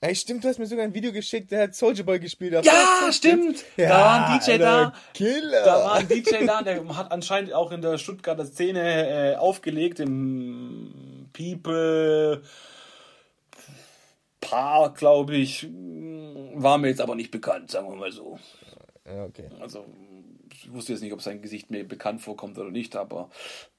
Ey, 0.00 0.14
stimmt, 0.16 0.42
du 0.42 0.48
hast 0.48 0.58
mir 0.58 0.66
sogar 0.66 0.84
ein 0.84 0.92
Video 0.92 1.12
geschickt, 1.12 1.52
der 1.52 1.62
hat 1.62 1.74
Soldier 1.74 2.04
Boy 2.04 2.18
gespielt. 2.18 2.52
Ja, 2.64 3.10
stimmt. 3.12 3.64
Ja, 3.76 3.88
da 3.88 4.00
war 4.00 4.26
ein 4.26 4.38
DJ 4.38 4.50
Alter, 4.50 4.58
da. 4.58 4.94
Killer. 5.14 5.64
Da 5.64 5.74
war 5.76 5.94
ein 5.94 6.08
DJ 6.08 6.44
da, 6.44 6.62
der 6.62 6.88
hat 6.96 7.12
anscheinend 7.12 7.52
auch 7.52 7.70
in 7.70 7.80
der 7.80 7.96
Stuttgarter 7.96 8.44
Szene 8.44 9.34
äh, 9.34 9.36
aufgelegt, 9.36 10.00
im 10.00 11.28
People 11.32 12.42
Park, 14.40 14.96
glaube 14.96 15.36
ich. 15.36 15.68
War 16.54 16.78
mir 16.78 16.88
jetzt 16.88 17.00
aber 17.00 17.14
nicht 17.14 17.30
bekannt, 17.30 17.70
sagen 17.70 17.88
wir 17.88 17.96
mal 17.96 18.12
so. 18.12 18.38
Ja, 19.06 19.24
okay. 19.24 19.48
Also, 19.60 19.86
ich 20.52 20.72
wusste 20.72 20.92
jetzt 20.92 21.02
nicht, 21.02 21.12
ob 21.12 21.22
sein 21.22 21.42
Gesicht 21.42 21.70
mir 21.70 21.86
bekannt 21.86 22.22
vorkommt 22.22 22.58
oder 22.58 22.70
nicht, 22.70 22.96
aber 22.96 23.30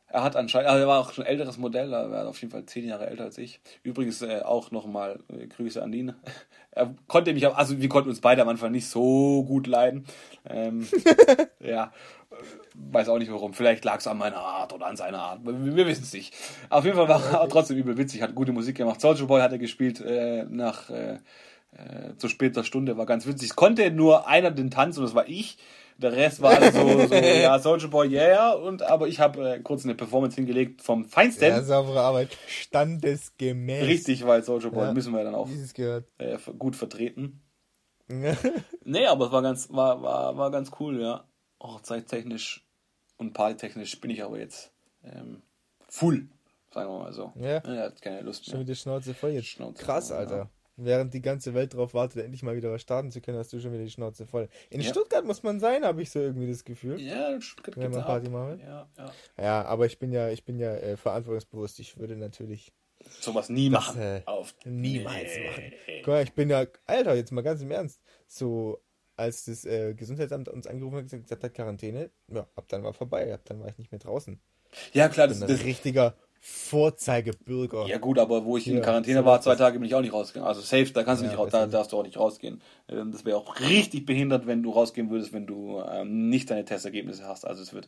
er 0.08 0.24
hat 0.24 0.36
anscheinend, 0.36 0.70
also 0.70 0.82
er 0.84 0.88
war 0.88 1.00
auch 1.00 1.12
schon 1.12 1.26
ein 1.26 1.30
älteres 1.32 1.58
Modell, 1.58 1.92
er 1.92 2.10
war 2.12 2.28
auf 2.28 2.40
jeden 2.40 2.52
Fall 2.52 2.66
zehn 2.66 2.88
Jahre 2.88 3.08
älter 3.08 3.24
als 3.26 3.38
ich. 3.38 3.60
Übrigens 3.84 4.22
äh, 4.22 4.42
auch 4.44 4.72
nochmal 4.72 5.20
äh, 5.30 5.48
Grüße 5.48 5.82
an 5.82 5.94
ihn. 5.94 6.14
Er 6.78 6.94
konnte 7.08 7.34
mich, 7.34 7.48
auch- 7.48 7.56
also 7.56 7.80
wir 7.80 7.88
konnten 7.88 8.10
uns 8.10 8.20
beide 8.20 8.42
am 8.42 8.50
Anfang 8.50 8.70
nicht 8.74 8.90
so 8.90 9.46
gut 9.46 9.66
leiden. 9.66 10.06
Ähm, 10.46 10.86
ja, 11.62 11.94
weiß 12.74 13.08
auch 13.08 13.18
nicht 13.18 13.32
warum. 13.32 13.54
Vielleicht 13.54 13.86
lag 13.86 14.00
es 14.00 14.08
an 14.08 14.18
meiner 14.18 14.40
Art 14.42 14.74
oder 14.74 14.86
an 14.88 14.98
seiner 14.98 15.20
Art. 15.20 15.46
Wir, 15.46 15.74
wir 15.78 15.88
wissen 15.88 16.04
es 16.04 16.12
nicht. 16.12 16.34
Auf 16.70 16.84
jeden 16.84 16.98
Fall 16.98 17.08
war 17.08 17.24
er 17.42 17.48
trotzdem 17.48 17.78
übel 17.78 17.98
witzig, 17.98 18.22
hat 18.22 18.36
gute 18.36 18.52
Musik 18.52 18.76
gemacht. 18.76 19.00
Soldier 19.00 19.26
Boy 19.26 19.40
hat 19.40 19.54
er 19.54 19.58
gespielt 19.58 20.02
äh, 20.02 20.44
nach 20.50 20.90
äh, 20.90 21.14
äh, 21.72 22.18
zu 22.18 22.28
später 22.28 22.66
Stunde, 22.66 22.98
war 22.98 23.06
ganz 23.06 23.26
witzig. 23.26 23.52
Es 23.52 23.56
konnte 23.56 23.90
nur 23.90 24.28
einer 24.28 24.52
den 24.52 24.70
Tanz 24.70 24.98
und 24.98 25.06
das 25.06 25.16
war 25.16 25.30
ich. 25.30 25.58
Der 25.98 26.12
Rest 26.12 26.42
war 26.42 26.52
alles 26.56 26.74
so, 26.76 27.08
so 27.08 27.14
ja, 27.16 27.58
Soldier 27.60 27.88
Boy, 27.88 28.10
yeah. 28.10 28.52
Und, 28.52 28.82
aber 28.82 29.08
ich 29.08 29.20
habe 29.20 29.50
äh, 29.56 29.60
kurz 29.62 29.86
eine 29.86 29.96
Performance 29.96 30.36
hingelegt 30.36 30.82
vom 30.82 31.06
Feinsten. 31.06 31.46
Ja, 31.46 31.62
saubere 31.64 32.02
Arbeit. 32.02 32.38
Standesgemäß. 32.48 33.86
Richtig, 33.88 34.26
weil 34.26 34.44
Soldier 34.44 34.72
Boy 34.72 34.88
Ja. 34.88 34.94
müssen 34.94 35.14
wir 35.14 35.24
dann 35.24 35.36
auch 35.36 35.50
äh, 36.18 36.38
gut 36.58 36.76
vertreten. 36.76 37.42
Nee, 38.84 39.06
aber 39.08 39.26
es 39.28 39.32
war 39.32 39.42
ganz, 39.42 39.70
war, 39.72 40.02
war, 40.04 40.38
war 40.38 40.52
ganz 40.52 40.70
cool, 40.80 41.02
ja. 41.02 41.24
Hochzeittechnisch 41.62 42.64
und 43.18 43.34
partytechnisch 43.34 44.00
bin 44.00 44.12
ich 44.12 44.24
aber 44.24 44.38
jetzt 44.38 44.72
ähm, 45.04 45.42
full, 45.88 46.28
sagen 46.72 46.90
wir 46.92 47.00
mal 47.00 47.14
so. 47.14 47.32
Ja. 47.36 47.58
Er 47.60 47.84
hat 47.86 48.02
keine 48.04 48.22
Lust 48.22 48.46
Schon 48.46 48.56
mehr. 48.60 48.62
wieder 48.68 48.76
Schnauze 48.76 49.14
voll 49.16 49.32
jetzt. 49.32 49.48
Schnauze 49.48 49.84
Krass, 49.84 50.10
voll, 50.10 50.18
Alter. 50.18 50.38
ja. 50.38 50.50
Während 50.78 51.14
die 51.14 51.22
ganze 51.22 51.54
Welt 51.54 51.74
darauf 51.74 51.94
wartet, 51.94 52.24
endlich 52.24 52.44
mal 52.44 52.56
wieder 52.56 52.72
was 52.72 52.82
starten 52.82 53.10
zu 53.12 53.22
können, 53.22 53.38
hast 53.38 53.54
du 53.54 53.60
schon 53.62 53.72
wieder 53.72 53.84
die 53.84 53.90
Schnauze 53.92 54.26
voll. 54.26 54.50
In 54.70 54.82
Ja. 54.82 54.90
Stuttgart 54.90 55.24
muss 55.26 55.42
man 55.42 55.60
sein, 55.60 55.86
habe 55.86 56.02
ich 56.02 56.12
so 56.12 56.20
irgendwie 56.20 56.48
das 56.50 56.64
Gefühl. 56.66 57.00
Ja, 57.00 57.30
in 57.34 57.42
Stuttgart 57.42 57.78
Wenn 57.78 57.92
man. 57.92 58.04
Party 58.04 58.30
machen. 58.30 58.60
Ja, 58.60 58.90
ja. 58.98 59.12
Ja, 59.38 59.66
aber 59.66 59.86
ich 59.86 60.00
bin 60.00 60.12
ja, 60.12 60.30
ich 60.30 60.44
bin 60.44 60.60
ja 60.60 60.74
äh, 60.76 60.98
verantwortungsbewusst. 60.98 61.80
Ich 61.80 61.98
würde 61.98 62.16
natürlich 62.18 62.74
Sowas 63.20 63.50
nie 63.50 63.70
Das, 63.70 63.88
machen. 63.88 64.02
äh, 64.02 64.22
Auf 64.26 64.56
niemals 64.66 65.38
Nee. 65.38 65.46
machen. 65.46 65.74
Guck 66.04 66.08
mal, 66.08 66.24
ich 66.24 66.34
bin 66.34 66.50
ja, 66.50 66.66
Alter, 66.86 67.16
jetzt 67.16 67.32
mal 67.32 67.42
ganz 67.42 67.62
im 67.62 67.72
Ernst. 67.72 68.02
So, 68.28 68.82
als 69.16 69.46
das 69.46 69.64
äh, 69.66 69.94
Gesundheitsamt 69.94 70.50
uns 70.50 70.68
angerufen 70.68 70.98
hat 70.98 71.14
und 71.14 71.22
gesagt 71.24 71.44
hat, 71.44 71.54
Quarantäne, 71.54 72.10
ja, 72.30 72.48
ab 72.56 72.66
dann 72.68 72.84
war 72.84 72.94
vorbei, 72.94 73.34
ab 73.34 73.42
dann 73.46 73.60
war 73.62 73.70
ich 73.70 73.78
nicht 73.78 73.92
mehr 73.92 74.00
draußen. 74.00 74.40
Ja, 74.92 75.08
klar, 75.08 75.28
das, 75.28 75.40
bin 75.40 75.48
ein 75.50 75.56
das, 75.56 75.64
richtiger 75.66 76.16
Vorzeigebürger. 76.48 77.88
Ja 77.88 77.98
gut, 77.98 78.20
aber 78.20 78.46
wo 78.46 78.56
ich 78.56 78.68
in 78.68 78.76
Ja, 78.76 78.82
Quarantäne 78.82 79.20
so 79.22 79.26
war, 79.26 79.42
zwei. 79.42 79.56
Tage 79.56 79.80
bin 79.80 79.88
ich 79.88 79.96
auch 79.96 80.02
nicht 80.02 80.14
rausgegangen. 80.14 80.48
Also 80.48 80.62
safe, 80.62 80.92
da 80.94 81.04
kannst 81.04 81.22
du 81.22 81.26
Ja, 81.26 81.32
nicht 81.32 81.40
raus, 81.40 81.50
da 81.52 81.66
darfst 81.66 81.92
du 81.92 81.98
auch 81.98 82.04
nicht 82.04 82.18
rausgehen. 82.18 82.62
Ähm, 82.88 83.12
Das 83.12 83.26
wäre 83.26 83.38
auch 83.38 83.60
richtig 83.62 84.06
behindert, 84.06 84.46
wenn 84.46 84.62
du 84.62 84.70
rausgehen 84.70 85.10
würdest, 85.10 85.34
wenn 85.34 85.48
du 85.48 85.82
ähm, 85.82 86.30
nicht 86.30 86.52
deine 86.52 86.64
Testergebnisse 86.64 87.28
hast. 87.28 87.48
Also 87.48 87.64
es 87.64 87.74
wird 87.74 87.88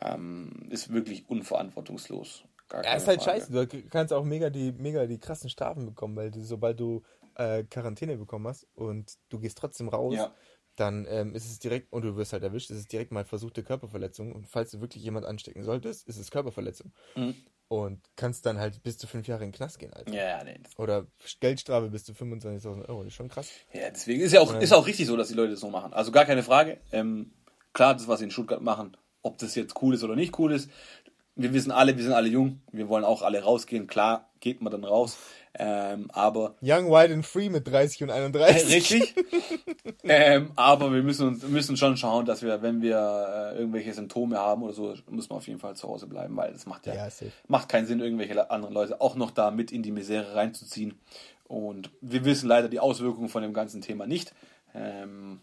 ähm, 0.00 0.68
ist 0.70 0.92
wirklich 0.92 1.28
unverantwortungslos. 1.28 2.44
Gar 2.68 2.84
Ja, 2.84 2.94
ist 2.94 3.08
halt 3.08 3.20
Frage. 3.20 3.40
scheiße. 3.40 3.66
Du 3.66 3.82
kannst 3.90 4.12
auch 4.12 4.24
mega 4.24 4.48
die, 4.50 4.70
mega 4.70 5.04
die 5.06 5.18
krassen 5.18 5.50
Strafen 5.50 5.84
bekommen, 5.84 6.14
weil 6.14 6.30
du, 6.30 6.40
sobald 6.44 6.78
du 6.78 7.02
äh, 7.34 7.64
Quarantäne 7.64 8.16
bekommen 8.16 8.46
hast 8.46 8.68
und 8.76 9.14
du 9.28 9.40
gehst 9.40 9.58
trotzdem 9.58 9.88
raus, 9.88 10.14
Ja. 10.14 10.32
dann 10.76 11.04
ähm, 11.10 11.34
ist 11.34 11.46
es 11.50 11.58
direkt, 11.58 11.92
und 11.92 12.02
du 12.02 12.16
wirst 12.16 12.32
halt 12.32 12.44
erwischt, 12.44 12.70
ist 12.70 12.78
es 12.78 12.86
direkt 12.86 13.10
mal 13.10 13.24
versuchte 13.24 13.64
Körperverletzung. 13.64 14.32
Und 14.32 14.46
falls 14.46 14.70
du 14.70 14.80
wirklich 14.80 15.02
jemand 15.02 15.26
anstecken 15.26 15.64
solltest, 15.64 16.06
ist 16.06 16.18
es 16.18 16.30
Körperverletzung. 16.30 16.92
Mhm. 17.16 17.34
Und 17.68 18.00
kannst 18.16 18.46
dann 18.46 18.58
halt 18.58 18.82
bis 18.82 18.96
zu 18.96 19.06
fünf 19.06 19.28
Jahre 19.28 19.44
in 19.44 19.50
den 19.50 19.56
Knast 19.56 19.78
gehen, 19.78 19.92
Alter. 19.92 20.10
Ja, 20.12 20.38
ja, 20.38 20.44
nee. 20.44 20.58
Oder 20.78 21.06
Geldstrafe 21.40 21.90
bis 21.90 22.04
zu 22.04 22.12
25.000 22.12 22.88
Euro. 22.88 23.02
Das 23.02 23.08
ist 23.08 23.14
schon 23.14 23.28
krass. 23.28 23.50
Ja, 23.74 23.90
deswegen 23.90 24.22
ist 24.22 24.32
ja 24.32 24.40
auch, 24.40 24.58
ist 24.58 24.72
auch 24.72 24.86
richtig 24.86 25.06
so, 25.06 25.16
dass 25.18 25.28
die 25.28 25.34
Leute 25.34 25.50
das 25.50 25.60
so 25.60 25.68
machen. 25.68 25.92
Also 25.92 26.10
gar 26.10 26.24
keine 26.24 26.42
Frage. 26.42 26.78
Ähm, 26.92 27.32
klar, 27.74 27.92
das, 27.92 28.08
was 28.08 28.20
sie 28.20 28.24
in 28.24 28.30
Stuttgart 28.30 28.62
machen, 28.62 28.96
ob 29.22 29.36
das 29.36 29.54
jetzt 29.54 29.82
cool 29.82 29.94
ist 29.94 30.02
oder 30.02 30.16
nicht 30.16 30.38
cool 30.38 30.52
ist. 30.52 30.70
Wir 31.38 31.54
wissen 31.54 31.70
alle, 31.70 31.96
wir 31.96 32.02
sind 32.02 32.12
alle 32.12 32.28
jung, 32.28 32.60
wir 32.72 32.88
wollen 32.88 33.04
auch 33.04 33.22
alle 33.22 33.40
rausgehen. 33.40 33.86
Klar, 33.86 34.28
geht 34.40 34.60
man 34.60 34.72
dann 34.72 34.84
raus. 34.84 35.16
Ähm, 35.54 36.10
aber 36.12 36.56
Young, 36.60 36.90
Wild 36.90 37.12
and 37.12 37.24
Free 37.24 37.48
mit 37.48 37.66
30 37.66 38.02
und 38.02 38.10
31. 38.10 38.74
Richtig. 38.74 39.14
ähm, 40.04 40.50
aber 40.56 40.92
wir 40.92 41.02
müssen, 41.02 41.28
uns, 41.28 41.42
müssen 41.44 41.76
schon 41.76 41.96
schauen, 41.96 42.26
dass 42.26 42.42
wir, 42.42 42.60
wenn 42.62 42.82
wir 42.82 43.52
äh, 43.54 43.58
irgendwelche 43.58 43.94
Symptome 43.94 44.36
haben 44.36 44.62
oder 44.64 44.72
so, 44.72 44.94
müssen 45.08 45.30
wir 45.30 45.36
auf 45.36 45.46
jeden 45.46 45.60
Fall 45.60 45.76
zu 45.76 45.88
Hause 45.88 46.08
bleiben, 46.08 46.36
weil 46.36 46.52
das 46.52 46.66
macht 46.66 46.86
ja, 46.86 46.94
Ja, 46.94 47.08
macht 47.46 47.68
keinen 47.68 47.86
Sinn, 47.86 48.00
irgendwelche 48.00 48.50
anderen 48.50 48.74
Leute 48.74 49.00
auch 49.00 49.14
noch 49.14 49.30
da 49.30 49.52
mit 49.52 49.70
in 49.70 49.84
die 49.84 49.92
Misere 49.92 50.34
reinzuziehen. 50.34 50.98
Und 51.46 51.90
wir 52.00 52.24
wissen 52.24 52.48
leider 52.48 52.68
die 52.68 52.80
Auswirkungen 52.80 53.28
von 53.28 53.42
dem 53.42 53.54
ganzen 53.54 53.80
Thema 53.80 54.06
nicht. 54.06 54.34
Ähm, 54.74 55.40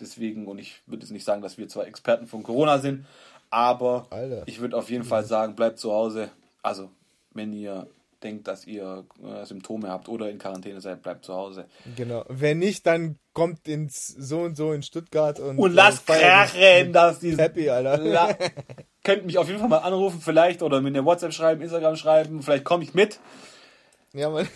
deswegen, 0.00 0.46
und 0.46 0.58
ich 0.58 0.80
würde 0.86 1.04
jetzt 1.04 1.12
nicht 1.12 1.24
sagen, 1.24 1.42
dass 1.42 1.58
wir 1.58 1.68
zwar 1.68 1.86
Experten 1.86 2.26
von 2.26 2.42
Corona 2.42 2.78
sind, 2.78 3.06
aber 3.50 4.06
Alter. 4.10 4.42
ich 4.46 4.60
würde 4.60 4.76
auf 4.76 4.90
jeden 4.90 5.04
Fall 5.04 5.24
sagen, 5.24 5.56
bleibt 5.56 5.78
zu 5.78 5.92
Hause. 5.92 6.30
Also, 6.62 6.90
wenn 7.32 7.52
ihr 7.52 7.88
denkt, 8.22 8.48
dass 8.48 8.66
ihr 8.66 9.04
äh, 9.24 9.44
Symptome 9.44 9.88
habt 9.88 10.08
oder 10.08 10.30
in 10.30 10.38
Quarantäne 10.38 10.80
seid, 10.80 11.02
bleibt 11.02 11.24
zu 11.24 11.34
Hause. 11.34 11.66
Genau. 11.96 12.24
Wenn 12.28 12.58
nicht, 12.58 12.86
dann 12.86 13.18
kommt 13.32 13.66
ins 13.66 14.06
so 14.06 14.40
und 14.40 14.56
so 14.56 14.72
in 14.72 14.82
Stuttgart 14.82 15.40
und, 15.40 15.58
Und 15.58 15.72
lasst 15.72 16.08
äh, 16.10 16.18
krachen, 16.18 16.92
dass 16.92 17.20
die 17.20 17.36
Happy, 17.36 17.70
Alter. 17.70 17.98
La 17.98 18.36
könnt 19.04 19.24
mich 19.24 19.38
auf 19.38 19.48
jeden 19.48 19.60
Fall 19.60 19.68
mal 19.68 19.78
anrufen, 19.78 20.20
vielleicht, 20.20 20.62
oder 20.62 20.80
mir 20.80 20.88
eine 20.88 21.04
WhatsApp 21.04 21.32
schreiben, 21.32 21.62
Instagram 21.62 21.96
schreiben, 21.96 22.42
vielleicht 22.42 22.64
komme 22.64 22.84
ich 22.84 22.94
mit. 22.94 23.18
Ja, 24.12 24.28
Mann. 24.28 24.48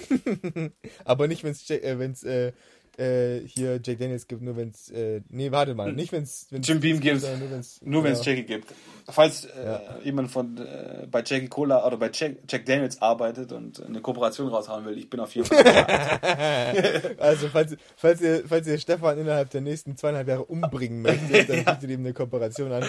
Aber 1.04 1.28
nicht, 1.28 1.44
wenn 1.44 1.52
es 1.52 1.70
äh, 1.70 1.98
wenn's, 1.98 2.22
äh, 2.24 2.52
äh, 2.98 3.40
hier 3.46 3.80
Jack 3.82 3.98
Daniels 3.98 4.26
gibt, 4.26 4.42
nur 4.42 4.56
wenn 4.56 4.70
es. 4.70 4.90
Äh, 4.90 5.20
nee, 5.28 5.50
warte 5.50 5.74
mal. 5.74 5.92
Nicht, 5.92 6.12
wenn 6.12 6.22
es. 6.22 6.46
Jim 6.50 6.80
Beam 6.80 7.00
gibt. 7.00 7.20
sondern 7.20 7.40
Nur 7.40 7.50
wenn 7.50 7.60
es. 7.60 7.80
Nur 7.82 8.04
wenn 8.04 8.12
es 8.12 8.24
Jackie 8.24 8.44
gibt. 8.44 8.68
Falls 9.08 9.44
äh, 9.44 9.64
Ja. 9.64 9.80
jemand 10.02 10.30
von 10.30 10.56
äh, 10.58 11.06
bei 11.10 11.22
Jackie 11.24 11.48
Cola 11.48 11.86
oder 11.86 11.96
bei 11.98 12.10
Jack, 12.12 12.36
Jack 12.48 12.64
Daniels 12.66 13.02
arbeitet 13.02 13.52
und 13.52 13.84
eine 13.84 14.00
Kooperation 14.00 14.48
raushauen 14.48 14.84
will, 14.86 14.96
ich 14.96 15.10
bin 15.10 15.20
auf 15.20 15.34
jeden 15.34 15.46
Fall. 15.46 15.64
Also, 17.18 17.48
falls, 17.48 17.76
falls, 17.96 18.20
ihr, 18.20 18.44
falls 18.46 18.66
ihr 18.66 18.78
Stefan 18.78 19.18
innerhalb 19.18 19.50
der 19.50 19.60
nächsten 19.60 19.96
zweieinhalb 19.96 20.28
Jahre 20.28 20.44
umbringen 20.44 21.02
möchtet, 21.02 21.48
dann 21.48 21.64
bietet 21.64 21.90
ihm 21.90 22.00
eine 22.00 22.12
Kooperation 22.12 22.72
an. 22.72 22.84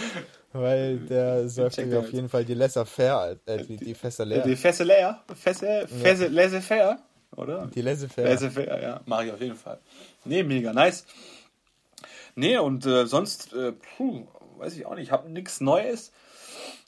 Weil 0.53 0.97
der 0.99 1.49
säuft 1.49 1.79
euch 1.79 1.93
auf 1.95 2.11
jeden 2.11 2.29
Fall 2.29 2.45
die 2.45 2.53
Lesser 2.53 2.85
fair, 2.85 3.37
äh, 3.45 3.63
die, 3.63 3.77
die 3.77 3.93
Fässer 3.93 4.25
leer. 4.25 4.43
die 4.43 4.55
Fesse 4.55 4.83
leer, 4.85 5.21
Fesse, 5.35 5.85
Fesse, 5.87 6.27
laissez-faire, 6.27 6.99
oder? 7.38 7.67
Die 7.67 7.82
Laissez 7.82 8.12
fair. 8.12 8.26
Laissez-faire, 8.26 8.82
ja, 8.82 9.02
mache 9.06 9.26
ich 9.26 9.32
auf 9.32 9.41
jeden 9.41 9.56
Fall. 9.56 9.80
Nee, 10.24 10.43
mega 10.43 10.74
nice. 10.74 11.06
Nee, 12.36 12.58
und 12.58 12.86
äh, 12.86 13.06
sonst, 13.06 13.54
äh, 13.54 13.71
puh, 13.71 14.28
weiß 14.58 14.76
ich 14.76 14.86
auch 14.86 14.95
nicht, 14.95 15.06
ich 15.06 15.12
habe 15.12 15.30
nichts 15.30 15.62
Neues. 15.62 16.12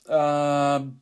Ähm, 0.08 1.00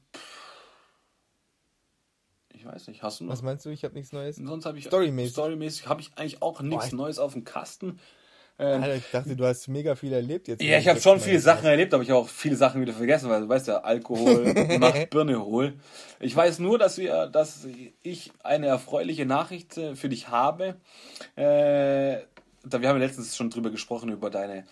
ich 2.53 2.65
weiß 2.65 2.89
nicht, 2.89 3.03
hast 3.03 3.21
du 3.21 3.25
noch? 3.25 3.33
Was 3.33 3.43
meinst 3.43 3.65
du? 3.65 3.71
Ich 3.71 3.85
habe 3.85 3.95
nichts 3.95 4.13
Neues. 4.13 4.37
Sonst 4.37 4.67
habe 4.67 4.79
ich 4.79 4.87
Storymäßig. 4.87 5.33
Storymäßig 5.33 5.89
habe 5.89 6.01
ich 6.01 6.13
eigentlich 6.17 6.43
auch 6.43 6.61
nichts 6.61 6.93
Neues 6.93 7.19
auf 7.19 7.33
dem 7.33 7.45
Kasten. 7.45 8.01
Ähm, 8.59 8.83
Alter, 8.83 8.97
ich 8.97 9.11
dachte, 9.12 9.37
du 9.37 9.45
hast 9.45 9.69
mega 9.69 9.95
viel 9.97 10.12
erlebt 10.14 10.49
jetzt. 10.49 10.62
ja, 10.62 10.79
ich 10.79 10.88
habe 10.88 10.99
schon 11.01 11.21
viele 11.21 11.40
Sachen 11.40 11.66
erlebt, 11.66 11.92
aber 11.92 12.03
ich 12.03 12.11
habe 12.11 12.21
auch 12.21 12.29
viele 12.29 12.57
Sachen 12.57 12.81
wieder 12.81 12.95
vergessen, 12.95 13.29
weil 13.29 13.42
du 13.42 13.49
weißt 13.49 13.69
ja, 13.69 13.79
Alkohol 13.83 14.55
macht 14.79 15.11
Birne 15.11 15.45
hohl. 15.45 15.75
Ich 16.21 16.35
weiß 16.35 16.59
nur, 16.61 16.79
dass 16.79 16.97
wir, 16.97 17.27
dass 17.27 17.66
ich 18.03 18.33
eine 18.42 18.66
erfreuliche 18.69 19.27
Nachricht 19.27 19.77
äh, 19.77 19.95
für 19.95 20.09
dich 20.09 20.29
habe. 20.29 20.77
Äh, 21.37 22.21
da, 22.64 22.81
wir 22.81 22.88
haben 22.88 22.99
ja 23.01 23.07
letztens 23.07 23.37
schon 23.37 23.51
drüber 23.51 23.71
gesprochen 23.71 24.09
über 24.11 24.31
deine 24.31 24.64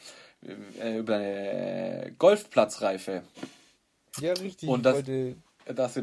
äh, 0.80 0.98
über 0.98 1.18
deine 1.18 2.12
Golfplatzreife, 2.18 3.22
Ja, 4.20 4.32
richtig. 4.32 4.68
Und 4.68 4.84
das- 4.84 4.96
dass 5.66 5.94
du, 5.94 6.02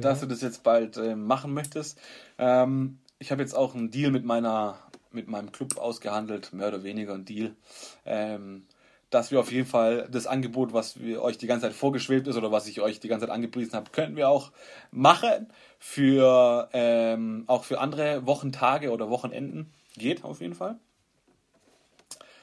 dass 0.00 0.20
du 0.20 0.26
das 0.26 0.42
jetzt 0.42 0.62
bald 0.62 0.96
äh, 0.96 1.14
machen 1.14 1.52
möchtest. 1.54 1.98
Ähm, 2.38 2.98
ich 3.18 3.30
habe 3.32 3.40
jetzt 3.42 3.54
auch 3.54 3.74
einen 3.74 3.90
Deal 3.90 4.10
mit 4.10 4.24
meiner 4.24 4.78
mit 5.16 5.26
meinem 5.26 5.50
Club 5.50 5.76
ausgehandelt, 5.78 6.52
mehr 6.52 6.68
oder 6.68 6.84
weniger 6.84 7.14
ein 7.14 7.24
Deal. 7.24 7.56
Ähm, 8.04 8.66
dass 9.10 9.30
wir 9.30 9.40
auf 9.40 9.52
jeden 9.52 9.66
Fall 9.66 10.08
das 10.10 10.26
Angebot, 10.26 10.72
was 10.72 11.00
wir 11.00 11.22
euch 11.22 11.38
die 11.38 11.46
ganze 11.46 11.66
Zeit 11.66 11.74
vorgeschwebt 11.74 12.26
ist 12.26 12.36
oder 12.36 12.52
was 12.52 12.66
ich 12.66 12.80
euch 12.80 13.00
die 13.00 13.08
ganze 13.08 13.26
Zeit 13.26 13.34
angepriesen 13.34 13.74
habe, 13.74 13.90
könnten 13.90 14.16
wir 14.16 14.28
auch 14.28 14.52
machen 14.90 15.48
für 15.78 16.68
ähm, 16.72 17.44
auch 17.46 17.64
für 17.64 17.80
andere 17.80 18.26
Wochentage 18.26 18.90
oder 18.90 19.08
Wochenenden. 19.08 19.72
Geht 19.96 20.24
auf 20.24 20.40
jeden 20.40 20.54
Fall. 20.54 20.78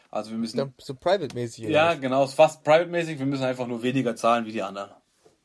Also 0.10 0.32
wir 0.32 0.38
müssen. 0.38 0.74
So 0.78 0.94
private-mäßig. 0.96 1.66
Ja, 1.66 1.96
genau, 1.96 2.28
fast 2.28 2.64
private-mäßig. 2.64 3.20
Wir 3.20 3.26
müssen 3.26 3.44
einfach 3.44 3.68
nur 3.68 3.84
weniger 3.84 4.16
zahlen 4.16 4.46
wie 4.46 4.52
die 4.52 4.62
anderen. 4.62 4.92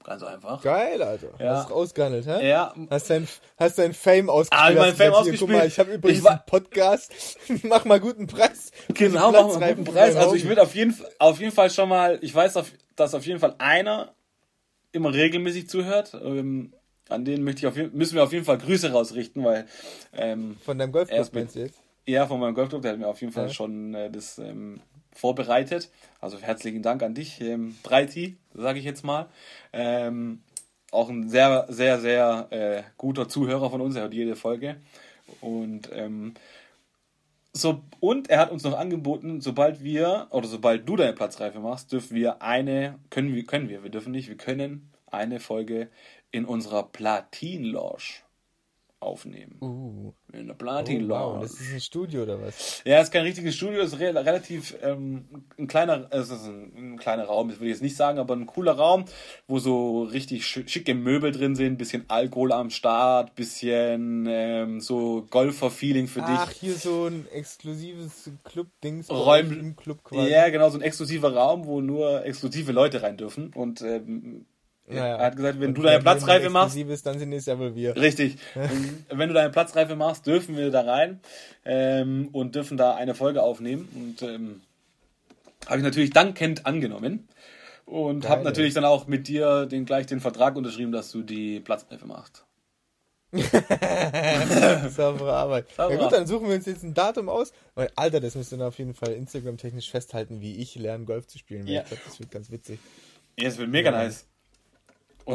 Ganz 0.04 0.22
einfach. 0.22 0.62
Geil, 0.62 1.02
Alter. 1.02 1.28
Ja. 1.38 1.56
Hast 1.56 1.70
du 1.70 1.74
ausgehandelt, 1.74 2.26
hä? 2.26 2.48
Ja, 2.48 2.72
Hast 2.88 3.10
dein, 3.10 3.28
hast 3.58 3.78
dein 3.78 3.92
Fame 3.92 4.30
ausgespielt? 4.30 4.76
Ah, 4.78 4.80
mein 4.80 4.90
Hast 4.90 4.96
Fame 4.96 4.98
hier, 4.98 5.10
Guck 5.10 5.20
ausgespielt. 5.20 5.50
mal, 5.50 5.66
ich 5.66 5.78
habe 5.78 5.92
übrigens 5.94 6.20
Ich 6.20 6.26
einen 6.26 6.40
Podcast. 6.46 7.12
Mach 7.64 7.84
mal 7.84 8.00
guten 8.00 8.26
Preis. 8.26 8.70
Genau, 8.94 9.26
einen 9.26 9.34
Platzreifen 9.34 9.84
guten 9.84 9.96
Preis. 9.96 10.16
Also 10.16 10.34
ich 10.34 10.48
würde 10.48 10.62
auf 10.62 10.74
jeden, 10.74 10.92
Fall- 10.92 11.10
auf 11.18 11.40
jeden 11.40 11.52
Fall 11.52 11.70
schon 11.70 11.88
mal, 11.88 12.18
ich 12.22 12.34
weiß, 12.34 12.58
dass 12.96 13.14
auf 13.14 13.26
jeden 13.26 13.40
Fall 13.40 13.54
einer 13.58 14.14
immer 14.92 15.12
regelmäßig 15.12 15.68
zuhört. 15.68 16.14
Ähm, 16.14 16.72
an 17.10 17.24
den 17.24 17.42
möchte 17.42 17.60
ich 17.60 17.66
auf 17.66 17.76
jeden, 17.76 17.96
müssen 17.96 18.14
wir 18.14 18.22
auf 18.22 18.32
jeden 18.32 18.44
Fall 18.44 18.58
Grüße 18.58 18.90
rausrichten, 18.92 19.44
weil 19.44 19.66
ähm, 20.14 20.56
Von 20.64 20.78
deinem 20.78 20.92
Golfclub 20.92 21.32
meinst 21.34 21.56
du 21.56 21.60
jetzt? 21.60 21.78
er 22.06 22.26
von 22.26 22.40
meinem 22.40 22.54
Golfclub, 22.54 22.80
der 22.80 22.92
hat 22.92 22.98
mir 22.98 23.08
auf 23.08 23.20
jeden 23.20 23.32
Fall 23.32 23.48
Ja. 23.48 23.52
schon 23.52 23.94
äh, 23.94 24.10
das 24.10 24.38
ähm, 24.38 24.80
vorbereitet. 25.12 25.90
Also 26.20 26.38
herzlichen 26.38 26.82
Dank 26.82 27.02
an 27.02 27.14
dich, 27.14 27.40
ähm, 27.40 27.76
Breiti, 27.82 28.36
sage 28.54 28.78
ich 28.78 28.84
jetzt 28.84 29.04
mal. 29.04 29.28
Ähm, 29.72 30.42
auch 30.90 31.08
ein 31.08 31.28
sehr, 31.28 31.66
sehr, 31.68 32.00
sehr 32.00 32.46
äh, 32.50 32.82
guter 32.96 33.28
Zuhörer 33.28 33.70
von 33.70 33.80
uns, 33.80 33.96
er 33.96 34.02
hört 34.02 34.14
jede 34.14 34.36
Folge. 34.36 34.76
Und 35.40 35.90
ähm, 35.92 36.34
so, 37.52 37.82
und 38.00 38.30
er 38.30 38.40
hat 38.40 38.50
uns 38.50 38.62
noch 38.62 38.78
angeboten, 38.78 39.40
sobald 39.40 39.82
wir, 39.82 40.28
oder 40.30 40.46
sobald 40.46 40.88
du 40.88 40.96
deine 40.96 41.12
Platzreife 41.12 41.60
machst, 41.60 41.92
dürfen 41.92 42.14
wir 42.14 42.42
eine, 42.42 42.98
können 43.10 43.34
wir, 43.34 43.44
können 43.44 43.68
wir, 43.68 43.82
wir 43.82 43.90
dürfen 43.90 44.12
nicht, 44.12 44.28
wir 44.28 44.36
können 44.36 44.92
eine 45.06 45.40
Folge 45.40 45.88
in 46.30 46.44
unserer 46.44 46.84
Platin-Lounge 46.84 48.22
aufnehmen. 49.00 49.56
Uh. 49.60 50.12
In 50.32 50.46
der 50.46 50.54
Oh, 50.54 50.58
Platin-Lounge. 50.58 51.34
wow, 51.36 51.40
das 51.42 51.52
ist 51.60 51.72
ein 51.72 51.80
Studio 51.80 52.22
oder 52.24 52.40
was? 52.42 52.82
Ja, 52.84 52.98
es 52.98 53.04
ist 53.04 53.12
kein 53.12 53.22
richtiges 53.22 53.54
Studio, 53.56 53.80
es 53.80 53.92
ist 53.92 54.00
re 54.00 54.14
relativ 54.14 54.76
ähm, 54.82 55.24
ein 55.58 55.66
kleiner, 55.66 56.06
es 56.10 56.30
ist 56.30 56.46
ein, 56.46 56.94
ein 56.94 56.98
kleiner 56.98 57.24
Raum, 57.24 57.48
das 57.48 57.58
würde 57.58 57.66
ich 57.66 57.72
jetzt 57.76 57.82
nicht 57.82 57.96
sagen, 57.96 58.18
aber 58.18 58.34
ein 58.34 58.46
cooler 58.46 58.72
Raum, 58.72 59.04
wo 59.46 59.58
so 59.58 60.02
richtig 60.02 60.46
sch 60.46 60.60
schicke 60.66 60.94
Möbel 60.94 61.32
drin 61.32 61.54
sind, 61.54 61.78
bisschen 61.78 62.04
Alkohol 62.08 62.52
am 62.52 62.70
Start, 62.70 63.34
bisschen 63.36 64.26
ähm, 64.28 64.80
so 64.80 65.26
Golfer-Feeling 65.30 66.08
für 66.08 66.22
Ach, 66.24 66.48
dich. 66.52 66.58
hier 66.60 66.74
so 66.74 67.06
ein 67.06 67.26
exklusives 67.32 68.30
Club-Dings 68.44 69.08
Räum- 69.10 69.52
im 69.60 69.76
Club 69.76 70.02
quasi. 70.04 70.30
Ja, 70.30 70.48
genau, 70.50 70.68
so 70.70 70.78
ein 70.78 70.82
exklusiver 70.82 71.34
Raum, 71.34 71.66
wo 71.66 71.80
nur 71.80 72.24
exklusive 72.24 72.72
Leute 72.72 73.02
rein 73.02 73.16
dürfen. 73.16 73.52
Und 73.54 73.80
ähm, 73.82 74.46
Naja. 74.88 75.16
er 75.16 75.26
hat 75.26 75.36
gesagt, 75.36 75.60
wenn 75.60 75.68
Und 75.68 75.74
du 75.78 75.82
deine 75.82 75.96
wenn 75.96 76.02
Platzreife 76.02 76.50
machst, 76.50 76.76
ist, 76.76 77.06
dann 77.06 77.18
sind 77.18 77.32
es 77.32 77.46
ja 77.46 77.58
wohl 77.58 77.74
wir. 77.74 77.96
Richtig. 77.96 78.38
Wenn 79.10 79.28
du 79.28 79.34
deine 79.34 79.50
Platzreife 79.50 79.96
machst, 79.96 80.26
dürfen 80.26 80.56
wir 80.56 80.70
da 80.70 80.80
rein 80.82 81.20
ähm, 81.64 82.28
und 82.32 82.54
dürfen 82.54 82.76
da 82.76 82.94
eine 82.94 83.14
Folge 83.14 83.42
aufnehmen. 83.42 83.88
Und 83.94 84.22
ähm, 84.22 84.62
habe 85.66 85.78
ich 85.78 85.84
natürlich 85.84 86.10
dankend 86.10 86.64
angenommen. 86.66 87.28
Und 87.84 88.28
habe 88.28 88.44
natürlich 88.44 88.74
dann 88.74 88.84
auch 88.84 89.06
mit 89.06 89.28
dir 89.28 89.64
den, 89.66 89.86
gleich 89.86 90.06
den 90.06 90.20
Vertrag 90.20 90.56
unterschrieben, 90.56 90.92
dass 90.92 91.10
du 91.10 91.22
die 91.22 91.60
Platzreife 91.60 92.06
machst. 92.06 92.44
Saubere 94.90 95.32
Arbeit. 95.32 95.66
Saubere 95.74 95.98
ja 95.98 96.02
gut, 96.02 96.12
dann 96.12 96.26
suchen 96.26 96.48
wir 96.48 96.54
uns 96.56 96.66
jetzt 96.66 96.82
ein 96.82 96.94
Datum 96.94 97.28
aus. 97.28 97.52
Weil, 97.74 97.90
Alter, 97.96 98.20
das 98.20 98.34
müsst 98.34 98.52
ihr 98.52 98.60
auf 98.66 98.78
jeden 98.78 98.94
Fall 98.94 99.12
Instagram-technisch 99.12 99.90
festhalten, 99.90 100.40
wie 100.40 100.56
ich 100.56 100.74
lerne, 100.76 101.04
Golf 101.04 101.26
zu 101.26 101.38
spielen. 101.38 101.66
Ja. 101.66 101.82
Ich 101.82 101.88
glaube, 101.88 102.02
das 102.06 102.18
wird 102.20 102.30
ganz 102.30 102.50
witzig. 102.50 102.78
Ja, 103.38 103.48
es 103.48 103.58
wird 103.58 103.70
mega 103.70 103.90
Ja. 103.90 104.04
nice. 104.04 104.26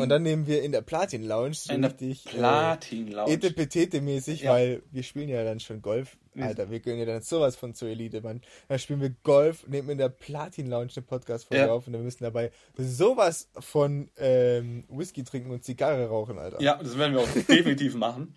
Und, 0.01 0.09
dann 0.09 0.23
nehmen 0.23 0.47
wir 0.47 0.63
in 0.63 0.71
der 0.71 0.81
Platin-Lounge 0.81 1.53
so 1.53 1.73
in 1.73 1.83
richtig 1.83 2.25
Platin-Lounge. 2.25 3.29
äh, 3.29 3.33
Etepetete-mäßig, 3.35 4.41
Ja. 4.43 4.51
weil 4.53 4.81
wir 4.91 5.03
spielen 5.03 5.29
ja 5.29 5.43
dann 5.43 5.59
schon 5.59 5.81
Golf. 5.81 6.17
Alter, 6.35 6.71
wir 6.71 6.79
gehen 6.79 6.97
ja 6.97 7.05
dann 7.05 7.21
sowas 7.21 7.55
von 7.55 7.75
zur 7.75 7.89
Elite, 7.89 8.21
Mann. 8.21 8.41
Dann 8.67 8.79
spielen 8.79 9.01
wir 9.01 9.11
Golf, 9.23 9.67
nehmen 9.67 9.89
in 9.91 9.97
der 9.99 10.09
Platin-Lounge 10.09 10.89
eine 10.95 11.05
Podcast-Folge 11.05 11.65
Ja. 11.65 11.71
auf 11.71 11.85
und 11.85 11.93
wir 11.93 11.99
müssen 11.99 12.23
dabei 12.23 12.51
sowas 12.75 13.49
von 13.59 14.09
ähm, 14.17 14.83
Whisky 14.89 15.23
trinken 15.23 15.51
und 15.51 15.63
Zigarre 15.63 16.07
rauchen, 16.07 16.39
Alter. 16.39 16.59
Ja, 16.59 16.79
das 16.81 16.97
werden 16.97 17.13
wir 17.13 17.21
auch 17.21 17.27
definitiv 17.47 17.93
machen. 17.95 18.35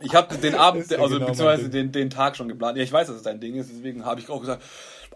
Ich 0.00 0.14
habe 0.14 0.36
den 0.36 0.54
Abend, 0.54 0.88
ja 0.90 0.98
also 0.98 1.14
genau 1.16 1.26
beziehungsweise 1.26 1.68
den, 1.70 1.90
den 1.90 2.08
Tag 2.10 2.36
schon 2.36 2.48
geplant. 2.48 2.76
Ja, 2.76 2.84
ich 2.84 2.92
weiß, 2.92 3.08
dass 3.08 3.16
es 3.16 3.22
dein 3.22 3.40
Ding 3.40 3.56
ist, 3.56 3.68
deswegen 3.68 4.04
habe 4.04 4.20
ich 4.20 4.28
auch 4.28 4.40
gesagt, 4.40 4.62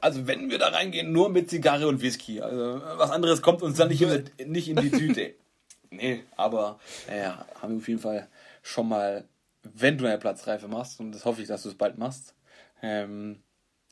also 0.00 0.26
wenn 0.26 0.50
wir 0.50 0.58
da 0.58 0.68
reingehen, 0.68 1.12
nur 1.12 1.28
mit 1.28 1.50
Zigarre 1.50 1.86
und 1.88 2.00
Whisky. 2.02 2.40
Also 2.40 2.80
was 2.96 3.10
anderes 3.10 3.42
kommt 3.42 3.62
uns 3.62 3.76
dann 3.78 3.88
nicht 3.88 4.02
in, 4.02 4.24
die- 4.38 4.44
nicht 4.46 4.68
in 4.68 4.76
die 4.76 4.90
Tüte. 4.90 5.34
nee, 5.90 6.24
aber 6.36 6.78
naja, 7.08 7.46
haben 7.60 7.72
wir 7.74 7.78
auf 7.78 7.88
jeden 7.88 8.00
Fall 8.00 8.28
schon 8.62 8.88
mal, 8.88 9.24
wenn 9.62 9.96
du 9.98 10.06
eine 10.06 10.18
Platzreife 10.18 10.68
machst, 10.68 11.00
und 11.00 11.12
das 11.12 11.24
hoffe 11.24 11.42
ich, 11.42 11.48
dass 11.48 11.62
du 11.62 11.68
es 11.70 11.74
bald 11.74 11.98
machst, 11.98 12.34
ähm, 12.82 13.42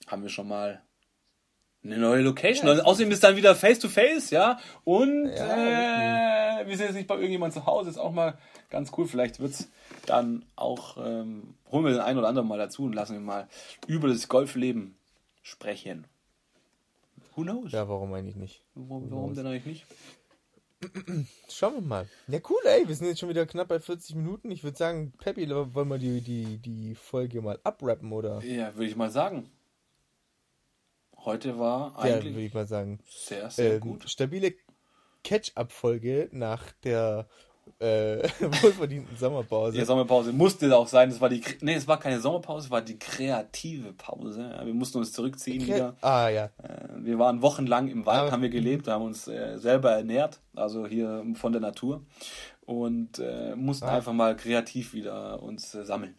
haben 0.06 0.22
wir 0.22 0.28
schon 0.30 0.48
mal 0.48 0.82
eine 1.84 1.98
neue 1.98 2.22
Location. 2.22 2.66
Ja, 2.66 2.74
und 2.74 2.80
außerdem 2.80 3.10
ist 3.10 3.24
dann 3.24 3.36
wieder 3.36 3.54
Face 3.56 3.78
to 3.80 3.88
Face, 3.88 4.30
ja. 4.30 4.58
Und 4.84 5.26
Ja, 5.34 6.60
äh, 6.60 6.66
wir 6.68 6.76
sind 6.76 6.86
jetzt 6.86 6.94
nicht 6.94 7.08
bei 7.08 7.14
irgendjemand 7.16 7.52
zu 7.54 7.66
Hause, 7.66 7.90
ist 7.90 7.98
auch 7.98 8.12
mal 8.12 8.38
ganz 8.70 8.92
cool. 8.96 9.06
Vielleicht 9.08 9.40
wird's 9.40 9.68
dann 10.06 10.44
auch, 10.54 10.96
ähm, 10.98 11.54
holen 11.70 11.84
wir 11.84 11.92
den 11.92 12.00
einen 12.00 12.18
oder 12.18 12.28
anderen 12.28 12.46
mal 12.48 12.58
dazu 12.58 12.84
und 12.84 12.92
lassen 12.92 13.14
wir 13.14 13.20
mal 13.20 13.48
über 13.88 14.08
das 14.08 14.28
Golfleben 14.28 14.96
sprechen. 15.42 16.06
Who 17.34 17.42
knows? 17.42 17.72
Ja, 17.72 17.88
warum 17.88 18.12
eigentlich 18.14 18.36
nicht? 18.36 18.62
Warum, 18.74 19.10
warum 19.10 19.34
denn 19.34 19.46
eigentlich 19.46 19.66
nicht? 19.66 19.86
Schauen 21.48 21.74
wir 21.74 21.80
mal. 21.80 22.08
Ja, 22.28 22.40
cool, 22.50 22.58
ey. 22.64 22.88
Wir 22.88 22.94
sind 22.94 23.06
jetzt 23.06 23.20
schon 23.20 23.28
wieder 23.28 23.46
knapp 23.46 23.68
bei 23.68 23.78
40 23.78 24.16
Minuten. 24.16 24.50
Ich 24.50 24.64
würde 24.64 24.76
sagen, 24.76 25.12
Peppi, 25.18 25.48
wollen 25.48 25.88
wir 25.88 25.98
die, 25.98 26.20
die, 26.20 26.58
die 26.58 26.94
Folge 26.94 27.40
mal 27.40 27.60
abrappen, 27.62 28.12
oder? 28.12 28.42
Ja, 28.42 28.74
würde 28.74 28.86
ich 28.86 28.96
mal 28.96 29.10
sagen. 29.10 29.50
Heute 31.16 31.58
war 31.58 31.92
Ja, 32.04 32.16
eigentlich 32.16 32.34
würde 32.34 32.46
ich 32.46 32.54
mal 32.54 32.66
sagen. 32.66 32.98
sehr, 33.06 33.48
sehr 33.50 33.74
Ähm, 33.74 33.80
gut. 33.80 34.08
stabile 34.10 34.54
Catch-up-Folge 35.22 36.28
nach 36.32 36.72
der 36.82 37.28
äh, 37.78 38.22
wohlverdienten 38.62 39.16
Sommerpause. 39.16 39.76
Die 39.78 39.84
Sommerpause 39.84 40.32
musste 40.32 40.74
auch 40.76 40.86
sein. 40.88 41.10
Das 41.10 41.20
war 41.20 41.28
die, 41.28 41.42
Kre- 41.42 41.56
nee, 41.60 41.74
es 41.74 41.86
war 41.88 41.98
keine 41.98 42.20
Sommerpause, 42.20 42.66
es 42.66 42.70
war 42.70 42.82
die 42.82 42.98
kreative 42.98 43.92
Pause. 43.92 44.54
Wir 44.64 44.74
mussten 44.74 44.98
uns 44.98 45.12
zurückziehen 45.12 45.66
wieder. 45.66 45.96
ah, 46.00 46.28
ja. 46.28 46.44
Äh, 46.62 47.04
Wir 47.04 47.18
waren 47.18 47.42
wochenlang 47.42 47.88
im 47.88 48.06
Wald, 48.06 48.20
Aber- 48.20 48.32
haben 48.32 48.42
wir 48.42 48.50
gelebt, 48.50 48.88
haben 48.88 49.04
uns 49.04 49.26
äh, 49.28 49.58
selber 49.58 49.92
ernährt, 49.92 50.40
also 50.54 50.86
hier 50.86 51.24
von 51.34 51.52
der 51.52 51.60
Natur 51.60 52.02
und 52.64 53.18
äh, 53.18 53.54
mussten 53.56 53.86
Ah. 53.86 53.96
einfach 53.96 54.12
mal 54.12 54.36
kreativ 54.36 54.92
wieder 54.94 55.42
uns 55.42 55.74
äh, 55.74 55.84
sammeln. 55.84 56.14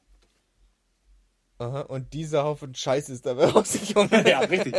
Aha. 1.59 1.81
Und 1.81 2.13
dieser 2.13 2.43
Haufen 2.43 2.73
Scheiß 2.75 3.09
ist 3.09 3.25
dabei 3.25 3.45
rausgekommen. 3.51 4.09
ja, 4.27 4.39
richtig. 4.39 4.75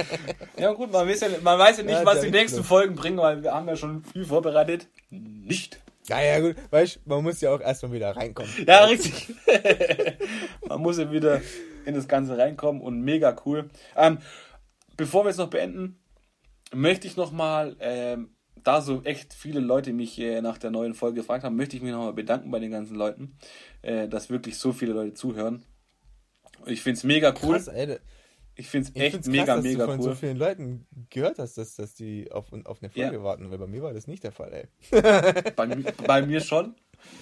Ja 0.58 0.72
gut, 0.72 0.92
man 0.92 1.08
weiß 1.08 1.20
ja, 1.20 1.28
man 1.42 1.58
weiß 1.58 1.78
ja 1.78 1.82
nicht, 1.84 1.92
Ja, 1.94 2.04
was 2.04 2.20
die 2.20 2.30
nächsten. 2.30 2.62
Folgen 2.64 2.94
bringen, 2.96 3.16
weil 3.18 3.42
wir 3.42 3.54
haben 3.54 3.68
ja 3.68 3.76
schon 3.76 4.04
viel 4.04 4.24
vorbereitet. 4.24 4.88
Nicht. 5.08 5.80
Ja, 6.06 6.20
ja, 6.22 6.40
gut. 6.40 6.56
Weißt 6.70 6.96
du, 6.96 7.00
man 7.06 7.22
muss 7.22 7.40
ja 7.40 7.54
auch 7.54 7.60
erstmal 7.60 7.92
wieder 7.92 8.14
reinkommen. 8.14 8.50
Ja, 8.66 8.84
richtig. 8.84 9.34
Man 10.68 10.80
muss 10.80 10.98
ja 10.98 11.10
wieder 11.10 11.40
in 11.86 11.94
das 11.94 12.08
Ganze 12.08 12.36
reinkommen 12.36 12.82
und 12.82 13.00
mega 13.00 13.34
cool. 13.46 13.70
Ähm, 13.96 14.18
bevor 14.96 15.24
wir 15.24 15.28
jetzt 15.30 15.38
noch 15.38 15.50
beenden, 15.50 15.98
möchte 16.74 17.06
ich 17.06 17.16
nochmal, 17.16 17.76
ähm, 17.80 18.34
da 18.62 18.80
so 18.80 19.02
echt 19.02 19.34
viele 19.34 19.60
Leute 19.60 19.92
mich 19.92 20.18
äh, 20.18 20.40
nach 20.40 20.58
der 20.58 20.70
neuen 20.70 20.94
Folge 20.94 21.20
gefragt 21.20 21.44
haben, 21.44 21.56
möchte 21.56 21.76
ich 21.76 21.82
mich 21.82 21.92
nochmal 21.92 22.12
bedanken 22.12 22.50
bei 22.50 22.58
den 22.58 22.70
ganzen 22.70 22.96
Leuten, 22.96 23.36
äh, 23.82 24.08
dass 24.08 24.30
wirklich 24.30 24.58
so 24.58 24.72
viele 24.72 24.92
Leute 24.92 25.14
zuhören. 25.14 25.64
Ich 26.66 26.82
finde 26.82 26.98
es 26.98 27.04
mega 27.04 27.34
cool. 27.42 27.54
Krass, 27.54 27.68
ey. 27.68 27.98
Ich 28.56 28.68
finde 28.68 28.88
es 28.94 29.00
echt 29.00 29.26
mega, 29.26 29.44
krass, 29.44 29.56
dass 29.56 29.64
mega 29.64 29.84
du 29.86 29.90
von 29.92 30.00
cool. 30.00 30.04
so 30.10 30.14
vielen 30.14 30.36
Leuten 30.36 30.86
gehört 31.10 31.38
hast, 31.38 31.58
dass, 31.58 31.74
dass 31.74 31.94
die 31.94 32.30
auf, 32.30 32.46
auf 32.64 32.78
eine 32.82 32.90
Folge 32.90 33.16
Ja. 33.16 33.22
warten, 33.22 33.50
weil 33.50 33.58
bei 33.58 33.66
mir 33.66 33.82
war 33.82 33.92
das 33.92 34.06
nicht 34.06 34.22
der 34.22 34.30
Fall, 34.32 34.52
ey. 34.52 35.02
Bei, 35.56 35.66
bei 36.06 36.22
mir 36.22 36.40
schon. 36.40 36.74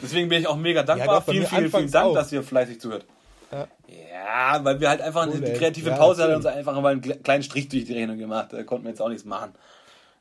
Deswegen 0.02 0.28
bin 0.28 0.40
ich 0.40 0.46
auch 0.46 0.56
mega 0.56 0.82
dankbar. 0.82 1.20
doch, 1.20 1.24
bei 1.26 1.32
vielen, 1.32 1.46
vielen, 1.46 1.70
vielen 1.70 1.90
Dank, 1.90 2.06
auch. 2.06 2.14
dass 2.14 2.30
ihr 2.32 2.42
fleißig 2.42 2.80
zuhört. 2.80 3.06
Ja. 3.50 3.66
Ja, 3.88 4.64
weil 4.64 4.80
wir 4.80 4.88
halt 4.88 5.00
einfach 5.00 5.26
Cool, 5.26 5.40
die 5.40 5.46
ey. 5.50 5.56
kreative 5.58 5.90
Ja, 5.90 5.96
Pause 5.96 6.22
hat 6.22 6.30
natürlich. 6.30 6.46
uns 6.46 6.56
einfach 6.58 6.80
mal 6.80 6.92
einen 6.92 7.00
kle- 7.02 7.22
kleinen 7.22 7.42
Strich 7.42 7.68
durch 7.68 7.84
die 7.84 7.92
Rechnung 7.94 8.18
gemacht. 8.18 8.52
Da 8.52 8.62
konnten 8.62 8.84
wir 8.84 8.90
jetzt 8.90 9.00
auch 9.00 9.08
nichts 9.08 9.24
machen. 9.24 9.52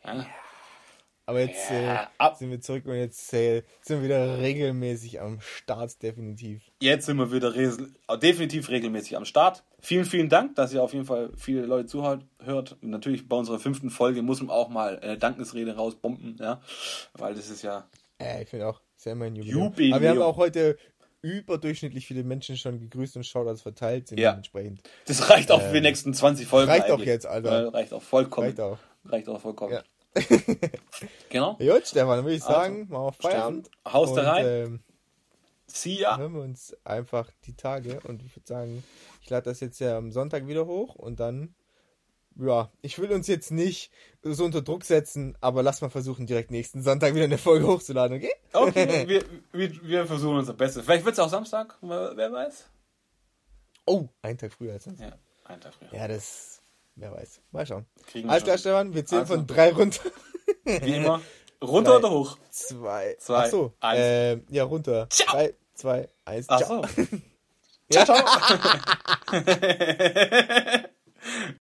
Ja. 0.05 0.25
Aber 1.31 1.39
jetzt 1.39 1.71
Ja, 1.71 2.09
äh, 2.19 2.35
sind 2.35 2.51
wir 2.51 2.59
zurück 2.59 2.85
und 2.85 2.95
jetzt 2.95 3.33
äh, 3.33 3.63
sind 3.81 3.99
wir 3.99 4.03
wieder 4.03 4.39
regelmäßig 4.39 5.21
am 5.21 5.39
Start, 5.39 6.03
definitiv. 6.03 6.61
Jetzt 6.81 7.05
sind 7.05 7.15
wir 7.17 7.31
wieder 7.31 7.55
res 7.55 7.77
definitiv 8.21 8.67
regelmäßig 8.67 9.15
am 9.15 9.23
Start. 9.23 9.63
Vielen, 9.79 10.03
vielen 10.03 10.27
Dank, 10.27 10.55
dass 10.55 10.73
ihr 10.73 10.83
auf 10.83 10.91
jeden 10.91 11.05
Fall 11.05 11.31
viele 11.37 11.61
Leute 11.65 11.85
zuhört. 11.87 12.25
Hört. 12.43 12.75
Natürlich 12.81 13.29
bei 13.29 13.37
unserer 13.37 13.59
fünften 13.59 13.89
Folge 13.89 14.21
muss 14.21 14.41
man 14.41 14.49
auch 14.49 14.67
mal 14.67 14.99
eine 14.99 15.17
Dankesrede 15.17 15.77
rausbomben, 15.77 16.35
ja. 16.37 16.59
Weil 17.13 17.33
das 17.33 17.49
ist 17.49 17.61
ja. 17.61 17.87
Äh, 18.19 18.43
ich 18.43 18.49
finde 18.49 18.67
auch, 18.67 18.81
sehr 18.97 19.15
mein 19.15 19.33
Jubiläum. 19.33 19.63
Jubiläum. 19.63 19.93
Aber 19.93 20.01
wir 20.01 20.09
haben 20.09 20.21
auch 20.21 20.35
heute 20.37 20.77
überdurchschnittlich 21.21 22.07
viele 22.07 22.25
Menschen 22.25 22.57
schon 22.57 22.77
gegrüßt 22.77 23.15
und 23.15 23.25
Shoutouts 23.25 23.61
verteilt, 23.61 24.09
sind 24.09 24.19
Ja. 24.19 24.31
dementsprechend. 24.31 24.81
Das 25.05 25.29
reicht 25.29 25.49
auch 25.49 25.61
für 25.61 25.75
die 25.75 25.81
nächsten 25.81 26.13
20 26.13 26.45
Folgen. 26.45 26.69
Ähm, 26.69 26.77
reicht 26.77 26.91
auch 26.91 26.95
eigentlich. 26.95 27.07
jetzt, 27.07 27.25
Alter. 27.25 27.67
Äh, 27.67 27.67
reicht 27.69 27.93
auch 27.93 28.01
vollkommen. 28.01 28.47
Reicht 28.47 28.59
auch. 28.59 28.79
Reicht 29.05 29.29
auch 29.29 29.39
vollkommen. 29.39 29.73
Ja. 29.73 29.83
Genau. 31.29 31.55
Gut, 31.55 31.87
Stefan, 31.87 32.17
dann 32.17 32.25
würde 32.25 32.35
ich 32.35 32.43
Also, 32.43 32.53
sagen, 32.53 32.87
machen 32.89 33.05
wir 33.05 33.13
Feierabend. 33.13 33.67
Steffen, 33.67 33.93
haust 33.93 34.17
da 34.17 34.31
rein. 34.31 34.45
Ähm, 34.45 34.79
See 35.67 35.93
ya. 35.99 36.17
hören 36.17 36.33
wir 36.33 36.41
uns 36.41 36.75
einfach 36.83 37.31
die 37.45 37.55
Tage 37.55 38.01
und 38.01 38.21
ich 38.23 38.35
würde 38.35 38.47
sagen, 38.47 38.83
ich 39.21 39.29
lade 39.29 39.43
das 39.49 39.61
jetzt 39.61 39.79
ja 39.79 39.97
am 39.97 40.11
Sonntag 40.11 40.47
wieder 40.47 40.65
hoch 40.65 40.95
und 40.95 41.19
dann 41.19 41.55
ja, 42.37 42.71
ich 42.81 42.97
will 42.99 43.11
uns 43.11 43.27
jetzt 43.27 43.51
nicht 43.51 43.91
so 44.23 44.45
unter 44.45 44.61
Druck 44.61 44.85
setzen, 44.85 45.37
aber 45.41 45.63
lass 45.63 45.81
mal 45.81 45.89
versuchen, 45.89 46.25
direkt 46.25 46.49
nächsten 46.51 46.81
Sonntag 46.81 47.13
wieder 47.13 47.25
eine 47.25 47.37
Folge 47.37 47.67
hochzuladen, 47.67 48.17
okay? 48.17 48.31
Okay, 48.53 49.07
wir, 49.07 49.23
wir, 49.51 49.83
wir 49.83 50.05
versuchen 50.05 50.37
unser 50.37 50.53
Bestes. 50.53 50.83
Vielleicht 50.85 51.05
wird 51.05 51.13
es 51.13 51.19
auch 51.19 51.29
Samstag, 51.29 51.77
wer 51.81 52.31
weiß. 52.31 52.69
Oh, 53.85 54.07
einen 54.21 54.37
Tag 54.37 54.53
früher 54.53 54.73
als 54.73 54.85
sonst. 54.85 55.01
Ja, 55.01 55.17
einen 55.45 55.61
Tag 55.61 55.73
früher. 55.73 55.93
Ja, 55.93 56.07
das, 56.07 56.60
wer 56.95 57.11
weiß. 57.13 57.41
Mal 57.51 57.65
schauen. 57.65 57.85
Kriegen 58.07 58.29
Alles 58.29 58.43
klar. 58.43 58.57
Stefan, 58.57 58.93
wir 58.93 59.05
zählen 59.05 59.21
Also. 59.21 59.35
von 59.35 59.47
drei 59.47 59.71
runter. 59.71 60.01
Wie 60.65 60.95
immer. 60.95 61.21
Runter 61.61 61.91
Drei. 61.91 61.97
oder 61.99 62.09
hoch? 62.11 62.37
Zwei. 62.49 63.15
Zwei, 63.19 63.35
Ach 63.45 63.45
so, 63.47 63.73
eins. 63.81 63.99
ähm, 64.03 64.45
ja, 64.49 64.63
runter. 64.63 65.07
Ciao. 65.09 65.31
Drei, 65.35 65.53
zwei, 65.75 66.07
eins, 66.25 66.45
Ach 66.49 66.59
ciao. 66.59 66.83
so. 66.87 67.03
Ja. 67.93 68.05
Ciao, 68.05 68.15
ciao. 68.23 68.39